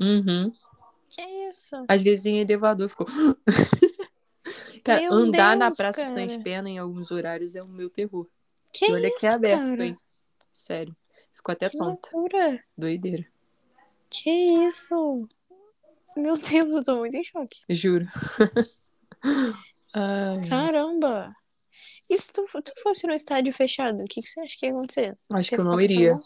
Uhum. 0.00 0.52
Que 1.08 1.20
isso? 1.50 1.76
Às 1.86 2.02
vezes 2.02 2.24
em 2.26 2.38
elevador 2.38 2.88
ficou. 2.88 3.06
cara, 4.82 5.00
Meu 5.02 5.12
andar 5.12 5.56
na 5.56 5.66
Deus, 5.68 5.76
Praça 5.76 6.02
cara. 6.02 6.14
Sans 6.14 6.36
Pena 6.42 6.68
em 6.70 6.78
alguns 6.78 7.10
horários 7.10 7.54
é 7.54 7.60
o 7.62 7.68
meu 7.68 7.90
terror. 7.90 8.26
Que 8.72 8.86
e 8.86 8.92
olha 8.92 9.08
isso, 9.08 9.18
que 9.18 9.26
é 9.26 9.30
aberto, 9.30 9.60
cara? 9.62 9.84
hein? 9.86 9.94
Sério. 10.50 10.96
Ficou 11.34 11.52
até 11.52 11.68
Que 11.68 11.76
tonta. 11.76 12.08
loucura. 12.14 12.64
Doideira. 12.76 13.26
Que 14.08 14.30
isso? 14.30 15.28
Meu 16.16 16.34
Deus, 16.36 16.72
eu 16.72 16.84
tô 16.84 16.96
muito 16.96 17.16
em 17.16 17.24
choque. 17.24 17.58
Juro. 17.70 18.06
Ai, 19.94 20.40
Caramba! 20.48 21.32
E 22.08 22.18
se 22.18 22.32
tu, 22.32 22.46
tu 22.62 22.72
fosse 22.82 23.06
no 23.06 23.12
estádio 23.12 23.52
fechado, 23.52 24.02
o 24.02 24.06
que, 24.06 24.20
que 24.20 24.28
você 24.28 24.40
acha 24.40 24.56
que 24.58 24.66
ia 24.66 24.72
acontecer? 24.72 25.18
acho 25.30 25.48
Você 25.48 25.56
que 25.56 25.60
eu 25.60 25.64
não 25.64 25.80
iria. 25.80 26.14
mal? 26.14 26.22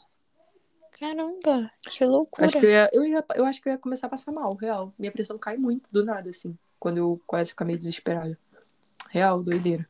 Caramba, 0.99 1.71
que 1.87 2.05
loucura. 2.07 2.47
Acho 2.47 2.59
que 2.59 2.65
eu, 2.65 2.71
ia, 2.71 2.91
eu, 2.91 3.05
ia, 3.05 3.25
eu 3.35 3.45
acho 3.45 3.61
que 3.61 3.69
eu 3.69 3.73
ia 3.75 3.79
começar 3.79 4.07
a 4.07 4.11
passar 4.11 4.33
mal, 4.33 4.55
real. 4.55 4.95
Minha 4.99 5.13
pressão 5.13 5.39
cai 5.39 5.57
muito 5.59 5.89
do 5.93 6.03
nada, 6.05 6.31
assim. 6.31 6.57
Quando 6.81 6.97
eu 6.97 7.21
quase 7.27 7.51
ficar 7.51 7.67
meio 7.67 7.79
desesperada. 7.79 8.39
Real, 9.11 9.43
doideira. 9.43 9.87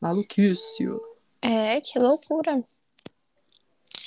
Maluquice. 0.00 0.84
É, 1.42 1.80
que 1.82 1.98
loucura. 1.98 2.64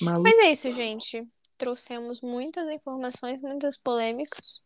Malu... 0.02 0.24
Mas 0.24 0.34
é 0.34 0.52
isso, 0.52 0.72
gente. 0.74 1.28
Trouxemos 1.58 2.22
muitas 2.22 2.68
informações, 2.70 3.40
muitas 3.42 3.78
polêmicas. 3.78 4.64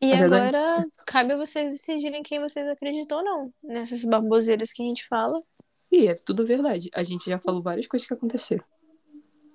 E 0.00 0.12
agora 0.12 0.86
cabe 1.06 1.32
a 1.32 1.36
vocês 1.36 1.70
decidirem 1.72 2.22
quem 2.22 2.40
vocês 2.40 2.66
acreditam 2.68 3.18
ou 3.18 3.24
não 3.24 3.54
nessas 3.62 4.04
baboseiras 4.04 4.72
que 4.72 4.82
a 4.82 4.84
gente 4.86 5.06
fala 5.06 5.42
E 5.90 6.06
é 6.06 6.14
tudo 6.14 6.46
verdade. 6.46 6.88
A 6.94 7.02
gente 7.02 7.28
já 7.28 7.38
falou 7.38 7.62
várias 7.62 7.86
coisas 7.86 8.06
que 8.06 8.14
aconteceram. 8.14 8.64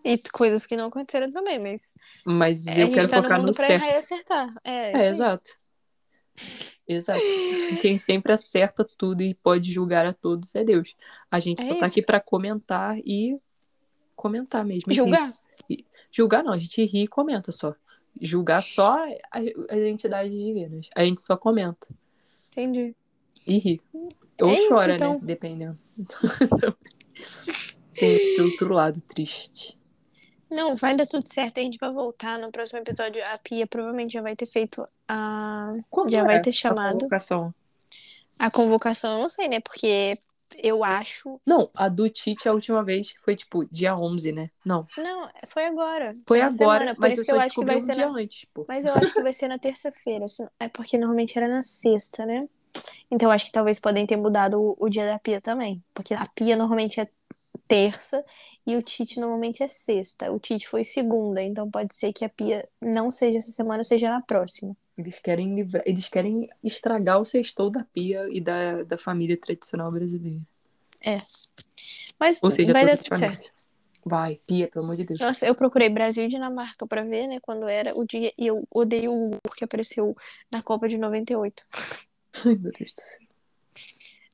e 0.03 0.17
coisas 0.33 0.65
que 0.65 0.75
não 0.75 0.87
aconteceram 0.87 1.31
também, 1.31 1.59
mas 1.59 1.93
Mas 2.25 2.67
a 2.67 2.71
eu 2.71 2.75
gente 2.87 2.93
quero 2.95 3.07
tá 3.07 3.17
no 3.17 3.23
focar 3.23 3.37
mundo 3.39 3.47
no 3.49 3.55
pra 3.55 3.67
certo. 3.67 3.83
errar 3.83 3.93
e 3.93 3.97
acertar. 3.99 4.49
É, 4.63 4.91
É, 5.03 5.07
exato. 5.09 5.49
Exato. 6.87 7.21
Quem 7.81 7.97
sempre 7.97 8.33
acerta 8.33 8.85
tudo 8.97 9.21
e 9.21 9.33
pode 9.35 9.71
julgar 9.71 10.05
a 10.05 10.11
todos 10.13 10.53
é 10.55 10.63
Deus. 10.65 10.95
A 11.31 11.39
gente 11.39 11.61
É 11.61 11.65
só 11.67 11.75
tá 11.75 11.85
aqui 11.85 12.01
pra 12.01 12.19
comentar 12.19 12.97
e 12.99 13.39
comentar 14.15 14.65
mesmo. 14.65 14.91
e 14.91 14.95
Julgar? 14.95 15.31
Julgar 16.11 16.43
não, 16.43 16.51
a 16.53 16.59
gente 16.59 16.83
ri 16.85 17.03
e 17.03 17.07
comenta 17.07 17.51
só. 17.51 17.73
Julgar 18.21 18.61
só 18.61 18.95
a- 19.31 19.39
as 19.69 19.77
entidades 19.79 20.33
divinas. 20.33 20.89
A 20.95 21.03
gente 21.03 21.21
só 21.21 21.35
comenta 21.35 21.87
Entendi. 22.51 22.95
e 23.45 23.57
ri. 23.57 23.81
Ou 24.41 24.49
É 24.49 24.53
isso, 24.53 24.69
chora, 24.69 24.93
então. 24.95 25.13
né? 25.13 25.19
Dependendo. 25.23 25.77
Tem 27.93 28.11
esse 28.15 28.41
outro 28.41 28.73
lado 28.73 29.01
triste. 29.01 29.77
Não, 30.49 30.75
vai 30.75 30.95
dar 30.95 31.07
tudo 31.07 31.25
certo. 31.27 31.59
A 31.59 31.63
gente 31.63 31.77
vai 31.79 31.91
voltar 31.91 32.37
no 32.37 32.51
próximo 32.51 32.79
episódio. 32.79 33.23
A 33.33 33.37
Pia 33.39 33.65
provavelmente 33.65 34.13
já 34.13 34.21
vai 34.21 34.35
ter 34.35 34.45
feito 34.45 34.87
a. 35.07 35.71
Quando 35.89 36.11
Já 36.11 36.23
vai 36.23 36.35
é 36.37 36.39
ter 36.39 36.49
a 36.51 36.53
chamado. 36.53 36.93
convocação? 36.93 37.53
A 38.37 38.51
convocação, 38.51 39.15
eu 39.17 39.21
não 39.23 39.29
sei, 39.29 39.47
né? 39.47 39.59
Porque 39.59 40.19
eu 40.61 40.83
acho. 40.83 41.39
Não, 41.45 41.69
a 41.75 41.87
do 41.89 42.09
Tite 42.09 42.47
a 42.47 42.53
última 42.53 42.83
vez 42.83 43.13
foi 43.23 43.35
tipo 43.35 43.65
dia 43.71 43.95
11, 43.95 44.31
né? 44.31 44.49
Não, 44.65 44.85
Não, 44.97 45.29
foi 45.47 45.65
agora. 45.65 46.13
foi 46.27 46.41
agora, 46.41 46.55
semana, 46.55 46.95
por 46.95 47.01
mas 47.01 47.13
isso 47.13 47.21
eu 47.21 47.25
que 47.25 47.31
eu 47.31 47.39
acho 47.39 47.55
que 47.55 47.65
vai 47.65 47.77
um 47.77 47.81
ser 47.81 47.93
dia 47.93 48.09
na... 48.09 48.17
antes, 48.17 48.45
pô. 48.53 48.65
Mas 48.67 48.85
eu 48.85 48.93
acho 48.93 49.13
que 49.13 49.21
vai 49.21 49.33
ser 49.33 49.47
na 49.47 49.59
terça-feira. 49.59 50.25
É 50.59 50.67
porque 50.67 50.97
normalmente 50.97 51.37
era 51.37 51.47
na 51.47 51.63
sexta, 51.63 52.25
né? 52.25 52.47
Então 53.09 53.29
acho 53.29 53.45
que 53.45 53.51
talvez 53.51 53.79
podem 53.79 54.05
ter 54.05 54.17
mudado 54.17 54.59
o, 54.59 54.75
o 54.79 54.89
dia 54.89 55.05
da 55.05 55.19
Pia 55.19 55.39
também. 55.39 55.83
Porque 55.93 56.13
a 56.13 56.25
Pia 56.35 56.55
normalmente 56.55 56.99
é 56.99 57.07
terça 57.67 58.23
e 58.65 58.75
o 58.75 58.81
Tite 58.81 59.19
normalmente 59.19 59.63
é 59.63 59.67
sexta. 59.67 60.31
O 60.31 60.39
Tite 60.39 60.67
foi 60.67 60.83
segunda, 60.83 61.41
então 61.41 61.69
pode 61.69 61.95
ser 61.95 62.11
que 62.13 62.25
a 62.25 62.29
Pia 62.29 62.67
não 62.81 63.11
seja 63.11 63.37
essa 63.37 63.51
semana, 63.51 63.83
seja 63.83 64.09
na 64.09 64.21
próxima. 64.21 64.75
Eles 64.97 65.19
querem 65.19 65.55
livrar, 65.55 65.83
eles 65.85 66.07
querem 66.07 66.49
estragar 66.63 67.19
o 67.19 67.25
sextou 67.25 67.69
da 67.69 67.83
pia 67.83 68.27
e 68.31 68.39
da, 68.39 68.83
da 68.83 68.97
família 68.97 69.37
tradicional 69.37 69.91
brasileira. 69.91 70.41
Mas 72.19 72.41
Ou 72.43 72.51
seja, 72.51 72.71
vai 72.71 72.85
dar 72.85 72.97
tudo 72.97 73.17
certo. 73.17 73.51
Vai, 74.05 74.39
pia, 74.45 74.67
pelo 74.67 74.85
amor 74.85 74.97
de 74.97 75.05
Deus. 75.05 75.19
Nossa, 75.19 75.45
eu 75.45 75.55
procurei 75.55 75.89
Brasil 75.89 76.25
e 76.25 76.27
Dinamarca 76.27 76.85
pra 76.85 77.03
ver, 77.03 77.27
né, 77.27 77.39
quando 77.39 77.67
era 77.67 77.97
o 77.97 78.05
dia, 78.05 78.31
e 78.37 78.47
eu 78.47 78.67
odeio 78.73 79.11
o 79.11 79.17
Google 79.17 79.39
porque 79.43 79.63
apareceu 79.63 80.15
na 80.51 80.61
Copa 80.61 80.87
de 80.89 80.97
98. 80.97 81.63
Ai, 82.45 82.55
meu 82.55 82.71
Deus 82.71 82.91
do 82.91 83.01
céu. 83.01 83.27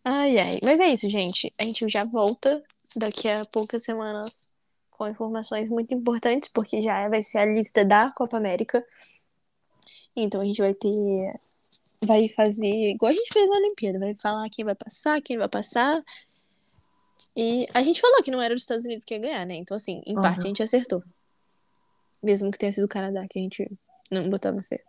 Ai, 0.04 0.40
ai. 0.40 0.60
Mas 0.64 0.80
é 0.80 0.88
isso, 0.88 1.08
gente. 1.10 1.54
A 1.58 1.64
gente 1.64 1.88
já 1.90 2.04
volta 2.06 2.64
daqui 2.96 3.28
a 3.28 3.46
poucas 3.46 3.84
semanas 3.84 4.42
com 4.90 5.08
informações 5.08 5.70
muito 5.70 5.94
importantes, 5.94 6.50
porque 6.52 6.82
já 6.82 7.08
vai 7.10 7.22
ser 7.22 7.40
a 7.40 7.46
lista 7.46 7.86
da 7.86 8.12
Copa 8.12 8.38
América. 8.38 8.84
Então 10.16 10.42
a 10.42 10.46
gente 10.46 10.62
vai 10.62 10.74
ter. 10.74 11.40
Vai 12.02 12.30
fazer 12.30 12.92
igual 12.92 13.12
a 13.12 13.16
gente 13.16 13.34
fez 13.34 13.50
na 13.50 13.58
Olimpíada. 13.58 14.00
Vai 14.00 14.16
falar 14.16 14.50
quem 14.50 14.64
vai 14.64 14.76
passar, 14.76 15.22
quem 15.22 15.38
vai 15.38 15.50
passar. 15.50 16.02
E 17.36 17.68
a 17.74 17.84
gente 17.84 18.02
falou 18.02 18.22
que 18.24 18.32
não 18.32 18.42
era 18.42 18.54
os 18.54 18.62
Estados 18.62 18.86
Unidos 18.86 19.04
que 19.06 19.14
ia 19.14 19.20
ganhar, 19.20 19.46
né? 19.46 19.56
Então, 19.56 19.76
assim, 19.76 20.02
em 20.06 20.14
Aham. 20.14 20.22
parte 20.22 20.40
a 20.40 20.48
gente 20.48 20.64
acertou. 20.64 21.04
Mesmo 22.22 22.52
que 22.52 22.58
tenha 22.58 22.72
sido 22.72 22.86
o 22.86 22.90
Canadá, 22.90 23.26
que 23.30 23.40
a 23.40 23.42
gente 23.42 23.70
não 24.12 24.30
botava 24.30 24.62
fé. 24.64 24.82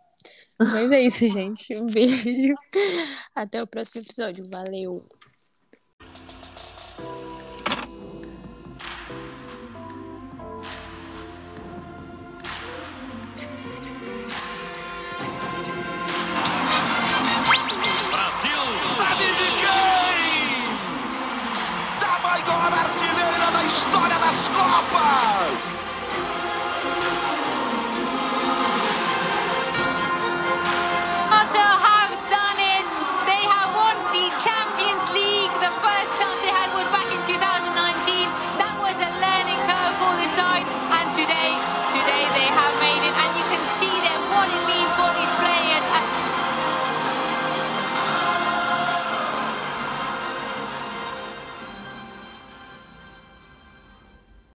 Mas 0.57 0.91
é 0.91 1.01
isso, 1.01 1.27
gente. 1.31 1.75
Um 1.75 1.87
beijo. 1.87 2.53
Até 3.33 3.61
o 3.61 3.67
próximo 3.67 4.01
episódio. 4.01 4.47
Valeu. 4.49 5.05